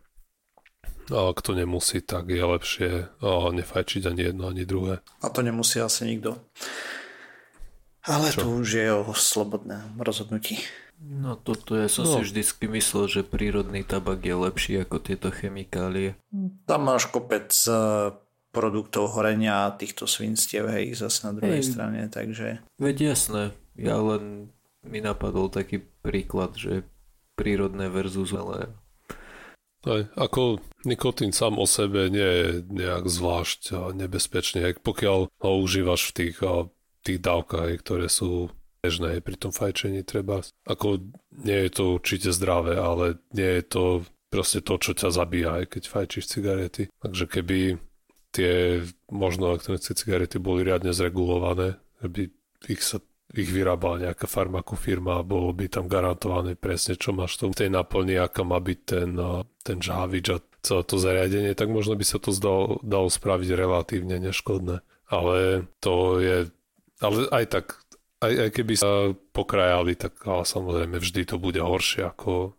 a 1.12 1.30
kto 1.30 1.54
nemusí, 1.54 2.02
tak 2.02 2.30
je 2.30 2.42
lepšie 2.42 2.90
a 3.22 3.30
nefajčiť 3.54 4.02
ani 4.10 4.22
jedno, 4.32 4.50
ani 4.50 4.66
druhé. 4.66 5.04
A 5.22 5.30
to 5.30 5.42
nemusí 5.42 5.78
asi 5.78 6.06
nikto. 6.06 6.38
Ale 8.06 8.30
Čo? 8.30 8.46
to 8.46 8.46
už 8.62 8.68
je 8.70 8.88
o 8.90 9.02
slobodnom 9.10 9.98
rozhodnutí. 9.98 10.62
No 10.96 11.36
toto 11.36 11.76
ja 11.76 11.92
som 11.92 12.08
no. 12.08 12.16
si 12.16 12.20
vždycky 12.24 12.70
myslel, 12.70 13.04
že 13.10 13.20
prírodný 13.26 13.84
tabak 13.84 14.24
je 14.24 14.32
lepší 14.32 14.72
ako 14.80 14.96
tieto 15.02 15.28
chemikálie. 15.28 16.16
Tam 16.64 16.88
máš 16.88 17.10
kopec 17.12 17.52
eh, 17.68 18.14
produktov 18.56 19.12
horenia 19.12 19.68
týchto 19.76 20.08
svinstiev, 20.08 20.72
hej, 20.72 20.96
zase 20.96 21.28
na 21.28 21.36
druhej 21.36 21.60
hej. 21.60 21.68
strane, 21.68 22.00
takže... 22.08 22.64
Veď 22.80 23.12
jasné, 23.12 23.52
ja 23.76 24.00
len 24.00 24.48
mi 24.80 25.04
napadol 25.04 25.52
taký 25.52 25.84
príklad, 26.00 26.56
že 26.56 26.88
prírodné 27.36 27.92
versus 27.92 28.32
ale 28.32 28.72
Aj, 29.84 30.08
ako 30.16 30.64
nikotín 30.86 31.34
sám 31.34 31.58
o 31.58 31.66
sebe 31.66 32.08
nie 32.08 32.22
je 32.22 32.46
nejak 32.70 33.10
zvlášť 33.10 33.92
nebezpečný, 33.92 34.62
aj 34.62 34.74
pokiaľ 34.86 35.18
ho 35.28 35.52
užívaš 35.58 36.10
v 36.10 36.12
tých, 36.14 36.36
tých 37.02 37.18
dávkach, 37.20 37.82
ktoré 37.82 38.06
sú 38.06 38.54
bežné 38.80 39.18
pri 39.18 39.34
tom 39.34 39.50
fajčení 39.50 40.06
treba. 40.06 40.46
Ako 40.62 41.02
nie 41.42 41.66
je 41.66 41.70
to 41.74 41.98
určite 41.98 42.30
zdravé, 42.30 42.78
ale 42.78 43.18
nie 43.34 43.58
je 43.58 43.64
to 43.66 43.84
proste 44.30 44.62
to, 44.62 44.78
čo 44.78 44.94
ťa 44.94 45.10
zabíja, 45.10 45.50
aj 45.62 45.74
keď 45.74 45.82
fajčíš 45.90 46.30
cigarety. 46.30 46.86
Takže 47.02 47.24
keby 47.26 47.58
tie 48.30 48.84
možno 49.10 49.50
elektronické 49.50 49.98
cigarety 49.98 50.38
boli 50.38 50.62
riadne 50.62 50.94
zregulované, 50.94 51.82
by 52.04 52.30
ich 52.70 52.82
sa 52.84 53.02
ich 53.34 53.50
vyrábala 53.50 54.06
nejaká 54.06 54.30
farmakofirma 54.30 55.18
a 55.18 55.26
bolo 55.26 55.50
by 55.50 55.66
tam 55.66 55.90
garantované 55.90 56.54
presne, 56.54 56.94
čo 56.94 57.10
máš 57.10 57.42
v 57.42 57.58
tej 57.58 57.70
naplni, 57.74 58.16
aká 58.22 58.46
má 58.46 58.62
byť 58.62 58.78
ten, 58.86 59.18
ten 59.66 59.78
žávič 59.82 60.26
a 60.30 60.38
celé 60.66 60.82
to 60.82 60.98
zariadenie, 60.98 61.54
tak 61.54 61.70
možno 61.70 61.94
by 61.94 62.02
sa 62.02 62.18
to 62.18 62.34
zdalo, 62.34 62.82
dalo 62.82 63.06
spraviť 63.06 63.50
relatívne 63.54 64.18
neškodné. 64.18 64.82
Ale 65.06 65.70
to 65.78 66.18
je, 66.18 66.50
ale 66.98 67.16
aj 67.30 67.44
tak, 67.46 67.66
aj, 68.18 68.32
aj 68.34 68.50
keby 68.50 68.74
sa 68.74 69.14
pokrajali, 69.30 69.94
tak 69.94 70.18
ale 70.26 70.42
samozrejme 70.42 70.98
vždy 70.98 71.22
to 71.30 71.38
bude 71.38 71.62
horšie 71.62 72.10
ako 72.10 72.58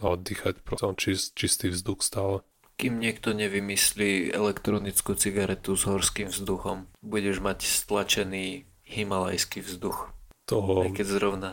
oddychať 0.00 0.64
čist, 0.96 1.36
čistý 1.36 1.68
vzduch 1.70 2.00
stále. 2.00 2.40
Kým 2.74 2.98
niekto 2.98 3.30
nevymyslí 3.30 4.34
elektronickú 4.34 5.14
cigaretu 5.14 5.78
s 5.78 5.86
horským 5.86 6.34
vzduchom, 6.34 6.90
budeš 7.06 7.38
mať 7.38 7.62
stlačený 7.62 8.66
himalajský 8.82 9.62
vzduch. 9.62 10.10
Toho... 10.44 10.82
Aj 10.82 10.90
keď 10.90 11.06
zrovna 11.06 11.50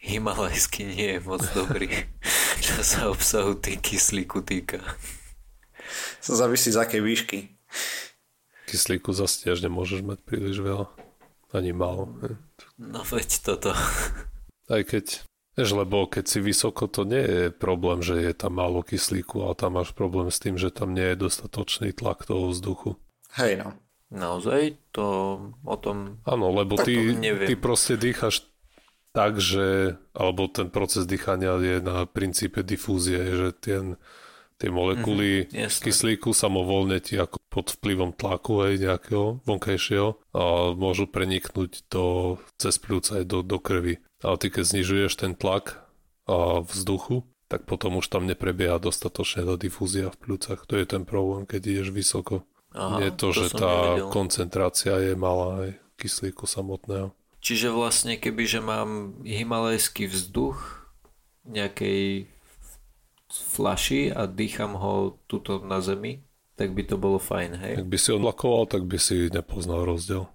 himalajský 0.00 0.82
nie 0.88 1.08
je 1.16 1.20
moc 1.22 1.44
dobrý, 1.52 1.92
čo 2.64 2.80
sa 2.80 3.12
obsahu 3.12 3.60
tý 3.60 3.76
kyslíku 3.78 4.40
týka. 4.42 4.80
To 6.26 6.32
závisí 6.36 6.70
z 6.72 6.78
akej 6.78 7.02
výšky. 7.02 7.38
Kyslíku 8.68 9.12
zase 9.12 9.48
tiež 9.48 9.60
nemôžeš 9.64 10.00
mať 10.06 10.18
príliš 10.24 10.62
veľa. 10.64 10.88
Ani 11.52 11.76
málo. 11.76 12.08
No 12.80 13.04
veď 13.04 13.44
toto. 13.44 13.76
Aj 14.72 14.82
keď, 14.88 15.20
vieš, 15.52 15.70
lebo 15.76 16.08
keď 16.08 16.24
si 16.24 16.38
vysoko, 16.40 16.88
to 16.88 17.04
nie 17.04 17.20
je 17.20 17.44
problém, 17.52 18.00
že 18.00 18.16
je 18.16 18.32
tam 18.32 18.56
málo 18.56 18.80
kyslíku, 18.80 19.44
ale 19.44 19.54
tam 19.58 19.76
máš 19.76 19.92
problém 19.92 20.32
s 20.32 20.40
tým, 20.40 20.56
že 20.56 20.72
tam 20.72 20.96
nie 20.96 21.12
je 21.12 21.28
dostatočný 21.28 21.92
tlak 21.92 22.24
toho 22.24 22.48
vzduchu. 22.48 22.96
Hej 23.36 23.60
no. 23.60 23.68
Naozaj? 24.12 24.76
To 24.92 25.06
o 25.64 25.76
tom... 25.80 26.20
Áno, 26.28 26.52
lebo 26.52 26.76
ty, 26.76 27.16
ty 27.48 27.54
proste 27.56 27.96
dýchaš 27.96 28.44
tak, 29.12 29.40
že, 29.40 29.96
alebo 30.12 30.48
ten 30.48 30.68
proces 30.68 31.04
dýchania 31.04 31.56
je 31.60 31.80
na 31.80 32.04
princípe 32.04 32.64
difúzie, 32.64 33.20
že 33.32 33.48
ten, 33.56 33.96
tie 34.62 34.70
molekuly 34.70 35.50
mm-hmm, 35.50 35.82
kyslíku 35.82 36.30
samovolne 36.30 37.02
ti 37.02 37.18
ako 37.18 37.42
pod 37.50 37.74
vplyvom 37.74 38.14
tlaku 38.14 38.62
aj 38.62 38.72
nejakého 38.78 39.26
vonkajšieho 39.42 40.08
a 40.30 40.70
môžu 40.78 41.10
preniknúť 41.10 41.90
do, 41.90 42.38
cez 42.62 42.78
pľúca 42.78 43.18
aj 43.18 43.24
do, 43.26 43.42
do 43.42 43.58
krvi. 43.58 43.98
Ale 44.22 44.38
ty 44.38 44.54
keď 44.54 44.64
znižuješ 44.70 45.12
ten 45.18 45.34
tlak 45.34 45.82
a 46.30 46.62
vzduchu, 46.62 47.26
tak 47.50 47.66
potom 47.66 47.98
už 47.98 48.06
tam 48.06 48.24
neprebieha 48.24 48.78
dostatočne 48.78 49.44
tá 49.44 49.58
difúzia 49.58 50.08
v 50.14 50.16
pľúcach. 50.22 50.64
To 50.70 50.78
je 50.78 50.86
ten 50.86 51.02
problém, 51.02 51.44
keď 51.44 51.60
ideš 51.68 51.90
vysoko. 51.92 52.46
Aha, 52.72 53.04
je 53.04 53.10
to, 53.12 53.34
to 53.34 53.44
že 53.44 53.58
tá 53.58 53.98
nevedel. 53.98 54.08
koncentrácia 54.08 54.94
je 54.96 55.12
malá 55.12 55.68
aj 55.68 55.70
kyslíku 56.00 56.48
samotného. 56.48 57.12
Čiže 57.42 57.74
vlastne 57.74 58.16
keby, 58.16 58.48
že 58.48 58.60
mám 58.62 59.18
himalajský 59.26 60.08
vzduch 60.08 60.86
nejakej 61.44 62.30
flaši 63.32 64.12
a 64.12 64.28
dýcham 64.28 64.76
ho 64.76 65.16
tuto 65.24 65.64
na 65.64 65.80
zemi, 65.80 66.20
tak 66.60 66.76
by 66.76 66.84
to 66.84 67.00
bolo 67.00 67.16
fajn, 67.16 67.50
hej? 67.56 67.74
Ak 67.80 67.88
by 67.88 67.96
si 67.96 68.12
odlakoval, 68.12 68.68
tak 68.68 68.84
by 68.84 69.00
si 69.00 69.32
nepoznal 69.32 69.88
rozdiel. 69.88 70.28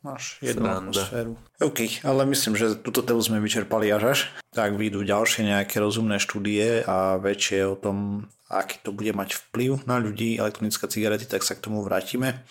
Máš 0.00 0.38
jednu 0.40 0.64
atmosféru. 0.64 1.34
OK, 1.58 2.00
ale 2.06 2.22
myslím, 2.30 2.54
že 2.54 2.78
túto 2.78 3.02
tému 3.02 3.18
sme 3.18 3.42
vyčerpali 3.42 3.90
až 3.90 4.02
až. 4.14 4.18
Tak 4.54 4.78
vyjdú 4.78 5.02
ďalšie 5.02 5.50
nejaké 5.50 5.82
rozumné 5.82 6.22
štúdie 6.22 6.86
a 6.86 7.18
väčšie 7.18 7.66
o 7.66 7.74
tom, 7.74 8.30
aký 8.46 8.78
to 8.80 8.94
bude 8.94 9.10
mať 9.12 9.34
vplyv 9.36 9.84
na 9.90 9.98
ľudí, 9.98 10.38
elektronická 10.38 10.86
cigarety, 10.86 11.26
tak 11.26 11.42
sa 11.42 11.58
k 11.58 11.66
tomu 11.66 11.82
vrátime. 11.82 12.46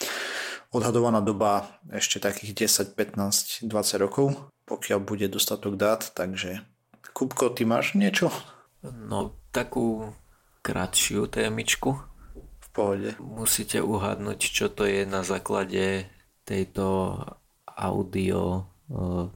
Odhadovaná 0.76 1.24
doba 1.24 1.72
ešte 1.88 2.20
takých 2.20 2.68
10, 2.68 3.00
15, 3.00 3.64
20 3.64 4.04
rokov, 4.04 4.36
pokiaľ 4.68 5.00
bude 5.00 5.32
dostatok 5.32 5.80
dát, 5.80 6.04
takže 6.12 6.68
Kupko, 7.16 7.50
ty 7.50 7.64
máš 7.64 7.96
niečo? 7.98 8.30
No, 8.84 9.34
takú 9.58 10.14
kratšiu 10.62 11.26
témičku. 11.26 11.98
V 12.38 12.68
pohode. 12.70 13.18
Musíte 13.18 13.82
uhadnúť, 13.82 14.38
čo 14.38 14.70
to 14.70 14.86
je 14.86 15.10
na 15.10 15.26
základe 15.26 16.06
tejto 16.46 17.18
audio 17.66 18.70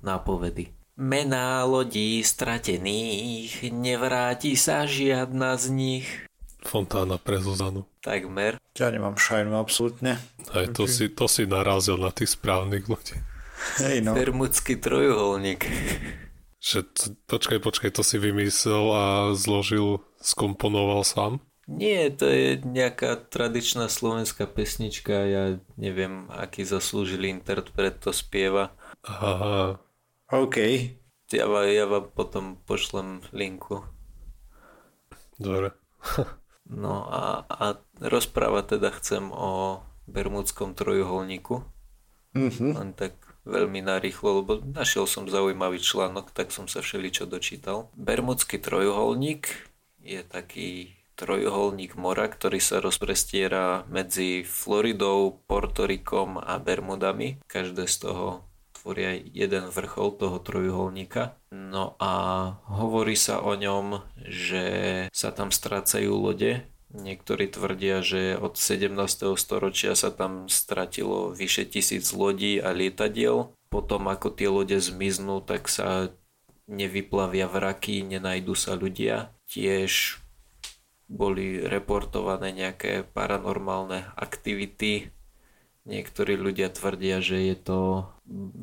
nápovedy. 0.05 0.69
Mená 1.01 1.65
lodí 1.65 2.21
stratených, 2.21 3.73
nevráti 3.73 4.53
sa 4.53 4.86
žiadna 4.86 5.57
z 5.57 5.65
nich. 5.73 6.07
Fontána 6.62 7.17
pre 7.17 7.41
Zuzanu. 7.41 7.89
Takmer. 8.05 8.62
Ja 8.77 8.93
nemám 8.93 9.17
šajnu 9.17 9.57
absolútne. 9.57 10.21
Aj 10.53 10.69
to, 10.69 10.86
okay. 10.86 10.93
si, 10.93 11.05
to 11.10 11.25
si 11.25 11.49
narazil 11.49 11.97
na 11.97 12.13
tých 12.13 12.38
správnych 12.38 12.86
ľudí. 12.86 13.17
Hej 13.81 14.05
no. 14.05 14.13
Bermudský 14.13 14.77
trojuholník. 14.77 15.65
Že, 16.62 16.86
počkaj, 17.25 17.60
počkaj, 17.65 17.91
to 17.97 18.05
si 18.05 18.21
vymyslel 18.21 18.86
a 18.93 19.05
zložil, 19.34 20.05
skomponoval 20.21 21.03
sám? 21.03 21.41
Nie, 21.71 22.12
to 22.12 22.27
je 22.27 22.60
nejaká 22.62 23.15
tradičná 23.31 23.88
slovenská 23.88 24.49
pesnička, 24.49 25.13
ja 25.13 25.43
neviem, 25.79 26.27
aký 26.34 26.67
zaslúžili 26.67 27.31
interpret 27.31 28.01
to 28.01 28.12
spieva. 28.12 28.75
Aha. 29.07 29.79
OK. 30.31 30.57
Ja, 31.31 31.47
ja 31.63 31.86
vám 31.88 32.12
potom 32.12 32.60
pošlem 32.67 33.23
linku. 33.31 33.88
Dobre. 35.39 35.71
no 36.67 37.07
a, 37.07 37.47
a 37.47 37.79
rozprávať 38.03 38.77
teda 38.77 38.89
chcem 38.99 39.31
o 39.31 39.79
Bermudskom 40.12 40.75
trojuholníku. 40.75 41.63
Mm-hmm. 42.36 42.71
Len 42.75 42.89
tak 42.99 43.15
veľmi 43.47 43.79
narýchlo, 43.81 44.43
lebo 44.43 44.51
našiel 44.62 45.07
som 45.07 45.25
zaujímavý 45.25 45.79
článok, 45.81 46.36
tak 46.36 46.51
som 46.51 46.67
sa 46.67 46.84
všeličo 46.84 47.25
dočítal. 47.25 47.89
Bermudský 47.95 48.60
trojuholník 48.60 49.70
je 50.01 50.21
taký 50.25 50.97
trojuholník 51.21 51.93
mora, 51.93 52.25
ktorý 52.25 52.57
sa 52.57 52.81
rozprestiera 52.81 53.85
medzi 53.85 54.41
Floridou, 54.41 55.37
Portorikom 55.45 56.41
a 56.41 56.57
Bermudami. 56.57 57.37
Každé 57.45 57.85
z 57.85 58.09
toho 58.09 58.49
tvoria 58.73 59.13
jeden 59.13 59.69
vrchol 59.69 60.17
toho 60.17 60.41
trojuholníka. 60.41 61.37
No 61.53 61.93
a 62.01 62.11
hovorí 62.65 63.13
sa 63.13 63.45
o 63.45 63.53
ňom, 63.53 64.01
že 64.17 64.65
sa 65.13 65.29
tam 65.29 65.53
strácajú 65.53 66.09
lode. 66.09 66.65
Niektorí 66.91 67.47
tvrdia, 67.47 68.01
že 68.03 68.35
od 68.35 68.57
17. 68.57 68.97
storočia 69.37 69.93
sa 69.93 70.09
tam 70.11 70.49
stratilo 70.49 71.31
vyše 71.31 71.69
tisíc 71.69 72.11
lodí 72.11 72.57
a 72.57 72.73
lietadiel. 72.73 73.53
Potom 73.71 74.11
ako 74.11 74.33
tie 74.33 74.51
lode 74.51 74.75
zmiznú, 74.81 75.39
tak 75.39 75.71
sa 75.71 76.11
nevyplavia 76.71 77.51
vraky, 77.51 78.07
nenajdu 78.07 78.55
sa 78.55 78.79
ľudia. 78.79 79.36
Tiež 79.51 80.23
boli 81.12 81.60
reportované 81.60 82.55
nejaké 82.55 83.03
paranormálne 83.03 84.07
aktivity. 84.15 85.12
Niektorí 85.84 86.39
ľudia 86.39 86.71
tvrdia, 86.71 87.19
že 87.19 87.51
je 87.51 87.57
to 87.60 87.79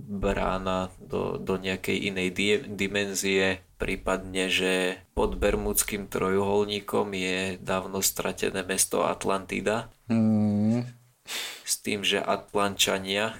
brána 0.08 0.88
do, 0.96 1.36
do 1.36 1.60
nejakej 1.60 2.08
inej 2.08 2.28
di- 2.32 2.64
dimenzie, 2.72 3.60
prípadne, 3.76 4.48
že 4.48 5.02
pod 5.12 5.36
Bermudským 5.36 6.08
trojuholníkom 6.08 7.12
je 7.12 7.60
dávno 7.60 8.00
stratené 8.00 8.64
mesto 8.64 9.04
Atlantida. 9.04 9.92
Mm. 10.08 10.88
S 11.68 11.84
tým, 11.84 12.00
že 12.00 12.22
Atlančania 12.22 13.36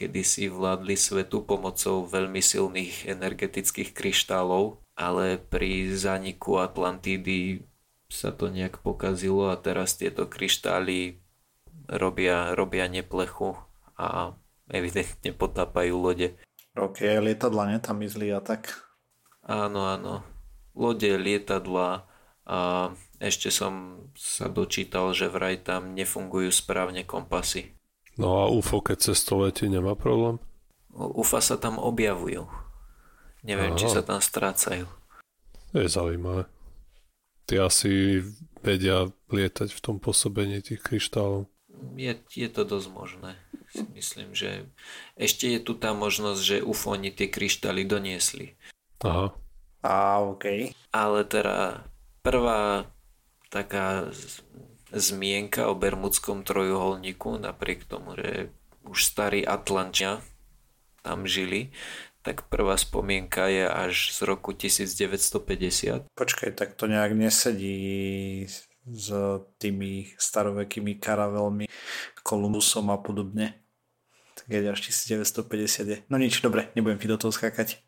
kedysi 0.00 0.48
vládli 0.48 0.96
svetu 0.96 1.44
pomocou 1.44 2.08
veľmi 2.08 2.40
silných 2.40 3.04
energetických 3.12 3.92
kryštálov, 3.92 4.80
ale 4.96 5.36
pri 5.36 5.92
zaniku 5.92 6.56
Atlantidy 6.56 7.68
sa 8.08 8.32
to 8.32 8.48
nejak 8.48 8.80
pokazilo 8.80 9.52
a 9.52 9.60
teraz 9.60 10.00
tieto 10.00 10.24
kryštály 10.24 11.20
robia, 11.92 12.56
robia 12.56 12.88
neplechu 12.88 13.60
a 14.00 14.32
evidentne 14.72 15.36
potápajú 15.36 15.94
lode. 16.00 16.40
Ok, 16.72 17.04
lietadla 17.04 17.76
tam 17.84 18.00
mizli 18.00 18.32
a 18.32 18.40
tak. 18.40 18.72
Áno, 19.44 19.84
áno. 19.84 20.24
Lode, 20.72 21.12
lietadla 21.20 22.08
a 22.48 22.90
ešte 23.20 23.52
som 23.52 24.06
sa 24.16 24.48
dočítal, 24.48 25.12
že 25.12 25.28
vraj 25.28 25.60
tam 25.60 25.92
nefungujú 25.92 26.48
správne 26.50 27.04
kompasy. 27.04 27.76
No 28.20 28.44
a 28.44 28.52
UFO, 28.52 28.84
keď 28.84 29.10
cez 29.10 29.24
to 29.24 29.40
letí, 29.40 29.64
nemá 29.66 29.96
problém? 29.96 30.36
UFA 30.92 31.40
sa 31.40 31.56
tam 31.56 31.80
objavujú. 31.80 32.44
Neviem, 33.40 33.72
Aha. 33.72 33.80
či 33.80 33.88
sa 33.88 34.04
tam 34.04 34.20
strácajú. 34.20 34.84
Je 35.72 35.88
zaujímavé 35.88 36.44
ty 37.50 37.58
asi 37.58 38.22
vedia 38.62 39.10
lietať 39.26 39.74
v 39.74 39.80
tom 39.82 39.98
pôsobení 39.98 40.62
tých 40.62 40.78
kryštálov. 40.86 41.50
Je, 41.98 42.14
je 42.30 42.46
to 42.46 42.62
dosť 42.62 42.88
možné. 42.94 43.32
Myslím, 43.90 44.38
že 44.38 44.70
ešte 45.18 45.50
je 45.50 45.58
tu 45.58 45.74
tá 45.74 45.90
možnosť, 45.90 46.40
že 46.46 46.56
ufóni 46.62 47.10
tie 47.10 47.26
kryštály 47.26 47.82
doniesli. 47.82 48.54
Aha. 49.02 49.34
A, 49.82 50.22
OK. 50.22 50.70
Ale 50.94 51.26
teda 51.26 51.82
prvá 52.22 52.86
taká 53.50 54.14
zmienka 54.92 55.70
o 55.70 55.74
Bermudskom 55.74 56.42
trojuholníku, 56.42 57.38
napriek 57.38 57.86
tomu, 57.86 58.18
že 58.18 58.50
už 58.86 59.04
starí 59.04 59.46
Atlančia 59.46 60.18
tam 61.00 61.24
žili, 61.24 61.72
tak 62.20 62.52
prvá 62.52 62.76
spomienka 62.76 63.48
je 63.48 63.64
až 63.64 64.12
z 64.12 64.28
roku 64.28 64.52
1950. 64.52 66.12
Počkaj, 66.12 66.50
tak 66.52 66.76
to 66.76 66.84
nejak 66.84 67.16
nesedí 67.16 68.44
s 68.84 69.08
tými 69.56 70.12
starovekými 70.20 71.00
karavelmi, 71.00 71.68
Kolumbusom 72.20 72.92
a 72.92 73.00
podobne. 73.00 73.56
Tak 74.36 74.46
je 74.52 74.68
až 74.68 74.80
1950 74.80 75.88
je. 75.88 75.98
No 76.12 76.20
nič, 76.20 76.44
dobre, 76.44 76.68
nebudem 76.76 77.00
ti 77.00 77.08
do 77.08 77.16
toho 77.16 77.32
skákať. 77.32 77.80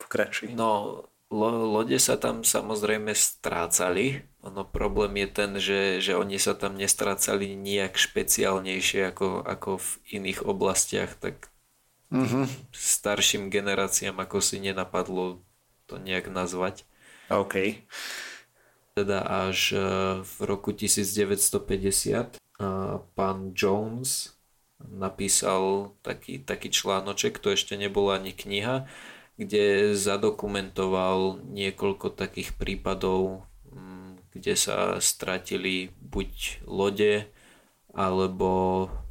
Pokračuj. 0.00 0.56
No, 0.56 1.04
lode 1.30 1.98
sa 2.00 2.16
tam 2.20 2.44
samozrejme 2.44 3.12
strácali. 3.16 4.24
Ono 4.44 4.62
problém 4.68 5.24
je 5.24 5.28
ten, 5.28 5.50
že, 5.56 5.80
že 6.04 6.12
oni 6.16 6.36
sa 6.36 6.52
tam 6.56 6.76
nestrácali 6.76 7.56
nejak 7.56 7.96
špeciálnejšie 7.96 9.08
ako, 9.12 9.40
ako 9.44 9.70
v 9.80 9.88
iných 10.20 10.44
oblastiach, 10.44 11.16
tak 11.16 11.48
Mhm. 12.10 12.46
starším 12.70 13.50
generáciám 13.50 14.14
ako 14.20 14.38
si 14.38 14.60
nenapadlo 14.62 15.42
to 15.88 15.98
nejak 15.98 16.28
nazvať. 16.30 16.84
OK. 17.30 17.84
Teda 18.94 19.26
až 19.26 19.74
e, 19.74 19.78
v 20.22 20.36
roku 20.46 20.70
1950 20.70 22.38
a 22.62 23.02
pán 23.18 23.50
Jones 23.58 24.38
napísal 24.78 25.90
taký, 26.06 26.38
taký 26.38 26.70
článoček, 26.70 27.42
to 27.42 27.50
ešte 27.50 27.74
nebola 27.74 28.22
ani 28.22 28.30
kniha, 28.30 28.86
kde 29.34 29.96
zadokumentoval 29.98 31.42
niekoľko 31.50 32.14
takých 32.14 32.54
prípadov, 32.54 33.42
mm, 33.74 34.34
kde 34.34 34.54
sa 34.54 34.98
stratili 35.02 35.90
buď 35.98 36.62
lode 36.66 37.26
alebo 37.94 38.50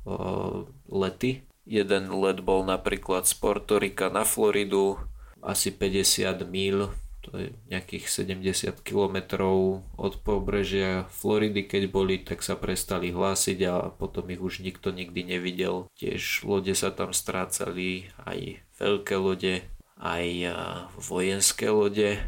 uh, 0.03 0.67
lety. 0.87 1.43
Jeden 1.63 2.11
let 2.19 2.43
bol 2.43 2.67
napríklad 2.67 3.23
z 3.23 3.39
Portorika 3.39 4.11
na 4.11 4.27
Floridu, 4.27 4.99
asi 5.39 5.71
50 5.71 6.43
míl, 6.47 6.91
to 7.23 7.39
je 7.39 7.55
nejakých 7.71 8.11
70 8.11 8.83
kilometrov 8.83 9.79
od 9.95 10.13
pobrežia 10.19 11.07
Floridy, 11.07 11.63
keď 11.63 11.83
boli, 11.87 12.19
tak 12.19 12.43
sa 12.43 12.59
prestali 12.59 13.15
hlásiť 13.15 13.59
a 13.63 13.75
potom 13.95 14.27
ich 14.27 14.43
už 14.43 14.59
nikto 14.59 14.91
nikdy 14.91 15.23
nevidel. 15.23 15.87
Tiež 15.95 16.43
lode 16.43 16.75
sa 16.75 16.91
tam 16.91 17.15
strácali, 17.15 18.11
aj 18.27 18.59
veľké 18.75 19.15
lode, 19.15 19.63
aj 20.03 20.51
vojenské 20.99 21.71
lode, 21.71 22.19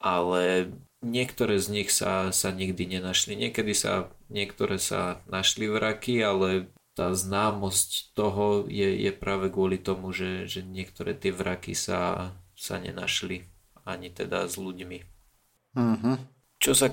ale 0.00 0.72
niektoré 1.04 1.60
z 1.60 1.66
nich 1.68 1.92
sa, 1.92 2.32
sa 2.32 2.48
nikdy 2.48 2.98
nenašli. 2.98 3.36
Niekedy 3.36 3.76
sa, 3.76 4.08
niektoré 4.32 4.80
sa 4.80 5.20
našli 5.28 5.68
vraky, 5.68 6.24
ale 6.24 6.72
tá 6.96 7.12
známosť 7.12 8.16
toho 8.16 8.64
je, 8.64 8.96
je 8.96 9.12
práve 9.12 9.52
kvôli 9.52 9.76
tomu, 9.76 10.16
že, 10.16 10.48
že 10.48 10.64
niektoré 10.64 11.12
tie 11.12 11.28
vraky 11.28 11.76
sa, 11.76 12.32
sa 12.56 12.80
nenašli 12.80 13.44
ani 13.84 14.08
teda 14.08 14.48
s 14.48 14.56
ľuďmi. 14.56 14.98
Mm-hmm. 15.76 16.16
Čo 16.56 16.72
sa 16.72 16.88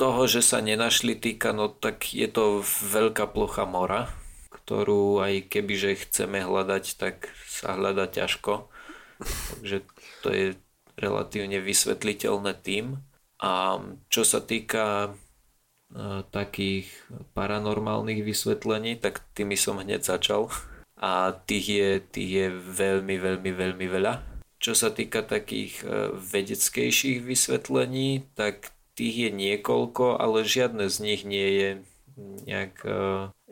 toho, 0.00 0.24
že 0.24 0.40
sa 0.40 0.64
nenašli 0.64 1.16
týka, 1.16 1.52
no 1.52 1.68
tak 1.68 2.16
je 2.16 2.26
to 2.28 2.64
veľká 2.64 3.28
plocha 3.28 3.68
mora, 3.68 4.08
ktorú 4.48 5.20
aj 5.20 5.52
kebyže 5.52 6.08
chceme 6.08 6.40
hľadať, 6.42 6.84
tak 6.96 7.28
sa 7.44 7.76
hľada 7.76 8.08
ťažko. 8.08 8.72
Takže 9.20 9.84
to 10.22 10.28
je 10.32 10.46
relatívne 10.96 11.60
vysvetliteľné 11.60 12.52
tým. 12.60 13.00
A 13.40 13.80
čo 14.08 14.24
sa 14.24 14.40
týka 14.40 15.12
takých 16.34 16.90
paranormálnych 17.34 18.26
vysvetlení, 18.26 18.98
tak 18.98 19.22
tými 19.38 19.54
som 19.54 19.78
hneď 19.78 20.02
začal. 20.02 20.50
A 20.96 21.36
tých 21.46 21.66
je, 21.68 21.88
tých 22.00 22.30
je 22.30 22.46
veľmi, 22.50 23.16
veľmi, 23.20 23.50
veľmi 23.52 23.86
veľa. 23.86 24.12
Čo 24.56 24.72
sa 24.72 24.88
týka 24.88 25.20
takých 25.20 25.84
e, 25.84 26.16
vedeckejších 26.16 27.20
vysvetlení, 27.20 28.24
tak 28.32 28.72
tých 28.96 29.28
je 29.28 29.30
niekoľko, 29.30 30.16
ale 30.16 30.48
žiadne 30.48 30.88
z 30.88 30.96
nich 31.04 31.22
nie 31.28 31.48
je 31.52 31.70
nejak, 32.48 32.74
e, 32.88 33.00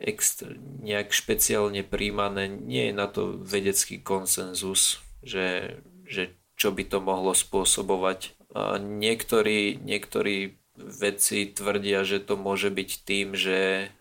extra, 0.01 0.57
nejak 0.81 1.13
špeciálne 1.13 1.85
príjmané. 1.85 2.49
Nie 2.49 2.89
je 2.89 2.93
na 2.97 3.05
to 3.05 3.37
vedecký 3.37 4.01
konsenzus, 4.01 5.04
že, 5.25 5.81
že 6.05 6.37
čo 6.55 6.71
by 6.71 6.87
to 6.87 7.03
mohlo 7.03 7.35
spôsobovať. 7.35 8.37
Niektorí, 8.79 9.81
niektorí 9.83 10.55
vedci 10.77 11.51
tvrdia, 11.51 12.07
že 12.07 12.23
to 12.23 12.39
môže 12.39 12.71
byť 12.71 12.89
tým, 13.03 13.35
že 13.35 13.91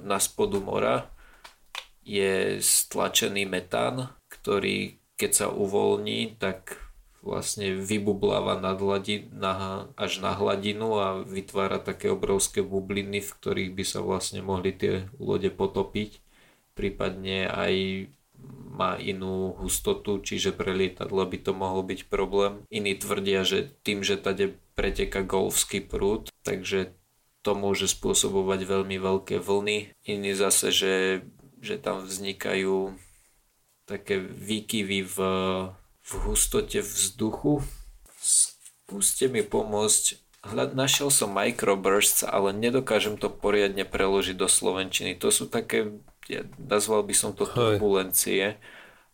na 0.00 0.18
spodu 0.22 0.56
mora 0.62 1.12
je 2.00 2.64
stlačený 2.64 3.44
metán, 3.44 4.16
ktorý 4.32 5.00
keď 5.20 5.32
sa 5.36 5.46
uvoľní, 5.52 6.40
tak 6.40 6.80
vlastne 7.20 7.76
vybubláva 7.76 8.56
nad 8.56 8.80
hladi, 8.80 9.28
na, 9.36 9.84
až 10.00 10.24
na 10.24 10.32
hladinu 10.32 10.96
a 10.96 11.20
vytvára 11.20 11.76
také 11.76 12.08
obrovské 12.08 12.64
bubliny, 12.64 13.20
v 13.20 13.28
ktorých 13.28 13.70
by 13.76 13.84
sa 13.84 14.00
vlastne 14.00 14.40
mohli 14.40 14.72
tie 14.72 15.12
lode 15.20 15.52
potopiť. 15.52 16.24
Prípadne 16.72 17.52
aj 17.52 17.72
má 18.80 18.96
inú 18.96 19.52
hustotu, 19.60 20.16
čiže 20.24 20.56
pre 20.56 20.72
lietadlo 20.72 21.20
by 21.28 21.38
to 21.44 21.52
mohol 21.52 21.84
byť 21.84 22.08
problém. 22.08 22.64
Iní 22.72 22.96
tvrdia, 22.96 23.44
že 23.44 23.68
tým, 23.84 24.00
že 24.00 24.16
tade 24.16 24.56
preteka 24.72 25.20
golfský 25.20 25.84
prúd, 25.84 26.32
takže 26.40 26.96
to 27.44 27.52
môže 27.52 27.92
spôsobovať 27.92 28.64
veľmi 28.64 28.96
veľké 28.96 29.36
vlny. 29.40 29.92
Iní 30.08 30.32
zase, 30.32 30.72
že, 30.72 30.96
že 31.60 31.76
tam 31.76 32.08
vznikajú 32.08 32.96
také 33.84 34.20
výkyvy 34.20 35.04
v, 35.04 35.16
v 36.00 36.10
hustote 36.24 36.80
vzduchu. 36.80 37.60
Skúste 38.20 39.28
mi 39.28 39.44
pomôcť. 39.44 40.20
Hľad, 40.40 40.72
našiel 40.72 41.12
som 41.12 41.36
microbursts, 41.36 42.24
ale 42.24 42.56
nedokážem 42.56 43.20
to 43.20 43.28
poriadne 43.28 43.84
preložiť 43.84 44.40
do 44.40 44.48
slovenčiny. 44.48 45.20
To 45.20 45.28
sú 45.28 45.44
také, 45.44 46.00
ja 46.28 46.44
nazval 46.58 47.06
by 47.06 47.14
som 47.16 47.32
to 47.32 47.48
turbulencie 47.48 48.60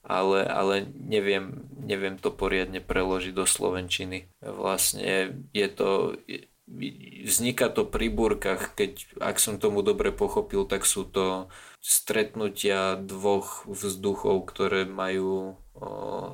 ale, 0.07 0.47
ale 0.47 0.87
neviem, 0.95 1.67
neviem 1.75 2.15
to 2.15 2.31
poriadne 2.31 2.79
preložiť 2.79 3.35
do 3.35 3.43
slovenčiny. 3.43 4.31
Vlastne 4.39 5.35
je 5.51 5.67
to, 5.67 6.15
vzniká 7.27 7.67
to 7.75 7.83
pri 7.83 8.07
búrkach, 8.15 8.79
keď, 8.79 9.19
ak 9.19 9.43
som 9.43 9.59
tomu 9.59 9.83
dobre 9.83 10.15
pochopil, 10.15 10.63
tak 10.63 10.87
sú 10.87 11.11
to 11.11 11.51
stretnutia 11.83 12.95
dvoch 13.03 13.67
vzduchov, 13.67 14.47
ktoré 14.47 14.87
majú 14.87 15.59
o, 15.75 15.87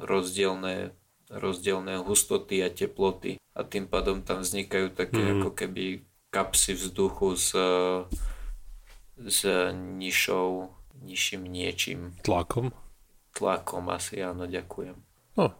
rozdielne, 0.04 0.92
rozdielne 1.32 1.96
hustoty 2.04 2.60
a 2.60 2.68
teploty 2.68 3.40
a 3.56 3.64
tým 3.64 3.88
pádom 3.88 4.20
tam 4.20 4.44
vznikajú 4.44 4.92
také 4.92 5.20
mm. 5.20 5.32
ako 5.40 5.50
keby 5.56 5.84
kapsy 6.32 6.76
vzduchu 6.76 7.36
s, 7.36 7.52
s 9.26 9.46
nižšou, 9.72 10.70
nižším 11.02 11.42
niečím. 11.46 12.14
Tlakom? 12.22 12.72
tlakom 13.32 13.88
asi 13.90 14.20
áno, 14.20 14.44
ďakujem. 14.44 14.96
No, 15.40 15.56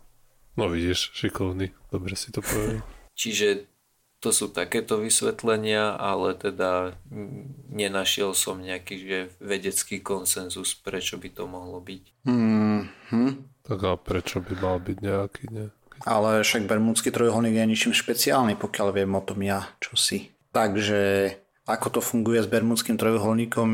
no 0.55 0.65
vidíš, 0.69 1.11
šikovný, 1.17 1.73
dobre 1.89 2.15
si 2.15 2.29
to 2.31 2.45
povedal. 2.45 2.85
Čiže 3.21 3.67
to 4.23 4.31
sú 4.31 4.55
takéto 4.55 5.03
vysvetlenia, 5.03 5.99
ale 5.99 6.39
teda 6.39 6.95
nenašiel 7.75 8.39
som 8.39 8.63
nejaký 8.63 8.95
že 9.03 9.19
vedecký 9.43 9.99
konsenzus, 9.99 10.79
prečo 10.79 11.19
by 11.19 11.29
to 11.35 11.45
mohlo 11.51 11.83
byť. 11.83 12.05
Mm-hmm. 12.23 13.31
Tak 13.67 13.79
a 13.83 13.93
prečo 13.99 14.39
by 14.39 14.55
mal 14.63 14.79
byť 14.79 14.97
nejaký, 15.03 15.45
ne? 15.51 15.67
Ale 16.03 16.43
však 16.43 16.67
Bermudský 16.67 17.15
trojuholník 17.15 17.55
je 17.55 17.67
ničím 17.67 17.95
špeciálny, 17.95 18.59
pokiaľ 18.59 18.89
viem 18.91 19.13
o 19.15 19.23
tom 19.23 19.43
ja, 19.43 19.71
čo 19.79 19.95
si. 19.95 20.35
Takže 20.51 21.31
ako 21.63 21.99
to 21.99 22.01
funguje 22.03 22.43
s 22.43 22.51
Bermudským 22.51 22.99
trojuholníkom, 22.99 23.69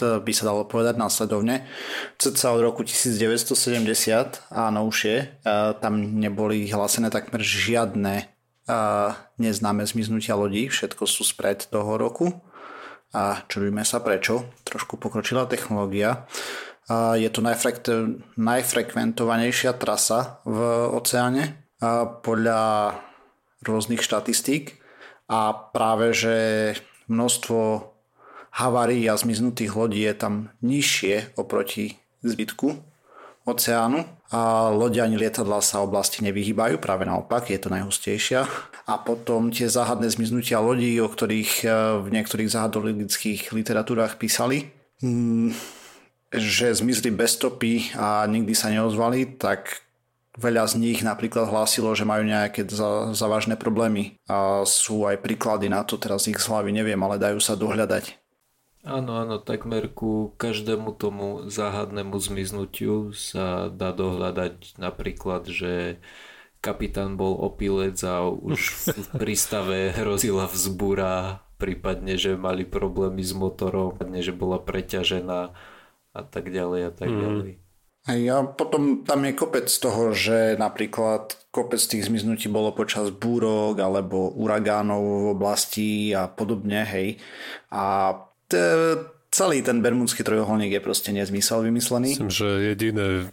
to 0.00 0.20
by 0.24 0.32
sa 0.32 0.48
dalo 0.48 0.64
povedať 0.64 0.96
následovne. 0.96 1.68
Cca 2.16 2.56
od 2.56 2.64
roku 2.64 2.80
1970 2.80 4.48
a 4.48 4.62
novšie, 4.72 5.44
tam 5.78 5.94
neboli 6.16 6.64
hlásené 6.72 7.12
takmer 7.12 7.44
žiadne 7.44 8.32
neznáme 9.36 9.84
zmiznutia 9.84 10.40
lodí, 10.40 10.72
všetko 10.72 11.04
sú 11.04 11.20
spred 11.20 11.68
toho 11.68 12.00
roku. 12.00 12.32
A 13.14 13.46
čudujme 13.46 13.86
sa 13.86 14.02
prečo, 14.02 14.50
trošku 14.66 14.98
pokročila 14.98 15.46
technológia. 15.46 16.26
Je 17.14 17.30
to 17.30 17.46
najfrekventovanejšia 18.40 19.70
trasa 19.78 20.42
v 20.42 20.58
oceáne 20.96 21.70
podľa 22.24 22.98
rôznych 23.62 24.02
štatistík 24.02 24.82
a 25.30 25.54
práve, 25.54 26.10
že 26.10 26.36
množstvo 27.08 27.90
havárií 28.54 29.10
a 29.10 29.18
zmiznutých 29.18 29.74
lodí 29.74 30.06
je 30.06 30.14
tam 30.14 30.34
nižšie 30.62 31.34
oproti 31.34 31.98
zbytku 32.22 32.94
oceánu 33.44 34.08
a 34.32 34.72
loď 34.72 35.04
ani 35.04 35.20
lietadla 35.20 35.60
sa 35.60 35.84
oblasti 35.84 36.24
nevyhýbajú, 36.24 36.80
práve 36.80 37.04
naopak, 37.04 37.52
je 37.52 37.60
to 37.60 37.68
najhustejšia. 37.68 38.48
A 38.88 38.94
potom 38.98 39.52
tie 39.52 39.68
záhadné 39.68 40.08
zmiznutia 40.08 40.64
lodí, 40.64 40.96
o 40.98 41.06
ktorých 41.06 41.52
e, 41.62 41.68
v 42.02 42.08
niektorých 42.08 42.50
záhadologických 42.50 43.52
literatúrach 43.52 44.16
písali, 44.16 44.72
mm, 45.04 45.52
že 46.34 46.72
zmizli 46.72 47.14
bez 47.14 47.36
stopy 47.36 47.94
a 47.94 48.24
nikdy 48.26 48.56
sa 48.56 48.72
neozvali, 48.72 49.38
tak 49.38 49.83
veľa 50.34 50.66
z 50.66 50.74
nich 50.82 51.00
napríklad 51.00 51.46
hlásilo, 51.46 51.94
že 51.94 52.06
majú 52.06 52.26
nejaké 52.26 52.66
závažné 53.14 53.54
problémy. 53.54 54.18
A 54.26 54.66
sú 54.66 55.06
aj 55.06 55.22
príklady 55.22 55.70
na 55.70 55.86
to, 55.86 55.98
teraz 55.98 56.26
ich 56.26 56.38
z 56.38 56.46
hlavy 56.50 56.74
neviem, 56.74 56.98
ale 57.02 57.22
dajú 57.22 57.38
sa 57.38 57.54
dohľadať. 57.54 58.18
Áno, 58.84 59.16
áno, 59.16 59.40
takmer 59.40 59.88
ku 59.88 60.36
každému 60.36 61.00
tomu 61.00 61.48
záhadnému 61.48 62.20
zmiznutiu 62.20 63.16
sa 63.16 63.72
dá 63.72 63.96
dohľadať 63.96 64.76
napríklad, 64.76 65.48
že 65.48 65.96
kapitán 66.60 67.16
bol 67.16 67.32
opilec 67.32 67.96
a 68.04 68.28
už 68.28 68.60
v 68.60 69.08
prístave 69.24 69.88
hrozila 69.96 70.44
vzbúra, 70.44 71.40
prípadne, 71.56 72.20
že 72.20 72.36
mali 72.36 72.68
problémy 72.68 73.24
s 73.24 73.32
motorom, 73.32 73.96
prípadne, 73.96 74.20
že 74.20 74.36
bola 74.36 74.60
preťažená 74.60 75.40
a 76.12 76.20
tak 76.20 76.52
ďalej 76.52 76.80
a 76.84 76.90
tak 76.92 77.08
mm. 77.08 77.63
A 78.04 78.12
potom 78.44 79.00
tam 79.00 79.24
je 79.24 79.32
kopec 79.32 79.64
toho, 79.64 80.12
že 80.12 80.60
napríklad 80.60 81.40
kopec 81.48 81.80
tých 81.80 82.04
zmiznutí 82.04 82.52
bolo 82.52 82.76
počas 82.76 83.08
búrok 83.08 83.80
alebo 83.80 84.28
uragánov 84.36 85.00
v 85.00 85.26
oblasti 85.32 85.88
a 86.12 86.28
podobne, 86.28 86.84
hej. 86.84 87.16
A 87.72 88.12
celý 89.32 89.64
ten 89.64 89.80
bermudský 89.80 90.20
trojuholník 90.20 90.76
je 90.76 90.84
proste 90.84 91.10
nezmysel 91.16 91.64
vymyslený. 91.64 92.12
Myslím, 92.12 92.34
že 92.34 92.76
jediné 92.76 93.32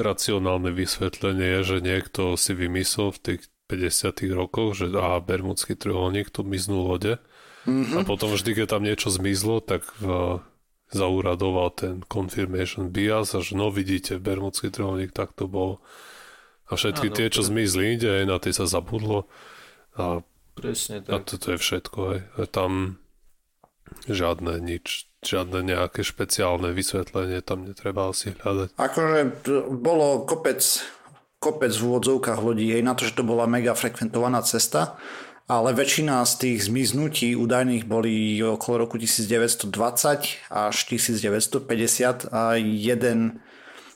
racionálne 0.00 0.74
vysvetlenie 0.74 1.60
je, 1.60 1.76
že 1.76 1.76
niekto 1.84 2.34
si 2.40 2.56
vymyslel 2.56 3.12
v 3.14 3.20
tých 3.20 3.42
50 3.68 4.32
rokoch, 4.34 4.80
že 4.80 4.90
aha, 4.96 5.20
bermudský 5.20 5.78
trojuholník, 5.78 6.32
tu 6.32 6.40
miznú 6.42 6.88
lode. 6.88 7.20
Mm-hmm. 7.64 8.00
A 8.00 8.08
potom 8.08 8.28
vždy, 8.28 8.64
keď 8.64 8.76
tam 8.76 8.82
niečo 8.84 9.08
zmizlo, 9.08 9.64
tak 9.64 9.86
uh, 10.04 10.40
zauradoval 10.92 11.70
ten 11.72 11.94
confirmation 12.04 12.92
bias 12.92 13.32
a 13.32 13.40
že 13.40 13.56
no 13.56 13.72
vidíte, 13.72 14.20
bermudský 14.20 14.68
trojuholník, 14.68 15.14
tak 15.14 15.32
to 15.32 15.48
bol. 15.48 15.80
A 16.68 16.80
všetky 16.80 17.12
ano, 17.12 17.16
tie, 17.16 17.26
čo 17.28 17.44
zmizli 17.44 17.96
inde, 17.96 18.24
na 18.24 18.40
tie 18.40 18.52
sa 18.52 18.64
zabudlo. 18.64 19.28
A, 19.96 20.24
Presne 20.54 21.04
tak. 21.04 21.12
A 21.12 21.16
toto 21.24 21.52
je 21.52 21.58
všetko. 21.60 21.98
Aj. 22.14 22.20
A 22.40 22.42
tam 22.48 23.04
Žiadne 24.04 24.60
nič, 24.60 25.08
žiadne 25.24 25.64
nejaké 25.64 26.04
špeciálne 26.04 26.76
vysvetlenie 26.76 27.40
tam 27.40 27.64
netreba 27.64 28.12
asi 28.12 28.36
hľadať. 28.36 28.76
Akože 28.76 29.18
bolo 29.80 30.28
kopec, 30.28 30.60
kopec 31.40 31.72
v 31.72 31.84
úvodzovkách 31.88 32.40
ľudí, 32.40 32.68
hej, 32.76 32.84
na 32.84 32.92
to, 32.92 33.08
že 33.08 33.16
to 33.16 33.24
bola 33.24 33.48
mega 33.48 33.72
frekventovaná 33.72 34.44
cesta, 34.44 35.00
ale 35.44 35.76
väčšina 35.76 36.24
z 36.24 36.32
tých 36.40 36.58
zmiznutí 36.72 37.36
údajných 37.36 37.84
boli 37.84 38.40
okolo 38.40 38.88
roku 38.88 38.96
1920 38.96 39.68
až 40.48 40.76
1950 40.88 42.32
a 42.32 42.56
jeden 42.56 43.44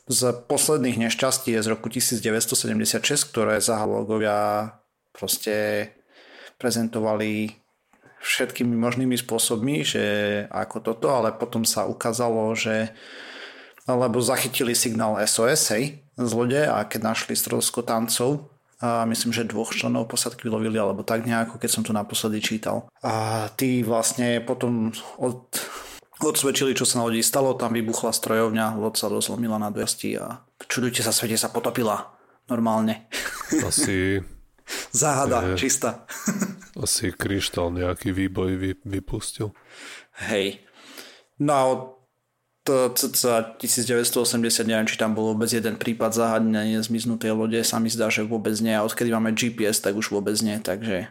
z 0.08 0.20
posledných 0.48 1.08
nešťastí 1.08 1.56
je 1.56 1.61
z 1.64 1.68
roku 1.68 1.88
1976, 1.88 3.00
ktoré 3.32 3.61
zahalogovia 3.61 4.72
proste 5.12 5.88
prezentovali 6.61 7.56
všetkými 8.18 8.74
možnými 8.74 9.16
spôsobmi, 9.16 9.84
že 9.84 10.04
ako 10.50 10.76
toto, 10.84 11.06
ale 11.12 11.32
potom 11.32 11.62
sa 11.62 11.87
ukázalo, 11.87 12.52
že 12.52 12.92
lebo 13.88 14.20
zachytili 14.20 14.76
signál 14.76 15.16
SOS 15.24 15.72
hej, 15.72 16.04
z 16.20 16.30
lode 16.37 16.61
a 16.61 16.84
keď 16.84 17.16
našli 17.16 17.32
tancov, 17.80 18.52
a 18.78 19.04
myslím, 19.10 19.34
že 19.34 19.48
dvoch 19.48 19.74
členov 19.74 20.06
posadky 20.06 20.46
vylovili, 20.46 20.78
alebo 20.78 21.02
tak 21.02 21.26
nejako, 21.26 21.58
keď 21.58 21.70
som 21.70 21.82
to 21.82 21.90
naposledy 21.90 22.38
čítal. 22.38 22.86
A 23.02 23.46
tí 23.58 23.82
vlastne 23.82 24.38
potom 24.38 24.94
od, 25.18 25.50
odsvedčili, 26.22 26.78
čo 26.78 26.86
sa 26.86 27.02
na 27.02 27.10
lodi 27.10 27.26
stalo, 27.26 27.58
tam 27.58 27.74
vybuchla 27.74 28.14
strojovňa, 28.14 28.78
loď 28.78 28.94
sa 28.94 29.10
dozlomila 29.10 29.58
na 29.58 29.74
dvesti 29.74 30.14
a 30.18 30.46
čudujte 30.70 31.02
sa, 31.02 31.10
svete 31.10 31.34
sa 31.34 31.50
potopila 31.50 32.14
normálne. 32.46 33.10
Asi 33.66 34.22
Záhada, 34.92 35.42
je, 35.42 35.56
čistá. 35.56 36.04
Asi 36.84 37.10
kryštál 37.10 37.74
nejaký 37.74 38.14
výboj 38.14 38.50
vy, 38.56 38.70
vypustil. 38.84 39.50
Hej. 40.30 40.62
No 41.42 41.50
a 41.54 41.62
od 41.66 41.80
cca 42.68 43.57
1980 43.57 44.68
neviem, 44.68 44.87
či 44.87 45.00
tam 45.00 45.16
bol 45.16 45.33
vôbec 45.35 45.48
jeden 45.48 45.74
prípad 45.81 46.14
zahadnenia 46.14 46.85
zmiznutej 46.85 47.33
lode, 47.35 47.61
sa 47.64 47.81
mi 47.81 47.88
zdá, 47.88 48.12
že 48.12 48.22
vôbec 48.22 48.54
nie 48.61 48.76
a 48.76 48.85
odkedy 48.85 49.11
máme 49.11 49.33
GPS, 49.35 49.81
tak 49.81 49.96
už 49.96 50.12
vôbec 50.12 50.37
nie, 50.44 50.61
takže 50.61 51.09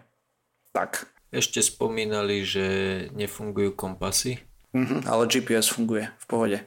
tak. 0.71 1.09
Ešte 1.33 1.59
spomínali, 1.59 2.47
že 2.47 2.65
nefungujú 3.11 3.75
kompasy. 3.75 4.39
Mhm, 4.71 5.09
ale 5.09 5.25
GPS 5.25 5.73
funguje 5.73 6.07
v 6.07 6.25
pohode. 6.29 6.57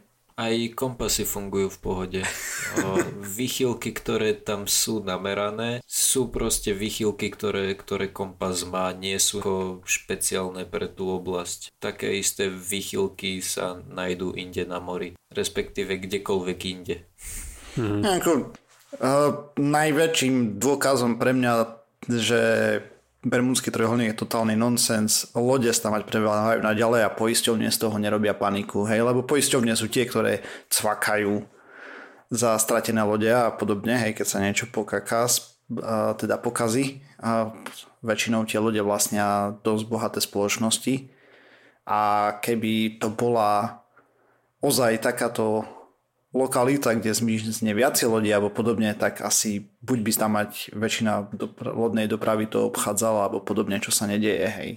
Aj 0.40 0.57
kompasy 0.72 1.29
fungujú 1.29 1.68
v 1.68 1.79
pohode. 1.85 2.20
Vychylky, 3.20 3.92
ktoré 3.92 4.33
tam 4.33 4.64
sú 4.64 5.05
namerané, 5.05 5.85
sú 5.85 6.33
proste 6.33 6.72
vychylky, 6.72 7.29
ktoré, 7.29 7.76
ktoré 7.76 8.09
kompas 8.09 8.64
má, 8.64 8.88
nie 8.96 9.20
sú 9.20 9.44
špeciálne 9.85 10.64
pre 10.64 10.88
tú 10.88 11.12
oblasť. 11.12 11.76
Také 11.76 12.16
isté 12.16 12.48
vychylky 12.48 13.44
sa 13.44 13.85
nájdú 13.85 14.33
inde 14.33 14.64
na 14.64 14.81
mori, 14.81 15.12
respektíve 15.29 16.00
kdekoľvek 16.09 16.61
inde. 16.64 17.05
Hmm. 17.76 18.00
Ako, 18.00 18.57
uh, 18.96 19.31
najväčším 19.61 20.57
dôkazom 20.57 21.20
pre 21.20 21.37
mňa, 21.37 21.53
že 22.09 22.40
Bermudský 23.20 23.68
trojuholník 23.68 24.16
je 24.16 24.22
totálny 24.24 24.56
nonsens. 24.56 25.28
Lode 25.37 25.68
sa 25.76 25.92
mať 25.92 26.09
preváhajú 26.09 26.64
naďalej 26.64 27.04
a 27.04 27.12
poisťovne 27.12 27.68
z 27.68 27.76
toho 27.76 28.00
nerobia 28.00 28.33
paniku. 28.33 28.88
Hej? 28.88 29.04
Lebo 29.04 29.28
poisťovne 29.28 29.76
sú 29.76 29.92
tie, 29.92 30.09
ktoré 30.09 30.40
cvakajú 30.72 31.44
za 32.33 32.56
stratené 32.56 33.04
lode 33.04 33.28
a 33.28 33.52
podobne, 33.52 33.98
hej, 33.98 34.16
keď 34.16 34.26
sa 34.26 34.40
niečo 34.40 34.72
pokaká, 34.72 35.28
teda 36.16 36.40
pokazí. 36.40 37.04
A 37.20 37.52
väčšinou 38.00 38.48
tie 38.48 38.56
lode 38.56 38.80
vlastnia 38.80 39.52
dosť 39.61 39.85
bohaté 39.85 40.24
spoločnosti. 40.24 41.12
A 41.85 42.33
keby 42.40 43.04
to 43.04 43.12
bola 43.12 43.85
ozaj 44.64 44.96
takáto 44.96 45.68
lokalita, 46.30 46.94
kde 46.94 47.10
zmizne 47.10 47.74
viacej 47.74 48.06
lodí 48.06 48.30
alebo 48.30 48.54
podobne, 48.54 48.94
tak 48.94 49.18
asi 49.18 49.66
buď 49.82 49.98
by 49.98 50.10
tam 50.14 50.30
mať 50.38 50.50
väčšina 50.74 51.34
dopra- 51.34 51.74
lodnej 51.74 52.06
dopravy 52.06 52.46
to 52.46 52.70
obchádzala 52.70 53.26
alebo 53.26 53.42
podobne, 53.42 53.82
čo 53.82 53.90
sa 53.90 54.06
nedieje, 54.06 54.46
hej. 54.46 54.70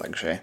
Takže 0.00 0.40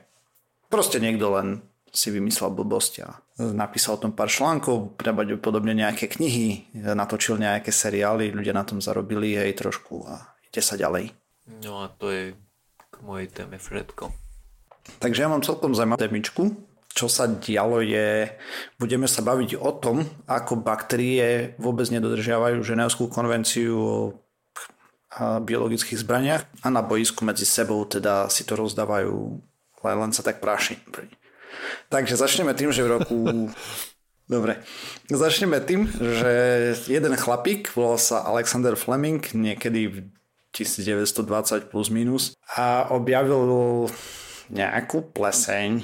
proste 0.69 1.01
niekto 1.01 1.33
len 1.33 1.65
si 1.89 2.13
vymyslel 2.13 2.53
blbosť 2.53 2.93
a 3.01 3.17
napísal 3.41 3.97
o 3.97 4.01
tom 4.05 4.13
pár 4.13 4.29
článkov, 4.29 4.93
podobne 5.41 5.73
nejaké 5.73 6.05
knihy, 6.05 6.69
natočil 6.77 7.41
nejaké 7.41 7.73
seriály, 7.73 8.29
ľudia 8.29 8.53
na 8.53 8.61
tom 8.61 8.77
zarobili, 8.77 9.33
hej, 9.33 9.57
trošku 9.57 10.05
a 10.05 10.37
ide 10.45 10.61
sa 10.61 10.77
ďalej. 10.77 11.09
No 11.65 11.81
a 11.81 11.89
to 11.89 12.13
je 12.13 12.37
k 12.77 12.95
mojej 13.01 13.33
téme 13.33 13.57
všetko. 13.57 14.13
Takže 15.01 15.25
ja 15.25 15.29
mám 15.29 15.41
celkom 15.41 15.73
zaujímavú 15.73 15.97
témičku, 15.97 16.53
čo 16.99 17.07
sa 17.07 17.31
dialo 17.31 17.79
je, 17.79 18.27
budeme 18.75 19.07
sa 19.07 19.23
baviť 19.23 19.55
o 19.55 19.71
tom, 19.79 20.03
ako 20.27 20.59
baktérie 20.59 21.55
vôbec 21.55 21.87
nedodržiavajú 21.87 22.59
ženevskú 22.59 23.07
konvenciu 23.07 23.79
o 23.79 25.39
biologických 25.39 26.03
zbraniach 26.03 26.43
a 26.59 26.67
na 26.67 26.83
boisku 26.83 27.23
medzi 27.23 27.47
sebou 27.47 27.87
teda 27.87 28.27
si 28.27 28.43
to 28.43 28.59
rozdávajú 28.59 29.39
len 29.79 30.11
sa 30.11 30.27
tak 30.27 30.43
práši. 30.43 30.75
Takže 31.87 32.19
začneme 32.19 32.51
tým, 32.51 32.75
že 32.75 32.83
v 32.83 32.99
roku... 32.99 33.17
Dobre. 34.29 34.61
Začneme 35.09 35.57
tým, 35.57 35.89
že 35.89 36.31
jeden 36.85 37.17
chlapík, 37.17 37.73
volal 37.73 37.97
sa 37.97 38.21
Alexander 38.29 38.77
Fleming, 38.77 39.25
niekedy 39.33 39.89
v 39.89 39.95
1920 40.53 41.73
plus 41.73 41.89
minus 41.89 42.37
a 42.53 42.93
objavil 42.93 43.89
nejakú 44.53 45.01
pleseň, 45.17 45.81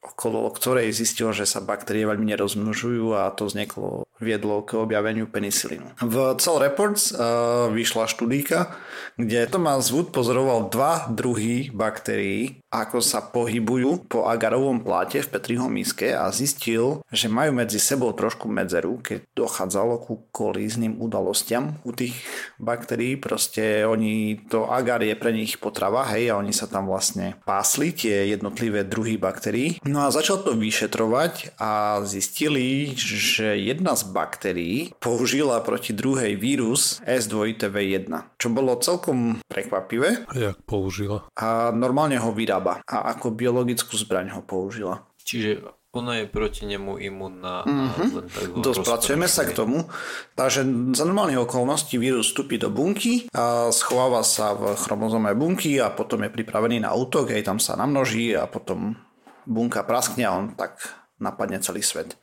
okolo 0.00 0.48
ktorej 0.50 0.96
zistil, 0.96 1.36
že 1.36 1.44
sa 1.44 1.60
baktérie 1.60 2.08
veľmi 2.08 2.32
nerozmnožujú 2.32 3.20
a 3.20 3.28
to 3.36 3.44
vzniklo, 3.44 4.08
viedlo 4.16 4.64
k 4.64 4.80
objaveniu 4.80 5.28
penicilínu. 5.28 6.00
V 6.00 6.16
Cell 6.40 6.56
Reports 6.60 7.12
uh, 7.12 7.68
vyšla 7.68 8.08
štúdíka, 8.08 8.72
kde 9.20 9.44
Thomas 9.44 9.92
Wood 9.92 10.08
pozoroval 10.12 10.72
dva 10.72 11.04
druhy 11.12 11.68
baktérií, 11.68 12.64
ako 12.72 13.02
sa 13.02 13.20
pohybujú 13.20 14.08
po 14.08 14.30
agarovom 14.30 14.80
pláte 14.80 15.20
v 15.20 15.28
Petriho 15.28 15.66
miske 15.68 16.16
a 16.16 16.30
zistil, 16.32 17.04
že 17.12 17.28
majú 17.28 17.52
medzi 17.60 17.76
sebou 17.76 18.14
trošku 18.16 18.46
medzeru, 18.46 19.02
keď 19.02 19.26
dochádzalo 19.36 20.00
ku 20.06 20.24
kolízným 20.32 20.96
udalostiam 21.02 21.76
u 21.84 21.92
tých 21.92 22.14
baktérií. 22.56 23.18
Proste 23.18 23.84
oni, 23.84 24.46
to 24.48 24.70
agar 24.70 25.02
je 25.02 25.12
pre 25.18 25.34
nich 25.34 25.58
potrava, 25.58 26.06
hej, 26.14 26.30
a 26.30 26.38
oni 26.38 26.54
sa 26.54 26.70
tam 26.70 26.86
vlastne 26.86 27.36
pásli, 27.42 27.92
tie 27.92 28.30
jednotlivé 28.32 28.86
druhy 28.86 29.18
baktérií. 29.18 29.82
No 29.90 30.06
a 30.06 30.14
začal 30.14 30.46
to 30.46 30.54
vyšetrovať 30.54 31.58
a 31.58 31.98
zistili, 32.06 32.94
že 32.94 33.58
jedna 33.58 33.98
z 33.98 34.06
baktérií 34.06 34.94
použila 35.02 35.58
proti 35.66 35.90
druhej 35.90 36.38
vírus 36.38 37.02
S2TV1, 37.02 38.06
čo 38.38 38.48
bolo 38.54 38.78
celkom 38.78 39.42
prekvapivé. 39.50 40.30
A 40.30 40.34
jak 40.38 40.62
použila? 40.62 41.26
A 41.34 41.74
normálne 41.74 42.22
ho 42.22 42.30
vyrába 42.30 42.86
a 42.86 43.10
ako 43.10 43.34
biologickú 43.34 43.98
zbraň 43.98 44.38
ho 44.38 44.46
použila. 44.46 45.02
Čiže 45.26 45.66
ona 45.90 46.22
je 46.22 46.30
proti 46.30 46.70
nemu 46.70 47.02
imunná. 47.02 47.66
Mm-hmm. 47.66 48.62
Dospracujeme 48.62 49.26
sa 49.26 49.42
k 49.42 49.58
tomu. 49.58 49.90
Takže 50.38 50.62
za 50.94 51.02
normálnych 51.02 51.42
okolností 51.42 51.98
vírus 51.98 52.30
vstúpi 52.30 52.62
do 52.62 52.70
bunky 52.70 53.26
a 53.34 53.74
schováva 53.74 54.22
sa 54.22 54.54
v 54.54 54.78
chromozome 54.78 55.34
bunky 55.34 55.82
a 55.82 55.90
potom 55.90 56.22
je 56.22 56.30
pripravený 56.30 56.86
na 56.86 56.94
útok, 56.94 57.34
aj 57.34 57.42
tam 57.42 57.58
sa 57.58 57.74
namnoží 57.74 58.38
a 58.38 58.46
potom 58.46 58.94
bunka 59.50 59.82
praskne 59.82 60.30
a 60.30 60.38
on 60.38 60.54
tak 60.54 60.78
napadne 61.20 61.60
celý 61.60 61.82
svet. 61.84 62.16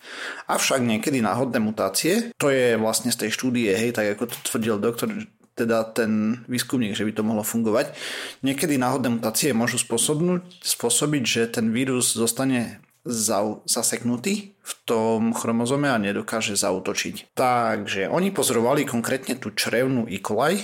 Avšak 0.49 0.82
niekedy 0.82 1.21
náhodné 1.21 1.59
mutácie, 1.61 2.34
to 2.39 2.49
je 2.49 2.80
vlastne 2.80 3.13
z 3.13 3.28
tej 3.28 3.30
štúdie, 3.36 3.69
hej, 3.75 3.93
tak 3.93 4.17
ako 4.17 4.32
to 4.32 4.38
tvrdil 4.47 4.82
doktor, 4.82 5.11
teda 5.53 5.86
ten 5.93 6.41
výskumník, 6.49 6.97
že 6.97 7.05
by 7.05 7.11
to 7.13 7.25
mohlo 7.25 7.45
fungovať. 7.45 7.93
Niekedy 8.41 8.78
náhodné 8.78 9.21
mutácie 9.21 9.53
môžu 9.53 9.78
spôsobiť, 10.61 11.23
že 11.25 11.49
ten 11.49 11.69
vírus 11.69 12.13
zostane 12.13 12.82
zaseknutý 13.65 14.57
v 14.59 14.73
tom 14.84 15.32
chromozome 15.32 15.88
a 15.88 16.01
nedokáže 16.01 16.59
zautočiť. 16.59 17.32
Takže 17.39 18.11
oni 18.11 18.36
pozorovali 18.36 18.84
konkrétne 18.84 19.39
tú 19.39 19.55
črevnú 19.55 20.05
E. 20.11 20.19
coli, 20.19 20.59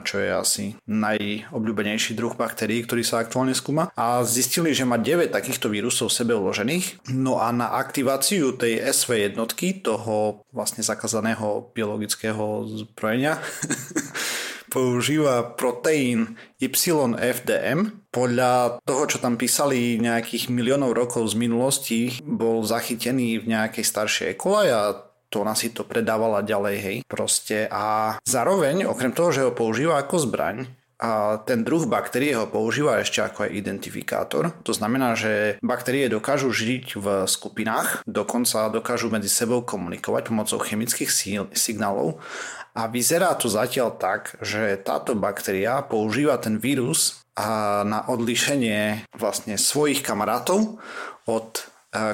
čo 0.00 0.16
je 0.18 0.30
asi 0.32 0.64
najobľúbenejší 0.88 2.16
druh 2.16 2.32
baktérií, 2.32 2.82
ktorý 2.88 3.04
sa 3.04 3.20
aktuálne 3.20 3.52
skúma. 3.52 3.92
A 3.94 4.24
zistili, 4.24 4.72
že 4.72 4.88
má 4.88 4.96
9 4.96 5.28
takýchto 5.28 5.68
vírusov 5.68 6.08
v 6.08 6.16
sebe 6.24 6.32
uložených. 6.32 7.12
No 7.12 7.38
a 7.38 7.52
na 7.52 7.76
aktiváciu 7.76 8.56
tej 8.56 8.80
SV 8.80 9.32
jednotky, 9.32 9.84
toho 9.84 10.42
vlastne 10.50 10.80
zakazaného 10.80 11.70
biologického 11.76 12.64
zbrojenia, 12.64 13.36
používa 14.74 15.54
proteín 15.54 16.34
YFDM. 16.58 18.10
Podľa 18.10 18.82
toho, 18.82 19.02
čo 19.06 19.22
tam 19.22 19.38
písali 19.38 20.02
nejakých 20.02 20.50
miliónov 20.50 20.98
rokov 20.98 21.30
z 21.30 21.38
minulosti, 21.38 22.00
bol 22.26 22.66
zachytený 22.66 23.38
v 23.38 23.54
nejakej 23.54 23.84
staršej 23.86 24.26
ekole 24.34 24.74
a 24.74 25.13
to 25.34 25.42
ona 25.42 25.58
si 25.58 25.74
to 25.74 25.82
predávala 25.82 26.46
ďalej, 26.46 26.76
hej, 26.78 26.96
proste 27.10 27.66
a 27.66 28.14
zároveň, 28.22 28.86
okrem 28.86 29.10
toho, 29.10 29.34
že 29.34 29.42
ho 29.42 29.50
používa 29.50 29.98
ako 29.98 30.30
zbraň, 30.30 30.70
a 30.94 31.42
ten 31.42 31.66
druh 31.66 31.90
baktérie 31.90 32.38
ho 32.38 32.46
používa 32.46 33.02
ešte 33.02 33.18
ako 33.18 33.44
aj 33.44 33.50
identifikátor. 33.50 34.54
To 34.62 34.72
znamená, 34.72 35.18
že 35.18 35.58
baktérie 35.58 36.06
dokážu 36.06 36.54
žiť 36.54 36.96
v 36.96 37.06
skupinách, 37.26 38.06
dokonca 38.06 38.70
dokážu 38.70 39.10
medzi 39.10 39.26
sebou 39.26 39.66
komunikovať 39.66 40.30
pomocou 40.30 40.62
chemických 40.62 41.10
signálov 41.50 42.22
a 42.78 42.86
vyzerá 42.86 43.34
to 43.34 43.50
zatiaľ 43.50 43.94
tak, 43.98 44.38
že 44.38 44.78
táto 44.82 45.18
baktéria 45.18 45.82
používa 45.82 46.38
ten 46.38 46.62
vírus 46.62 47.22
a 47.34 47.82
na 47.82 48.06
odlišenie 48.06 49.10
vlastne 49.18 49.58
svojich 49.58 50.02
kamarátov 50.06 50.78
od 51.26 51.50
e, 51.58 51.62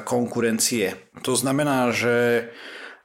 konkurencie. 0.01 0.97
To 1.21 1.37
znamená, 1.37 1.93
že 1.93 2.49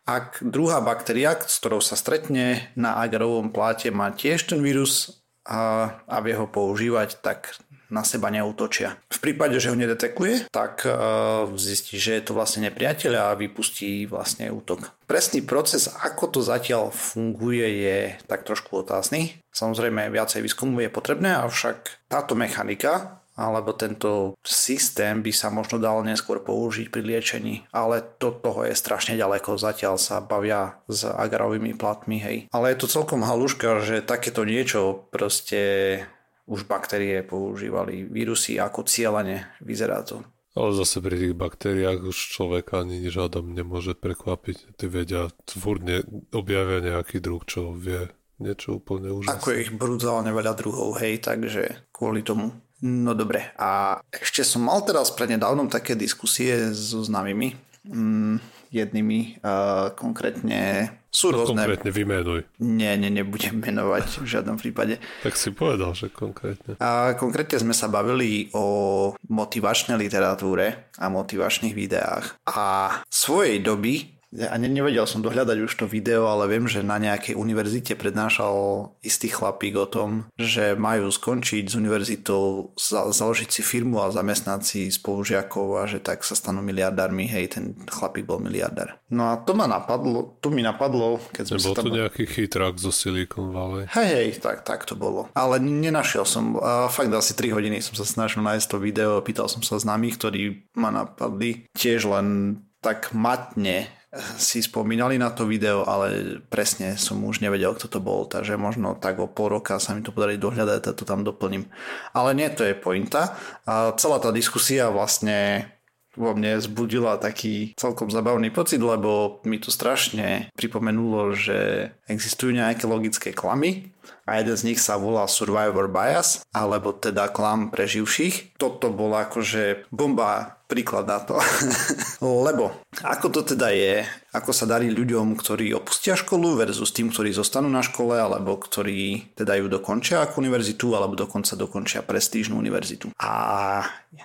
ak 0.06 0.46
druhá 0.46 0.78
baktéria, 0.78 1.34
s 1.34 1.58
ktorou 1.58 1.82
sa 1.82 1.98
stretne 1.98 2.70
na 2.78 3.02
agarovom 3.02 3.50
pláte, 3.50 3.90
má 3.90 4.14
tiež 4.14 4.46
ten 4.46 4.62
vírus 4.62 5.18
a, 5.42 5.90
a 6.06 6.16
vie 6.22 6.38
ho 6.38 6.46
používať, 6.46 7.18
tak 7.18 7.58
na 7.86 8.02
seba 8.02 8.34
neútočia. 8.34 8.98
V 9.10 9.18
prípade, 9.22 9.58
že 9.62 9.70
ho 9.70 9.78
nedetekuje, 9.78 10.50
tak 10.50 10.82
uh, 10.86 11.46
zistí, 11.54 11.98
že 12.02 12.18
je 12.18 12.22
to 12.26 12.32
vlastne 12.34 12.66
nepriateľ 12.66 13.12
a 13.14 13.38
vypustí 13.38 14.10
vlastne 14.10 14.50
útok. 14.50 14.90
Presný 15.06 15.46
proces, 15.46 15.86
ako 15.86 16.38
to 16.38 16.40
zatiaľ 16.42 16.90
funguje, 16.90 17.62
je 17.62 17.98
tak 18.26 18.42
trošku 18.42 18.82
otázny. 18.82 19.38
Samozrejme, 19.54 20.10
viacej 20.10 20.42
výskumu 20.42 20.82
je 20.82 20.90
potrebné, 20.90 21.38
avšak 21.38 22.10
táto 22.10 22.34
mechanika 22.34 23.15
alebo 23.36 23.76
tento 23.76 24.34
systém 24.40 25.20
by 25.20 25.30
sa 25.30 25.52
možno 25.52 25.76
dal 25.76 26.00
neskôr 26.02 26.40
použiť 26.40 26.88
pri 26.88 27.02
liečení, 27.04 27.68
ale 27.70 28.00
to 28.00 28.32
toho 28.32 28.64
je 28.64 28.74
strašne 28.74 29.14
ďaleko, 29.14 29.60
zatiaľ 29.60 30.00
sa 30.00 30.24
bavia 30.24 30.80
s 30.88 31.04
agarovými 31.04 31.76
platmi, 31.76 32.16
hej. 32.18 32.36
Ale 32.50 32.72
je 32.72 32.80
to 32.80 32.88
celkom 32.88 33.22
haluška, 33.22 33.84
že 33.84 34.00
takéto 34.00 34.48
niečo 34.48 35.06
proste 35.12 36.02
už 36.48 36.64
baktérie 36.64 37.20
používali 37.26 38.08
vírusy 38.08 38.56
ako 38.56 38.88
cieľane, 38.88 39.50
vyzerá 39.60 40.00
to. 40.02 40.24
Ale 40.56 40.72
zase 40.72 41.04
pri 41.04 41.20
tých 41.20 41.34
baktériách 41.36 42.00
už 42.08 42.16
človeka 42.16 42.80
ani 42.80 43.04
žiadom 43.04 43.52
nemôže 43.52 43.92
prekvapiť. 43.92 44.80
Ty 44.80 44.88
vedia, 44.88 45.28
tvúrne 45.44 46.00
objavia 46.32 46.80
nejaký 46.80 47.20
druh, 47.20 47.44
čo 47.44 47.76
vie 47.76 48.08
niečo 48.40 48.80
úplne 48.80 49.12
úžasné. 49.12 49.36
Ako 49.36 49.52
je 49.52 49.62
ich 49.68 49.72
brutálne 49.76 50.32
veľa 50.32 50.56
druhov, 50.56 50.96
hej, 51.04 51.20
takže 51.20 51.92
kvôli 51.92 52.24
tomu. 52.24 52.56
No 52.84 53.16
dobre, 53.16 53.56
a 53.56 54.00
ešte 54.12 54.44
som 54.44 54.68
mal 54.68 54.84
teraz 54.84 55.08
prednedávnom 55.08 55.72
také 55.72 55.96
diskusie 55.96 56.76
so 56.76 57.00
známymi. 57.00 57.56
Mm, 57.88 58.36
jednými 58.68 59.40
uh, 59.40 59.94
konkrétne 59.96 60.92
sú 61.08 61.32
no, 61.32 61.40
rôzne... 61.40 61.64
Konkrétne 61.64 61.90
vymenuj. 61.94 62.40
Nie, 62.60 63.00
nie, 63.00 63.08
nebudem 63.08 63.56
menovať 63.64 64.20
v 64.20 64.26
žiadnom 64.28 64.60
prípade. 64.60 65.00
Tak 65.24 65.38
si 65.38 65.48
povedal, 65.56 65.96
že 65.96 66.12
konkrétne. 66.12 66.76
A 66.76 67.16
konkrétne 67.16 67.56
sme 67.56 67.72
sa 67.72 67.88
bavili 67.88 68.52
o 68.52 69.16
motivačnej 69.32 69.96
literatúre 69.96 70.92
a 71.00 71.08
motivačných 71.08 71.72
videách. 71.72 72.36
A 72.44 73.00
svojej 73.08 73.64
doby 73.64 74.15
a 74.36 74.54
ne, 74.60 74.68
nevedel 74.68 75.08
som 75.08 75.24
dohľadať 75.24 75.58
už 75.64 75.72
to 75.72 75.86
video, 75.88 76.28
ale 76.28 76.46
viem, 76.52 76.68
že 76.68 76.84
na 76.84 77.00
nejakej 77.00 77.34
univerzite 77.34 77.96
prednášal 77.96 78.88
istý 79.00 79.32
chlapík 79.32 79.74
o 79.80 79.88
tom, 79.88 80.28
že 80.36 80.76
majú 80.76 81.08
skončiť 81.08 81.64
s 81.72 81.74
univerzitou, 81.74 82.76
za, 82.76 83.08
založiť 83.08 83.48
si 83.48 83.62
firmu 83.64 84.04
a 84.04 84.12
zamestnať 84.12 84.60
si 84.60 84.80
spolužiakov 84.92 85.80
a 85.80 85.88
že 85.88 86.04
tak 86.04 86.22
sa 86.22 86.36
stanú 86.36 86.60
miliardármi. 86.60 87.24
Hej, 87.26 87.56
ten 87.56 87.64
chlapík 87.88 88.28
bol 88.28 88.38
miliardár. 88.38 89.00
No 89.08 89.32
a 89.32 89.40
to 89.40 89.56
ma 89.56 89.64
napadlo, 89.64 90.36
to 90.44 90.52
mi 90.52 90.60
napadlo, 90.60 91.18
keď 91.32 91.56
sme 91.56 91.60
sa 91.62 91.72
tam... 91.72 91.88
to 91.88 91.96
nejaký 91.96 92.24
chytrák 92.28 92.76
zo 92.76 92.92
Silicon 92.92 93.50
Valley. 93.50 93.88
Hej, 93.94 94.10
hej, 94.12 94.28
tak, 94.42 94.66
tak 94.68 94.84
to 94.84 94.98
bolo. 94.98 95.32
Ale 95.32 95.56
nenašiel 95.62 96.28
som, 96.28 96.60
a 96.60 96.92
fakt 96.92 97.08
asi 97.14 97.32
3 97.32 97.56
hodiny 97.56 97.78
som 97.80 97.96
sa 97.96 98.04
snažil 98.04 98.44
nájsť 98.44 98.66
to 98.68 98.76
video, 98.82 99.24
pýtal 99.24 99.48
som 99.48 99.64
sa 99.64 99.80
známych, 99.80 100.18
ktorí 100.20 100.68
ma 100.76 100.92
napadli 100.92 101.70
tiež 101.72 102.10
len 102.10 102.60
tak 102.86 103.10
matne 103.16 103.90
si 104.40 104.62
spomínali 104.62 105.18
na 105.18 105.30
to 105.30 105.46
video, 105.46 105.84
ale 105.84 106.38
presne 106.46 106.96
som 106.96 107.20
už 107.24 107.42
nevedel, 107.42 107.74
kto 107.74 107.86
to 107.86 108.00
bol, 108.00 108.24
takže 108.26 108.58
možno 108.58 108.96
tak 108.96 109.18
o 109.18 109.28
pol 109.28 109.58
roka 109.58 109.78
sa 109.82 109.92
mi 109.92 110.02
to 110.02 110.14
podarí 110.14 110.38
dohľadať 110.40 110.82
a 110.86 110.96
to 110.96 111.04
tam 111.04 111.26
doplním. 111.26 111.68
Ale 112.14 112.32
nie, 112.32 112.48
to 112.52 112.64
je 112.64 112.74
pointa. 112.76 113.36
A 113.66 113.92
celá 113.98 114.18
tá 114.22 114.30
diskusia 114.32 114.88
vlastne 114.92 115.70
vo 116.16 116.32
mne 116.32 116.56
zbudila 116.58 117.20
taký 117.20 117.76
celkom 117.76 118.08
zabavný 118.08 118.48
pocit, 118.48 118.80
lebo 118.80 119.44
mi 119.44 119.60
to 119.60 119.68
strašne 119.68 120.48
pripomenulo, 120.56 121.36
že 121.36 121.92
existujú 122.08 122.56
nejaké 122.56 122.88
logické 122.88 123.36
klamy 123.36 123.92
a 124.24 124.40
jeden 124.40 124.56
z 124.56 124.66
nich 124.72 124.80
sa 124.80 124.96
volá 124.96 125.28
Survivor 125.28 125.92
Bias, 125.92 126.42
alebo 126.56 126.96
teda 126.96 127.28
klam 127.30 127.68
preživších. 127.68 128.56
Toto 128.56 128.88
bol 128.90 129.12
akože 129.12 129.92
bomba 129.92 130.55
príklad 130.66 131.06
na 131.06 131.22
to. 131.22 131.38
Lebo 132.46 132.82
ako 133.02 133.30
to 133.30 133.40
teda 133.56 133.70
je, 133.70 134.02
ako 134.34 134.50
sa 134.50 134.66
darí 134.66 134.90
ľuďom, 134.90 135.38
ktorí 135.38 135.70
opustia 135.72 136.18
školu 136.18 136.58
versus 136.58 136.90
tým, 136.90 137.10
ktorí 137.14 137.30
zostanú 137.30 137.70
na 137.70 137.80
škole, 137.86 138.18
alebo 138.18 138.58
ktorí 138.58 139.32
teda 139.38 139.56
ju 139.62 139.66
dokončia 139.70 140.26
ako 140.26 140.42
univerzitu, 140.42 140.92
alebo 140.98 141.14
dokonca 141.14 141.54
dokončia 141.54 142.02
prestížnu 142.02 142.58
univerzitu. 142.58 143.14
A 143.22 143.32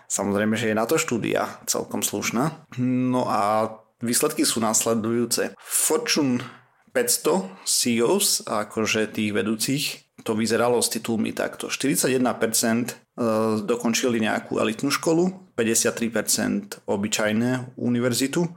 samozrejme, 0.10 0.58
že 0.58 0.74
je 0.74 0.76
na 0.78 0.90
to 0.90 0.98
štúdia 0.98 1.62
celkom 1.70 2.02
slušná. 2.02 2.68
No 2.82 3.30
a 3.30 3.72
výsledky 4.02 4.44
sú 4.44 4.60
následujúce. 4.60 5.54
Fortune 5.62 6.42
500 6.92 7.64
CEOs, 7.64 8.28
akože 8.44 9.16
tých 9.16 9.32
vedúcich, 9.32 10.12
to 10.22 10.38
vyzeralo 10.38 10.78
s 10.84 10.92
titulmi 10.92 11.34
takto. 11.34 11.72
41% 11.72 12.20
e, 12.22 12.94
dokončili 13.66 14.22
nejakú 14.22 14.62
elitnú 14.62 14.94
školu, 14.94 15.51
53% 15.62 16.90
obyčajné 16.90 17.78
univerzitu 17.78 18.50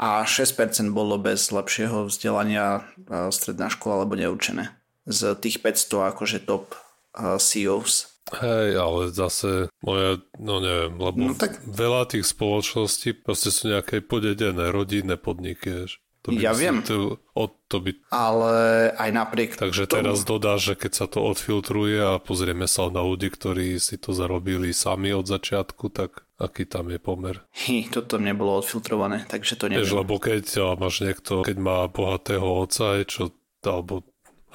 a 0.00 0.24
6% 0.24 0.92
bolo 0.92 1.16
bez 1.20 1.52
lepšieho 1.52 2.08
vzdelania 2.08 2.84
stredná 3.32 3.68
škola 3.68 4.04
alebo 4.04 4.16
neurčené. 4.16 4.72
Z 5.08 5.36
tých 5.40 5.60
500 5.60 6.12
akože 6.16 6.38
top 6.44 6.76
CEOs. 7.16 8.16
Hej, 8.26 8.74
ale 8.74 9.14
zase 9.14 9.70
moja, 9.86 10.18
no 10.42 10.58
neviem, 10.58 10.98
lebo 10.98 11.30
no, 11.30 11.38
tak... 11.38 11.62
veľa 11.62 12.10
tých 12.10 12.26
spoločností 12.26 13.14
proste 13.22 13.54
sú 13.54 13.70
nejaké 13.70 14.02
podedené 14.02 14.74
rodinné 14.74 15.14
podniky, 15.14 15.86
vieš. 15.86 16.02
To 16.26 16.34
by 16.34 16.42
ja 16.42 16.50
viem. 16.58 16.82
To, 16.82 17.22
od, 17.38 17.54
to 17.70 17.78
by... 17.78 17.94
Ale 18.10 18.54
aj 18.98 19.10
napriek 19.14 19.50
Takže 19.54 19.86
tomu... 19.86 20.02
teraz 20.02 20.26
dodá, 20.26 20.58
že 20.58 20.74
keď 20.74 20.92
sa 20.92 21.06
to 21.06 21.22
odfiltruje 21.22 22.02
a 22.02 22.18
pozrieme 22.18 22.66
sa 22.66 22.90
na 22.90 23.06
ľudí, 23.06 23.30
ktorí 23.30 23.78
si 23.78 23.94
to 23.94 24.10
zarobili 24.10 24.74
sami 24.74 25.14
od 25.14 25.22
začiatku, 25.22 25.86
tak 25.94 26.25
aký 26.36 26.68
tam 26.68 26.92
je 26.92 27.00
pomer? 27.00 27.40
Hi, 27.66 27.88
toto 27.88 28.20
nebolo 28.20 28.60
odfiltrované, 28.60 29.24
takže 29.28 29.56
to 29.56 29.72
neviem. 29.72 29.84
Vieš, 29.84 29.96
lebo 29.96 30.14
keď 30.20 30.44
máš 30.76 31.00
niekto, 31.04 31.44
keď 31.44 31.56
má 31.56 31.78
bohatého 31.88 32.44
oca, 32.44 33.00
čo, 33.08 33.32
alebo 33.64 34.04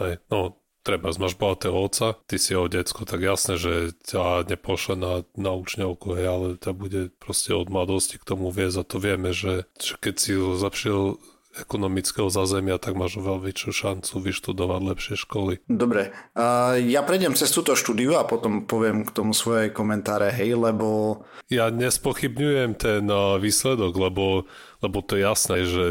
hej, 0.01 0.21
no, 0.29 0.61
treba 0.81 1.13
máš 1.13 1.37
bohatého 1.37 1.77
otca, 1.77 2.17
ty 2.25 2.41
si 2.41 2.53
jeho 2.53 2.65
decko, 2.69 3.05
tak 3.05 3.21
jasné, 3.21 3.57
že 3.57 3.73
ťa 4.05 4.49
nepošle 4.49 4.97
na, 4.97 5.13
na 5.37 5.51
učňovku, 5.53 6.17
hej, 6.17 6.25
ale 6.25 6.47
ťa 6.57 6.71
bude 6.73 7.01
proste 7.21 7.53
od 7.53 7.69
mladosti 7.69 8.17
k 8.17 8.27
tomu 8.27 8.49
viesť 8.49 8.77
a 8.81 8.87
to 8.87 8.97
vieme, 8.97 9.29
že, 9.33 9.69
že 9.77 9.97
keď 9.97 10.15
si 10.17 10.31
ho 10.37 10.57
zapšiel 10.57 11.21
ekonomického 11.51 12.31
zázemia, 12.31 12.79
tak 12.79 12.95
máš 12.95 13.19
veľmi 13.19 13.51
väčšiu 13.51 13.71
šancu 13.75 14.13
vyštudovať 14.23 14.81
lepšie 14.93 15.15
školy. 15.19 15.59
Dobre, 15.67 16.15
uh, 16.37 16.79
ja 16.79 17.03
prejdem 17.03 17.35
cez 17.35 17.51
túto 17.51 17.75
štúdiu 17.75 18.15
a 18.15 18.23
potom 18.23 18.63
poviem 18.63 19.03
k 19.03 19.11
tomu 19.11 19.35
svoje 19.35 19.67
komentáre, 19.71 20.31
hej, 20.31 20.55
lebo... 20.55 21.19
Ja 21.51 21.67
nespochybňujem 21.67 22.71
ten 22.79 23.03
uh, 23.11 23.35
výsledok, 23.35 23.93
lebo, 23.99 24.47
lebo 24.79 24.97
to 25.03 25.19
je 25.19 25.21
jasné, 25.27 25.57
že 25.67 25.83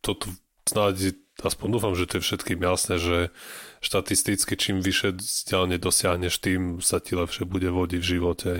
toto 0.00 0.32
snáď, 0.64 1.16
aspoň 1.40 1.68
dúfam, 1.68 1.92
že 1.92 2.08
to 2.08 2.20
je 2.20 2.24
všetkým 2.24 2.60
jasné, 2.64 2.96
že 2.96 3.18
štatisticky 3.84 4.56
čím 4.56 4.80
vyššie 4.80 5.20
vzdialne 5.20 5.76
dosiahneš, 5.76 6.34
tým 6.40 6.80
sa 6.80 6.98
ti 6.98 7.14
lepšie 7.14 7.44
bude 7.44 7.68
vodiť 7.68 8.00
v 8.00 8.10
živote. 8.16 8.50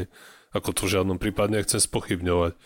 Ako 0.52 0.72
to 0.72 0.88
v 0.88 0.92
žiadnom 0.96 1.20
prípade 1.20 1.52
nechcem 1.52 1.80
spochybňovať 1.80 2.56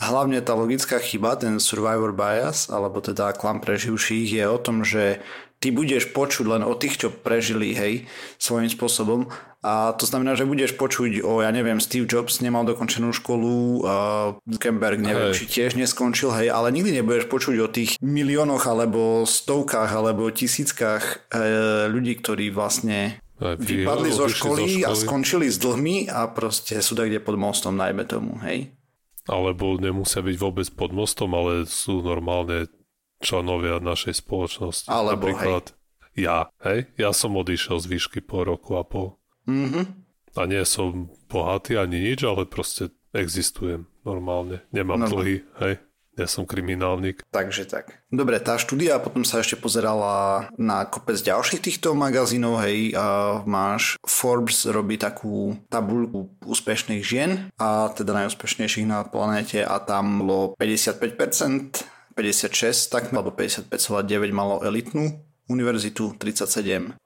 hlavne 0.00 0.40
tá 0.40 0.56
logická 0.56 0.96
chyba, 0.96 1.36
ten 1.36 1.60
survivor 1.60 2.16
bias, 2.16 2.72
alebo 2.72 3.04
teda 3.04 3.36
klam 3.36 3.60
preživších, 3.60 4.40
je 4.40 4.44
o 4.48 4.58
tom, 4.58 4.80
že 4.80 5.20
ty 5.60 5.68
budeš 5.68 6.08
počuť 6.16 6.48
len 6.48 6.62
o 6.64 6.72
tých, 6.72 7.04
čo 7.04 7.08
prežili, 7.12 7.76
hej, 7.76 8.08
svojím 8.40 8.72
spôsobom. 8.72 9.28
A 9.60 9.92
to 9.92 10.08
znamená, 10.08 10.32
že 10.40 10.48
budeš 10.48 10.72
počuť 10.72 11.20
o, 11.20 11.44
ja 11.44 11.52
neviem, 11.52 11.84
Steve 11.84 12.08
Jobs 12.08 12.40
nemal 12.40 12.64
dokončenú 12.64 13.12
školu, 13.12 13.84
uh, 13.84 14.40
Zuckerberg 14.48 15.04
neviem, 15.04 15.36
hej. 15.36 15.36
či 15.36 15.44
tiež 15.44 15.76
neskončil, 15.76 16.32
hej, 16.32 16.48
ale 16.48 16.72
nikdy 16.72 16.96
nebudeš 16.96 17.28
počuť 17.28 17.56
o 17.60 17.68
tých 17.68 18.00
miliónoch 18.00 18.64
alebo 18.64 19.28
stovkách 19.28 19.92
alebo 19.92 20.32
tisíckach 20.32 21.28
uh, 21.28 21.92
ľudí, 21.92 22.16
ktorí 22.24 22.48
vlastne 22.48 23.20
vypadli 23.36 24.08
zo 24.16 24.32
školy, 24.32 24.64
zo 24.64 24.80
školy 24.80 24.88
a 24.88 24.90
skončili 24.96 25.46
s 25.52 25.60
dlhmi 25.60 26.08
a 26.08 26.24
proste 26.32 26.80
sú 26.80 26.96
tak 26.96 27.12
kde 27.12 27.20
pod 27.20 27.36
mostom, 27.36 27.76
najmä 27.76 28.08
tomu, 28.08 28.40
hej 28.40 28.79
alebo 29.30 29.78
nemusia 29.78 30.20
byť 30.20 30.36
vôbec 30.36 30.66
pod 30.74 30.90
mostom, 30.90 31.30
ale 31.38 31.64
sú 31.64 32.02
normálne 32.02 32.66
členovia 33.22 33.78
našej 33.78 34.18
spoločnosti. 34.26 34.90
Alebo 34.90 35.30
Napríklad 35.30 35.70
hej. 36.18 36.26
ja, 36.26 36.38
hej, 36.66 36.90
ja 36.98 37.14
som 37.14 37.38
odišiel 37.38 37.78
z 37.78 37.86
výšky 37.86 38.20
po 38.26 38.42
roku 38.42 38.74
a 38.74 38.82
pol. 38.82 39.16
Mm-hmm. 39.46 39.84
A 40.34 40.40
nie 40.46 40.62
som 40.66 41.10
bohatý 41.30 41.78
ani 41.78 42.02
nič, 42.02 42.26
ale 42.26 42.46
proste 42.46 42.90
existujem 43.14 43.86
normálne. 44.02 44.62
Nemám 44.74 45.06
normálne. 45.06 45.14
dlhy, 45.14 45.36
hej. 45.62 45.74
Ja 46.20 46.28
som 46.28 46.44
kriminálnik. 46.44 47.24
Takže 47.32 47.64
tak. 47.64 48.04
Dobre, 48.12 48.36
tá 48.44 48.60
štúdia 48.60 49.00
potom 49.00 49.24
sa 49.24 49.40
ešte 49.40 49.56
pozerala 49.56 50.52
na 50.60 50.84
kopec 50.84 51.16
ďalších 51.16 51.64
týchto 51.64 51.96
magazínov, 51.96 52.60
hej, 52.60 52.92
a 52.92 53.40
máš 53.48 53.96
Forbes 54.04 54.68
robí 54.68 55.00
takú 55.00 55.56
tabuľku 55.72 56.44
úspešných 56.44 57.00
žien 57.00 57.48
a 57.56 57.88
teda 57.88 58.12
najúspešnejších 58.20 58.84
na 58.84 59.00
planéte 59.08 59.64
a 59.64 59.80
tam 59.80 60.20
bolo 60.20 60.52
55%, 60.60 61.88
56 62.12 62.92
tak, 62.92 63.08
alebo 63.16 63.32
55,9 63.32 63.72
malo 64.36 64.60
elitnú 64.60 65.24
univerzitu, 65.48 66.20
37,3 66.20 67.00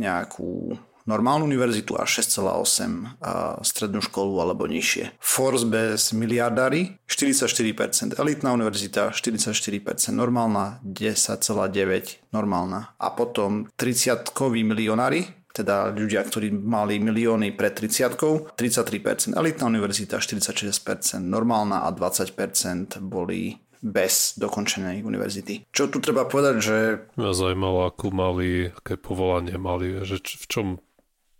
nejakú 0.00 0.80
normálnu 1.06 1.46
univerzitu 1.46 1.94
a 1.96 2.04
6,8 2.04 3.62
strednú 3.62 4.02
školu 4.02 4.42
alebo 4.42 4.66
nižšie. 4.66 5.16
Force 5.22 5.64
bez 5.64 6.12
miliardári 6.12 6.98
44%, 7.08 8.18
elitná 8.18 8.52
univerzita 8.52 9.14
44%, 9.14 10.12
normálna 10.12 10.82
10,9 10.82 12.34
normálna 12.34 12.92
a 12.98 13.08
potom 13.14 13.70
30-koví 13.78 14.66
milionári 14.66 15.46
teda 15.56 15.88
ľudia, 15.88 16.20
ktorí 16.20 16.52
mali 16.52 17.00
milióny 17.00 17.56
pred 17.56 17.72
30 17.72 18.52
33%, 18.60 19.32
elitná 19.32 19.64
univerzita 19.72 20.20
46%, 20.20 21.16
normálna 21.24 21.88
a 21.88 21.96
20% 21.96 23.00
boli 23.00 23.56
bez 23.80 24.36
dokončenej 24.36 25.00
univerzity. 25.00 25.68
Čo 25.72 25.88
tu 25.88 26.04
treba 26.04 26.28
povedať, 26.28 26.56
že... 26.60 26.76
Mňa 27.16 27.32
zaujímalo, 27.32 27.88
akú 27.88 28.12
mali, 28.12 28.68
aké 28.68 29.00
povolanie 29.00 29.56
mali, 29.56 30.04
že 30.04 30.20
v 30.20 30.46
čom 30.48 30.66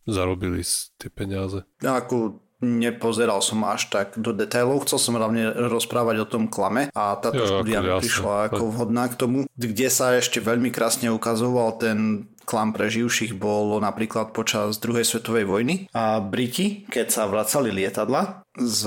zarobili 0.07 0.63
tie 0.97 1.11
peniaze? 1.13 1.67
Ako 1.83 2.47
nepozeral 2.65 3.45
som 3.45 3.61
až 3.69 3.93
tak 3.93 4.17
do 4.17 4.33
detailov, 4.33 4.89
chcel 4.89 4.97
som 4.97 5.15
hlavne 5.21 5.53
rozprávať 5.69 6.25
o 6.25 6.27
tom 6.27 6.49
klame 6.49 6.89
a 6.97 7.13
táto 7.21 7.45
jo, 7.45 7.49
štúdia 7.61 7.85
mi 7.85 7.93
prišla 8.01 8.49
ako 8.49 8.73
vhodná 8.73 9.13
k 9.13 9.19
tomu, 9.21 9.39
kde 9.53 9.89
sa 9.93 10.17
ešte 10.17 10.41
veľmi 10.41 10.73
krásne 10.73 11.13
ukazoval 11.13 11.77
ten 11.77 12.31
klam 12.49 12.73
preživších 12.73 13.37
bol 13.37 13.77
napríklad 13.83 14.33
počas 14.33 14.81
druhej 14.81 15.05
svetovej 15.05 15.45
vojny 15.45 15.75
a 15.93 16.23
Briti, 16.23 16.87
keď 16.89 17.07
sa 17.13 17.29
vracali 17.29 17.75
lietadla 17.75 18.47
z 18.57 18.81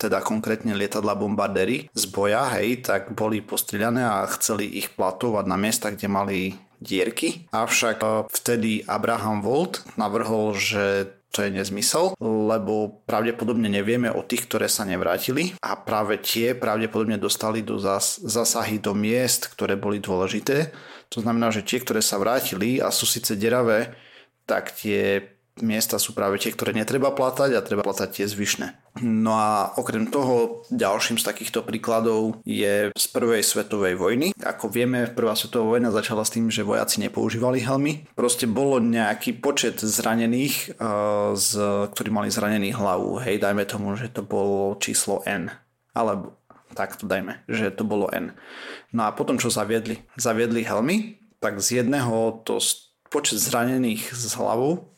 teda 0.00 0.24
konkrétne 0.24 0.72
lietadla 0.72 1.12
bombardery 1.12 1.92
z 1.92 2.04
boja, 2.08 2.48
hej, 2.56 2.80
tak 2.80 3.12
boli 3.12 3.44
postrieľané 3.44 4.00
a 4.00 4.24
chceli 4.32 4.64
ich 4.64 4.96
platovať 4.96 5.44
na 5.44 5.60
miesta, 5.60 5.92
kde 5.92 6.08
mali 6.08 6.56
dierky. 6.80 7.46
Avšak 7.52 7.98
eh, 8.00 8.10
vtedy 8.32 8.82
Abraham 8.88 9.44
Volt 9.44 9.84
navrhol, 10.00 10.56
že 10.56 11.12
to 11.30 11.46
je 11.46 11.54
nezmysel, 11.54 12.18
lebo 12.18 13.06
pravdepodobne 13.06 13.70
nevieme 13.70 14.10
o 14.10 14.26
tých, 14.26 14.50
ktoré 14.50 14.66
sa 14.66 14.82
nevrátili 14.82 15.54
a 15.62 15.78
práve 15.78 16.18
tie 16.18 16.58
pravdepodobne 16.58 17.22
dostali 17.22 17.62
do 17.62 17.78
zas- 17.78 18.18
zasahy 18.18 18.82
do 18.82 18.98
miest, 18.98 19.46
ktoré 19.54 19.78
boli 19.78 20.02
dôležité. 20.02 20.74
To 21.14 21.22
znamená, 21.22 21.54
že 21.54 21.62
tie, 21.62 21.78
ktoré 21.78 22.02
sa 22.02 22.18
vrátili 22.18 22.82
a 22.82 22.90
sú 22.90 23.06
síce 23.06 23.38
deravé, 23.38 23.94
tak 24.42 24.74
tie 24.74 25.22
miesta 25.62 25.96
sú 25.96 26.12
práve 26.12 26.40
tie, 26.40 26.52
ktoré 26.52 26.74
netreba 26.76 27.12
platať 27.14 27.56
a 27.56 27.64
treba 27.64 27.84
platať 27.84 28.20
tie 28.20 28.26
zvyšné. 28.26 28.98
No 29.04 29.38
a 29.38 29.70
okrem 29.78 30.10
toho 30.10 30.66
ďalším 30.74 31.16
z 31.20 31.24
takýchto 31.24 31.62
príkladov 31.62 32.42
je 32.42 32.90
z 32.90 33.06
prvej 33.14 33.40
svetovej 33.46 33.94
vojny. 33.94 34.34
Ako 34.42 34.66
vieme, 34.66 35.06
prvá 35.06 35.38
svetová 35.38 35.78
vojna 35.78 35.94
začala 35.94 36.26
s 36.26 36.34
tým, 36.34 36.50
že 36.50 36.66
vojaci 36.66 37.00
nepoužívali 37.06 37.62
helmy. 37.62 38.10
Proste 38.18 38.50
bolo 38.50 38.82
nejaký 38.82 39.38
počet 39.38 39.78
zranených, 39.78 40.76
uh, 40.76 41.32
z, 41.38 41.50
ktorí 41.94 42.10
mali 42.10 42.28
zranený 42.28 42.74
hlavu. 42.74 43.22
Hej, 43.22 43.40
dajme 43.40 43.62
tomu, 43.64 43.94
že 43.94 44.10
to 44.10 44.26
bolo 44.26 44.74
číslo 44.82 45.22
N. 45.24 45.54
Alebo 45.94 46.40
tak 46.74 46.94
to 46.98 47.06
dajme, 47.06 47.42
že 47.50 47.74
to 47.74 47.82
bolo 47.82 48.10
N. 48.10 48.34
No 48.94 49.06
a 49.06 49.14
potom 49.14 49.38
čo 49.38 49.50
zaviedli? 49.50 50.02
Zaviedli 50.18 50.62
helmy, 50.62 51.18
tak 51.42 51.58
z 51.58 51.82
jedného 51.82 52.42
to 52.46 52.62
počet 53.10 53.42
zranených 53.42 54.14
z 54.14 54.38
hlavou 54.38 54.89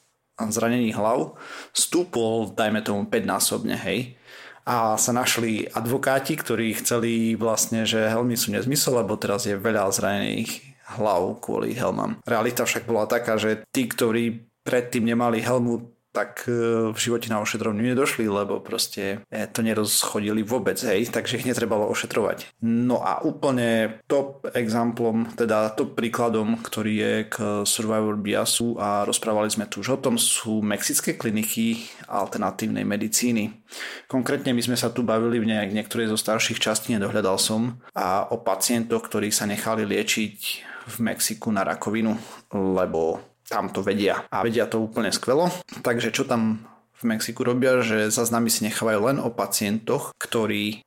zranení 0.51 0.91
hlav 0.97 1.39
stúpol, 1.71 2.51
dajme 2.57 2.83
tomu 2.83 3.07
5 3.07 3.23
násobne, 3.23 3.77
hej. 3.79 4.19
A 4.63 4.95
sa 4.95 5.11
našli 5.11 5.67
advokáti, 5.71 6.39
ktorí 6.39 6.79
chceli 6.79 7.35
vlastne, 7.35 7.83
že 7.83 8.11
helmy 8.11 8.39
sú 8.39 8.55
nezmysel, 8.55 9.03
lebo 9.03 9.19
teraz 9.19 9.47
je 9.47 9.59
veľa 9.59 9.91
zranených 9.91 10.73
hlav 10.99 11.39
kvôli 11.43 11.75
helmám. 11.75 12.19
Realita 12.27 12.67
však 12.67 12.87
bola 12.87 13.07
taká, 13.07 13.39
že 13.39 13.67
tí, 13.75 13.91
ktorí 13.91 14.47
predtým 14.63 15.03
nemali 15.03 15.43
helmu, 15.43 15.92
tak 16.13 16.45
e, 16.47 16.53
v 16.93 16.99
živote 17.01 17.33
na 17.33 17.41
ošetrovňu 17.41 17.83
nedošli, 17.93 18.29
lebo 18.29 18.61
proste 18.61 19.25
e, 19.33 19.49
to 19.49 19.65
nerozchodili 19.65 20.45
vôbec, 20.45 20.77
hej, 20.85 21.09
takže 21.09 21.41
ich 21.41 21.49
netrebalo 21.49 21.89
ošetrovať. 21.89 22.61
No 22.61 23.01
a 23.01 23.25
úplne 23.25 23.99
top 24.07 24.45
exemplom, 24.53 25.33
teda 25.33 25.73
top 25.73 25.97
príkladom, 25.97 26.61
ktorý 26.61 26.93
je 26.93 27.15
k 27.33 27.37
Survivor 27.65 28.21
biasu 28.21 28.77
a 28.77 29.09
rozprávali 29.09 29.49
sme 29.49 29.67
tu 29.67 29.81
už 29.81 29.97
o 29.97 29.99
tom, 29.99 30.21
sú 30.21 30.61
mexické 30.61 31.17
kliniky 31.17 31.89
alternatívnej 32.07 32.85
medicíny. 32.85 33.65
Konkrétne 34.05 34.53
my 34.53 34.61
sme 34.61 34.77
sa 34.77 34.93
tu 34.93 35.01
bavili 35.01 35.41
v 35.41 35.49
nejak 35.49 35.73
niektorej 35.73 36.13
zo 36.13 36.21
starších 36.21 36.61
častí, 36.61 36.93
nedohľadal 36.93 37.41
som, 37.41 37.81
a 37.97 38.29
o 38.29 38.37
pacientoch, 38.37 39.09
ktorí 39.09 39.33
sa 39.33 39.49
nechali 39.49 39.89
liečiť 39.89 40.39
v 40.83 40.97
Mexiku 41.01 41.49
na 41.55 41.65
rakovinu, 41.65 42.13
lebo 42.53 43.32
tam 43.53 43.69
to 43.69 43.85
vedia 43.85 44.25
a 44.33 44.41
vedia 44.41 44.65
to 44.65 44.81
úplne 44.81 45.13
skvelo. 45.13 45.53
Takže 45.85 46.09
čo 46.09 46.25
tam 46.25 46.65
v 46.97 47.13
Mexiku 47.13 47.45
robia, 47.45 47.85
že 47.85 48.09
záznamy 48.09 48.49
si 48.49 48.65
nechávajú 48.65 49.01
len 49.13 49.19
o 49.21 49.29
pacientoch, 49.29 50.17
ktorí 50.17 50.87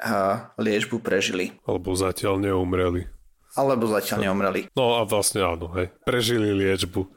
liečbu 0.58 1.04
prežili. 1.06 1.54
Alebo 1.70 1.94
zatiaľ 1.94 2.42
neumreli. 2.42 3.06
Alebo 3.54 3.88
zatiaľ 3.88 4.32
neumreli. 4.32 4.72
No 4.74 5.00
a 5.00 5.06
vlastne 5.06 5.44
áno, 5.44 5.70
hej. 5.78 5.92
Prežili 6.08 6.56
liečbu. 6.56 7.08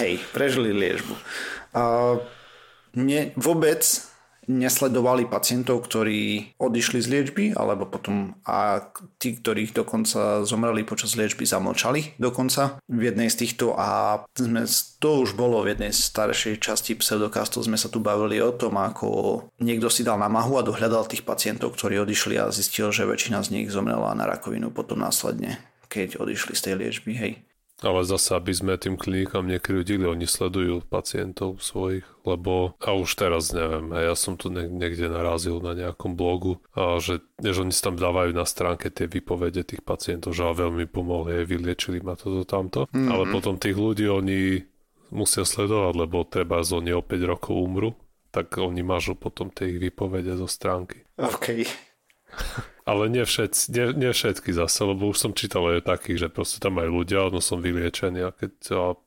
Hej, 0.00 0.20
prežili 0.32 0.72
liečbu. 0.72 1.14
Uh, 1.76 2.20
nie, 2.96 3.32
vôbec 3.36 3.84
nesledovali 4.46 5.26
pacientov, 5.26 5.86
ktorí 5.86 6.54
odišli 6.58 6.98
z 7.02 7.08
liečby, 7.10 7.44
alebo 7.54 7.86
potom 7.86 8.34
a 8.46 8.90
tí, 9.18 9.38
ktorých 9.38 9.74
dokonca 9.74 10.46
zomreli 10.46 10.86
počas 10.86 11.18
liečby, 11.18 11.46
zamlčali 11.46 12.18
dokonca 12.18 12.78
v 12.86 13.02
jednej 13.12 13.28
z 13.30 13.36
týchto 13.46 13.74
a 13.74 14.22
sme, 14.34 14.64
to 15.02 15.26
už 15.26 15.34
bolo 15.34 15.62
v 15.62 15.76
jednej 15.76 15.92
staršej 15.92 16.62
časti 16.62 16.92
pseudokastu, 16.98 17.62
sme 17.62 17.78
sa 17.78 17.90
tu 17.90 17.98
bavili 17.98 18.38
o 18.40 18.54
tom, 18.54 18.78
ako 18.78 19.42
niekto 19.60 19.90
si 19.90 20.06
dal 20.06 20.18
namahu 20.18 20.58
a 20.58 20.66
dohľadal 20.66 21.10
tých 21.10 21.26
pacientov, 21.26 21.74
ktorí 21.74 22.00
odišli 22.02 22.38
a 22.38 22.50
zistil, 22.54 22.90
že 22.94 23.06
väčšina 23.06 23.42
z 23.42 23.52
nich 23.52 23.68
zomrela 23.70 24.14
na 24.14 24.26
rakovinu 24.26 24.70
potom 24.70 25.02
následne 25.02 25.58
keď 25.86 26.20
odišli 26.20 26.52
z 26.52 26.60
tej 26.60 26.74
liečby, 26.76 27.12
hej. 27.14 27.32
Ale 27.84 28.08
zase, 28.08 28.32
aby 28.32 28.56
sme 28.56 28.80
tým 28.80 28.96
klinikám 28.96 29.44
nekryudili, 29.44 30.08
oni 30.08 30.24
sledujú 30.24 30.80
pacientov 30.88 31.60
svojich, 31.60 32.08
lebo, 32.24 32.72
a 32.80 32.96
už 32.96 33.20
teraz 33.20 33.52
neviem, 33.52 33.92
ja 33.92 34.16
som 34.16 34.40
tu 34.40 34.48
niekde 34.48 35.12
narazil 35.12 35.60
na 35.60 35.76
nejakom 35.76 36.16
blogu, 36.16 36.56
a 36.72 36.96
že, 36.96 37.20
že 37.36 37.60
oni 37.60 37.76
si 37.76 37.84
tam 37.84 38.00
dávajú 38.00 38.32
na 38.32 38.48
stránke 38.48 38.88
tie 38.88 39.04
výpovede 39.04 39.60
tých 39.60 39.84
pacientov, 39.84 40.32
že 40.32 40.40
veľmi 40.40 40.88
pomohli, 40.88 41.44
vyliečili 41.44 42.00
ma 42.00 42.16
toto 42.16 42.48
tamto, 42.48 42.88
mm-hmm. 42.88 43.12
ale 43.12 43.24
potom 43.28 43.60
tých 43.60 43.76
ľudí 43.76 44.08
oni 44.08 44.64
musia 45.12 45.44
sledovať, 45.44 45.94
lebo 46.00 46.24
treba 46.24 46.64
z 46.64 46.80
oni 46.80 46.96
o 46.96 47.04
5 47.04 47.12
rokov 47.28 47.54
umru, 47.60 47.92
tak 48.32 48.56
oni 48.56 48.80
mážu 48.80 49.12
potom 49.12 49.52
tie 49.52 49.76
ich 49.76 49.78
výpovede 49.80 50.32
zo 50.32 50.48
stránky. 50.48 51.04
OK. 51.20 51.60
Ale 52.86 53.10
nie, 53.10 53.26
všetci, 53.26 53.74
nie, 53.74 53.86
nie 53.98 54.12
všetky 54.14 54.54
zase, 54.54 54.86
lebo 54.86 55.10
už 55.10 55.18
som 55.18 55.32
čítal 55.34 55.66
aj 55.74 55.90
takých, 55.90 56.26
že 56.26 56.28
proste 56.30 56.62
tam 56.62 56.78
aj 56.78 56.86
ľudia, 56.86 57.26
no 57.34 57.42
som 57.42 57.58
vyliečený 57.58 58.22
a 58.22 58.30
keď 58.30 58.52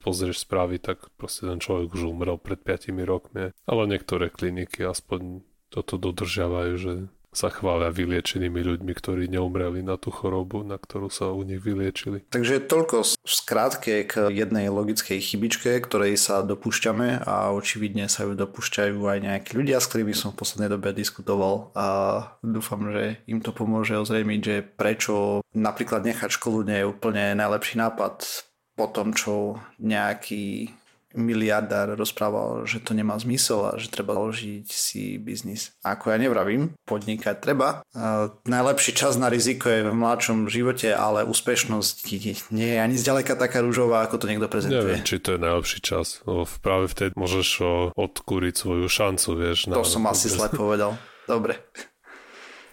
pozrieš 0.03 0.43
správy, 0.43 0.83
tak 0.83 1.07
proste 1.15 1.47
ten 1.47 1.63
človek 1.63 1.95
už 1.95 2.11
umrel 2.11 2.35
pred 2.35 2.59
5 2.59 2.91
rokmi. 3.07 3.55
Ale 3.63 3.81
niektoré 3.87 4.27
kliniky 4.27 4.83
aspoň 4.83 5.47
toto 5.71 5.95
dodržiavajú, 5.95 6.73
že 6.75 6.93
sa 7.29 7.53
chvália 7.53 7.93
vyliečenými 7.93 8.61
ľuďmi, 8.61 8.93
ktorí 8.93 9.29
neumreli 9.29 9.85
na 9.85 10.01
tú 10.01 10.09
chorobu, 10.09 10.65
na 10.65 10.81
ktorú 10.81 11.13
sa 11.13 11.29
u 11.29 11.45
nich 11.45 11.61
vyliečili. 11.61 12.25
Takže 12.33 12.65
toľko 12.65 12.97
v 13.05 13.31
skrátke 13.31 13.93
k 14.09 14.13
jednej 14.33 14.73
logickej 14.73 15.21
chybičke, 15.21 15.77
ktorej 15.85 16.17
sa 16.17 16.41
dopúšťame 16.41 17.21
a 17.21 17.53
očividne 17.53 18.09
sa 18.09 18.25
ju 18.25 18.33
dopúšťajú 18.33 18.97
aj 18.97 19.19
nejakí 19.21 19.51
ľudia, 19.53 19.77
s 19.77 19.89
ktorými 19.93 20.17
som 20.17 20.33
v 20.33 20.41
poslednej 20.41 20.73
dobe 20.73 20.89
diskutoval 20.93 21.69
a 21.77 21.87
dúfam, 22.41 22.89
že 22.89 23.21
im 23.29 23.45
to 23.45 23.53
pomôže 23.53 23.93
ozrejmiť, 23.93 24.39
že 24.41 24.55
prečo 24.65 25.45
napríklad 25.53 26.01
nechať 26.01 26.33
školu 26.33 26.65
nie 26.65 26.81
je 26.81 26.89
úplne 26.89 27.37
najlepší 27.37 27.77
nápad 27.77 28.49
po 28.73 28.87
tom, 28.89 29.11
čo 29.11 29.59
nejaký 29.77 30.71
miliardár 31.19 31.99
rozprával, 31.99 32.63
že 32.63 32.79
to 32.79 32.95
nemá 32.95 33.19
zmysel 33.19 33.69
a 33.69 33.71
že 33.75 33.91
treba 33.91 34.15
založiť 34.15 34.65
si 34.71 35.19
biznis. 35.19 35.75
Ako 35.83 36.15
ja 36.15 36.17
nevravím, 36.17 36.73
podnikať 36.87 37.43
treba. 37.43 37.83
A 37.91 38.31
najlepší 38.47 38.95
čas 38.95 39.19
na 39.19 39.27
riziko 39.27 39.67
je 39.67 39.85
v 39.85 39.93
mladšom 39.93 40.47
živote, 40.47 40.95
ale 40.95 41.27
úspešnosť 41.27 42.07
nie 42.55 42.69
je 42.75 42.79
ani 42.79 42.95
zďaleka 42.95 43.35
taká 43.35 43.59
rúžová, 43.59 44.07
ako 44.07 44.23
to 44.23 44.29
niekto 44.31 44.47
prezentuje. 44.47 44.95
Neviem, 44.95 45.03
či 45.03 45.19
to 45.19 45.35
je 45.35 45.39
najlepší 45.43 45.79
čas. 45.83 46.23
Lebo 46.23 46.47
práve 46.63 46.87
vtedy 46.87 47.11
môžeš 47.19 47.49
odkúriť 47.93 48.53
svoju 48.55 48.87
šancu, 48.87 49.29
vieš. 49.35 49.67
To 49.67 49.83
som 49.83 50.07
asi 50.07 50.31
zle 50.31 50.47
povedal. 50.49 50.95
Dobre. 51.27 51.59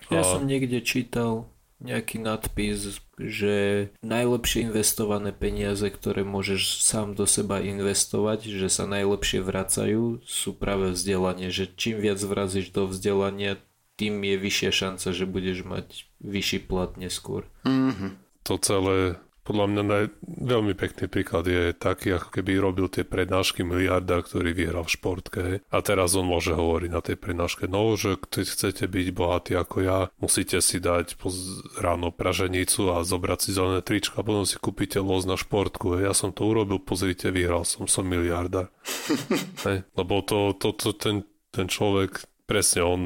Ja 0.07 0.23
som 0.23 0.47
niekde 0.47 0.87
čítal, 0.87 1.51
nejaký 1.77 2.17
nadpis, 2.23 3.01
že 3.21 3.89
najlepšie 4.01 4.73
investované 4.73 5.33
peniaze, 5.33 5.85
ktoré 5.93 6.25
môžeš 6.25 6.81
sám 6.81 7.13
do 7.13 7.29
seba 7.29 7.61
investovať, 7.61 8.49
že 8.49 8.69
sa 8.73 8.89
najlepšie 8.89 9.45
vracajú, 9.45 10.25
sú 10.25 10.51
práve 10.57 10.97
vzdelanie. 10.97 11.53
Že 11.53 11.65
čím 11.77 11.97
viac 12.01 12.21
vrazíš 12.25 12.73
do 12.73 12.89
vzdelania, 12.89 13.61
tým 13.97 14.21
je 14.21 14.37
vyššia 14.37 14.71
šanca, 14.73 15.09
že 15.13 15.25
budeš 15.25 15.59
mať 15.65 16.09
vyšší 16.21 16.69
plat 16.69 16.97
neskôr. 17.01 17.49
Mm-hmm. 17.65 18.11
To 18.47 18.55
celé 18.61 19.19
podľa 19.47 19.67
mňa 19.71 19.83
naj, 19.87 20.05
veľmi 20.27 20.75
pekný 20.75 21.07
príklad 21.07 21.47
je 21.47 21.71
taký, 21.71 22.19
ako 22.19 22.35
keby 22.35 22.59
robil 22.59 22.91
tie 22.91 23.07
prednášky 23.07 23.63
miliardár, 23.63 24.27
ktorý 24.27 24.51
vyhral 24.51 24.83
v 24.83 24.95
športke. 24.99 25.43
A 25.71 25.77
teraz 25.87 26.19
on 26.19 26.27
môže 26.27 26.51
hovoriť 26.51 26.91
na 26.91 26.99
tej 26.99 27.15
prednáške, 27.15 27.71
no, 27.71 27.95
že 27.95 28.19
keď 28.19 28.45
chcete 28.51 28.85
byť 28.91 29.07
bohatí 29.15 29.55
ako 29.55 29.77
ja, 29.87 29.99
musíte 30.19 30.59
si 30.59 30.83
dať 30.83 31.15
poz, 31.15 31.63
ráno 31.79 32.11
praženicu 32.11 32.91
a 32.91 33.07
zobrať 33.07 33.39
si 33.39 33.51
zelené 33.55 33.81
trička 33.87 34.19
a 34.19 34.27
potom 34.27 34.43
si 34.43 34.59
kúpite 34.59 34.99
loz 34.99 35.23
na 35.31 35.39
športku. 35.39 36.03
Ja 36.03 36.11
som 36.11 36.35
to 36.35 36.51
urobil, 36.51 36.83
pozrite, 36.83 37.31
vyhral 37.31 37.63
som, 37.63 37.87
som 37.87 38.03
miliardár. 38.03 38.75
Lebo 39.99 40.15
to, 40.27 40.59
to, 40.59 40.75
to 40.75 40.91
ten, 40.99 41.23
ten 41.55 41.71
človek, 41.71 42.27
presne 42.51 42.83
on 42.83 43.01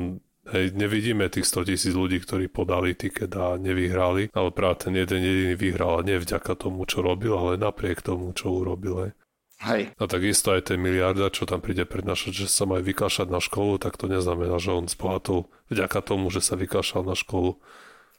Hej, 0.51 0.75
nevidíme 0.75 1.31
tých 1.31 1.47
100 1.47 1.71
tisíc 1.71 1.95
ľudí, 1.95 2.19
ktorí 2.19 2.51
podali 2.51 2.99
tiket 2.99 3.31
a 3.39 3.55
nevyhrali, 3.55 4.35
ale 4.35 4.51
práve 4.51 4.91
ten 4.91 4.99
jeden 4.99 5.23
jediný 5.23 5.55
vyhral 5.55 6.03
a 6.03 6.07
nie 6.07 6.19
vďaka 6.19 6.59
tomu, 6.59 6.83
čo 6.91 7.07
robil, 7.07 7.39
ale 7.39 7.55
napriek 7.55 8.03
tomu, 8.03 8.35
čo 8.35 8.51
urobil. 8.51 8.95
Hej. 9.07 9.13
Hej. 9.61 9.83
A 10.01 10.09
takisto 10.09 10.57
aj 10.57 10.73
ten 10.73 10.81
miliarda, 10.81 11.29
čo 11.29 11.45
tam 11.45 11.61
príde 11.61 11.85
prednášať, 11.85 12.33
že 12.33 12.47
sa 12.49 12.65
má 12.65 12.81
vykašať 12.81 13.29
na 13.29 13.45
školu, 13.45 13.77
tak 13.77 14.01
to 14.01 14.09
neznamená, 14.09 14.57
že 14.57 14.73
on 14.73 14.89
zbohatol 14.89 15.53
vďaka 15.69 16.01
tomu, 16.01 16.33
že 16.33 16.41
sa 16.41 16.57
vykašal 16.57 17.05
na 17.05 17.13
školu. 17.13 17.61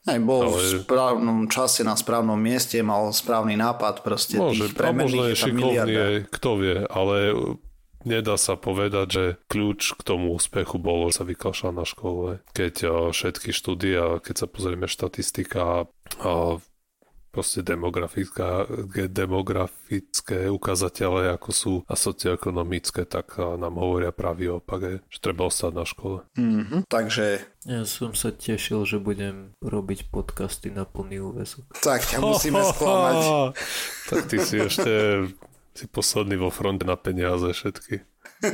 Aj 0.06 0.18
bol 0.22 0.50
ale... 0.50 0.58
v 0.58 0.86
správnom 0.86 1.46
čase 1.50 1.82
na 1.82 1.98
správnom 1.98 2.38
mieste, 2.38 2.78
mal 2.82 3.10
správny 3.10 3.58
nápad, 3.58 4.06
proste 4.06 4.38
Môže, 4.38 4.70
tých 4.70 4.94
možno 4.94 5.22
je 5.30 5.34
šikovný, 5.34 5.94
kto 6.30 6.50
vie, 6.58 6.76
ale 6.86 7.16
Nedá 8.02 8.34
sa 8.36 8.58
povedať, 8.58 9.06
že 9.08 9.24
kľúč 9.46 9.94
k 9.98 10.02
tomu 10.02 10.34
úspechu 10.34 10.78
bolo, 10.78 11.10
že 11.10 11.22
sa 11.22 11.24
vykašľal 11.28 11.72
na 11.72 11.86
škole. 11.86 12.42
Keď 12.54 12.74
všetky 13.14 13.54
štúdie 13.54 13.94
a 13.98 14.18
keď 14.18 14.44
sa 14.44 14.46
pozrieme 14.50 14.90
štatistika 14.90 15.86
a 16.18 16.32
proste 17.32 17.64
demografická, 17.64 18.68
demografické 19.08 20.52
ukazatele, 20.52 21.32
ako 21.32 21.50
sú 21.50 21.74
a 21.88 21.96
socioekonomické, 21.96 23.08
tak 23.08 23.40
nám 23.40 23.80
hovoria 23.80 24.12
pravý 24.12 24.60
opak, 24.60 25.00
že 25.08 25.18
treba 25.18 25.48
ostať 25.48 25.72
na 25.72 25.84
škole. 25.88 26.28
Mm-hmm, 26.36 26.80
takže... 26.92 27.48
Ja 27.62 27.86
som 27.86 28.12
sa 28.12 28.34
tešil, 28.34 28.84
že 28.84 28.98
budem 28.98 29.54
robiť 29.62 30.12
podcasty 30.12 30.68
na 30.74 30.82
plný 30.84 31.22
úvezok. 31.22 31.70
Tak 31.78 32.04
ťa 32.04 32.18
musíme 32.20 32.58
sklamať. 32.58 33.18
tak 34.12 34.20
ty 34.28 34.36
si 34.42 34.58
ešte 34.60 34.92
si 35.72 35.88
posledný 35.88 36.36
vo 36.36 36.52
fronte 36.52 36.84
na 36.84 36.96
peniaze 36.96 37.52
všetky. 37.52 38.04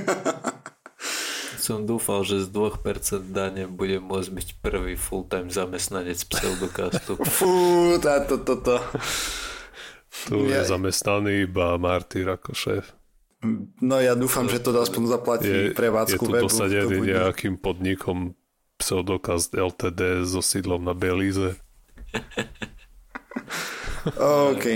Som 1.59 1.85
dúfal, 1.85 2.23
že 2.23 2.47
z 2.47 2.55
2% 2.55 3.35
dane 3.35 3.67
budem 3.67 4.01
môcť 4.01 4.31
byť 4.31 4.49
prvý 4.63 4.95
full-time 4.95 5.51
zamestnanec 5.51 6.17
pseudokastu. 6.17 7.19
Fú, 7.37 7.99
táto, 7.99 8.41
toto. 8.41 8.79
Tu 10.31 10.49
ja... 10.49 10.63
je 10.63 10.71
zamestnaný 10.71 11.51
iba 11.51 11.75
Martyr 11.77 12.31
ako 12.31 12.55
šéf. 12.55 12.99
No 13.79 14.03
ja 14.03 14.19
dúfam, 14.19 14.51
že 14.51 14.59
to 14.59 14.75
aspoň 14.75 15.03
zaplatí 15.07 15.47
je, 15.47 15.71
prevádzku 15.71 16.27
webu. 16.27 16.27
Je 16.27 16.43
tu 16.43 16.47
posadený 16.51 16.97
nejakým 17.15 17.55
podnikom 17.55 18.35
pseudokast 18.79 19.55
LTD 19.55 20.27
so 20.27 20.43
sídlom 20.43 20.83
na 20.83 20.95
Belize. 20.95 21.55
OK. 24.55 24.67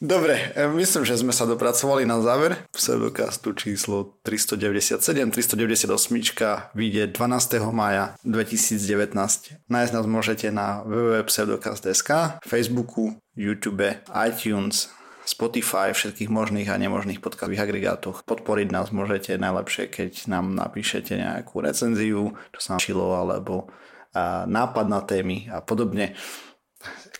Dobre, 0.00 0.56
e, 0.56 0.64
myslím, 0.80 1.04
že 1.04 1.20
sme 1.20 1.28
sa 1.28 1.44
dopracovali 1.44 2.08
na 2.08 2.24
záver 2.24 2.56
pseudokastu 2.72 3.52
číslo 3.52 4.16
397. 4.24 5.28
398 5.28 6.72
vyjde 6.72 7.12
12. 7.12 7.68
maja 7.68 8.16
2019. 8.24 9.60
Nájsť 9.68 9.92
nás 9.92 10.06
môžete 10.08 10.48
na 10.48 10.80
www.pseudokast.sk, 10.88 12.40
Facebooku, 12.40 13.12
YouTube, 13.36 14.00
iTunes, 14.16 14.88
Spotify, 15.28 15.92
všetkých 15.92 16.32
možných 16.32 16.72
a 16.72 16.80
nemožných 16.80 17.20
podcastových 17.20 17.68
agregátoch. 17.68 18.24
Podporiť 18.24 18.72
nás 18.72 18.96
môžete 18.96 19.36
najlepšie, 19.36 19.92
keď 19.92 20.32
nám 20.32 20.56
napíšete 20.56 21.12
nejakú 21.12 21.60
recenziu, 21.60 22.32
čo 22.56 22.60
sa 22.64 22.80
nám 22.80 22.88
alebo 23.20 23.68
a, 24.16 24.48
nápad 24.48 24.86
na 24.88 25.04
témy 25.04 25.52
a 25.52 25.60
podobne. 25.60 26.16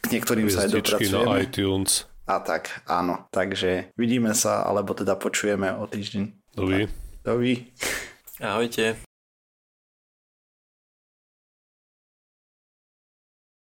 K 0.00 0.16
niektorým 0.16 0.48
sa 0.48 0.64
aj 0.64 0.80
dopracujeme. 0.80 1.28
na 1.28 1.44
iTunes 1.44 2.09
a 2.30 2.38
tak, 2.38 2.86
áno. 2.86 3.26
Takže 3.34 3.90
vidíme 3.98 4.30
sa, 4.38 4.62
alebo 4.62 4.94
teda 4.94 5.18
počujeme 5.18 5.74
o 5.74 5.90
týždeň. 5.90 6.54
Dovi. 6.54 6.86
Dovi. 7.26 7.74
Ahojte. 8.38 9.09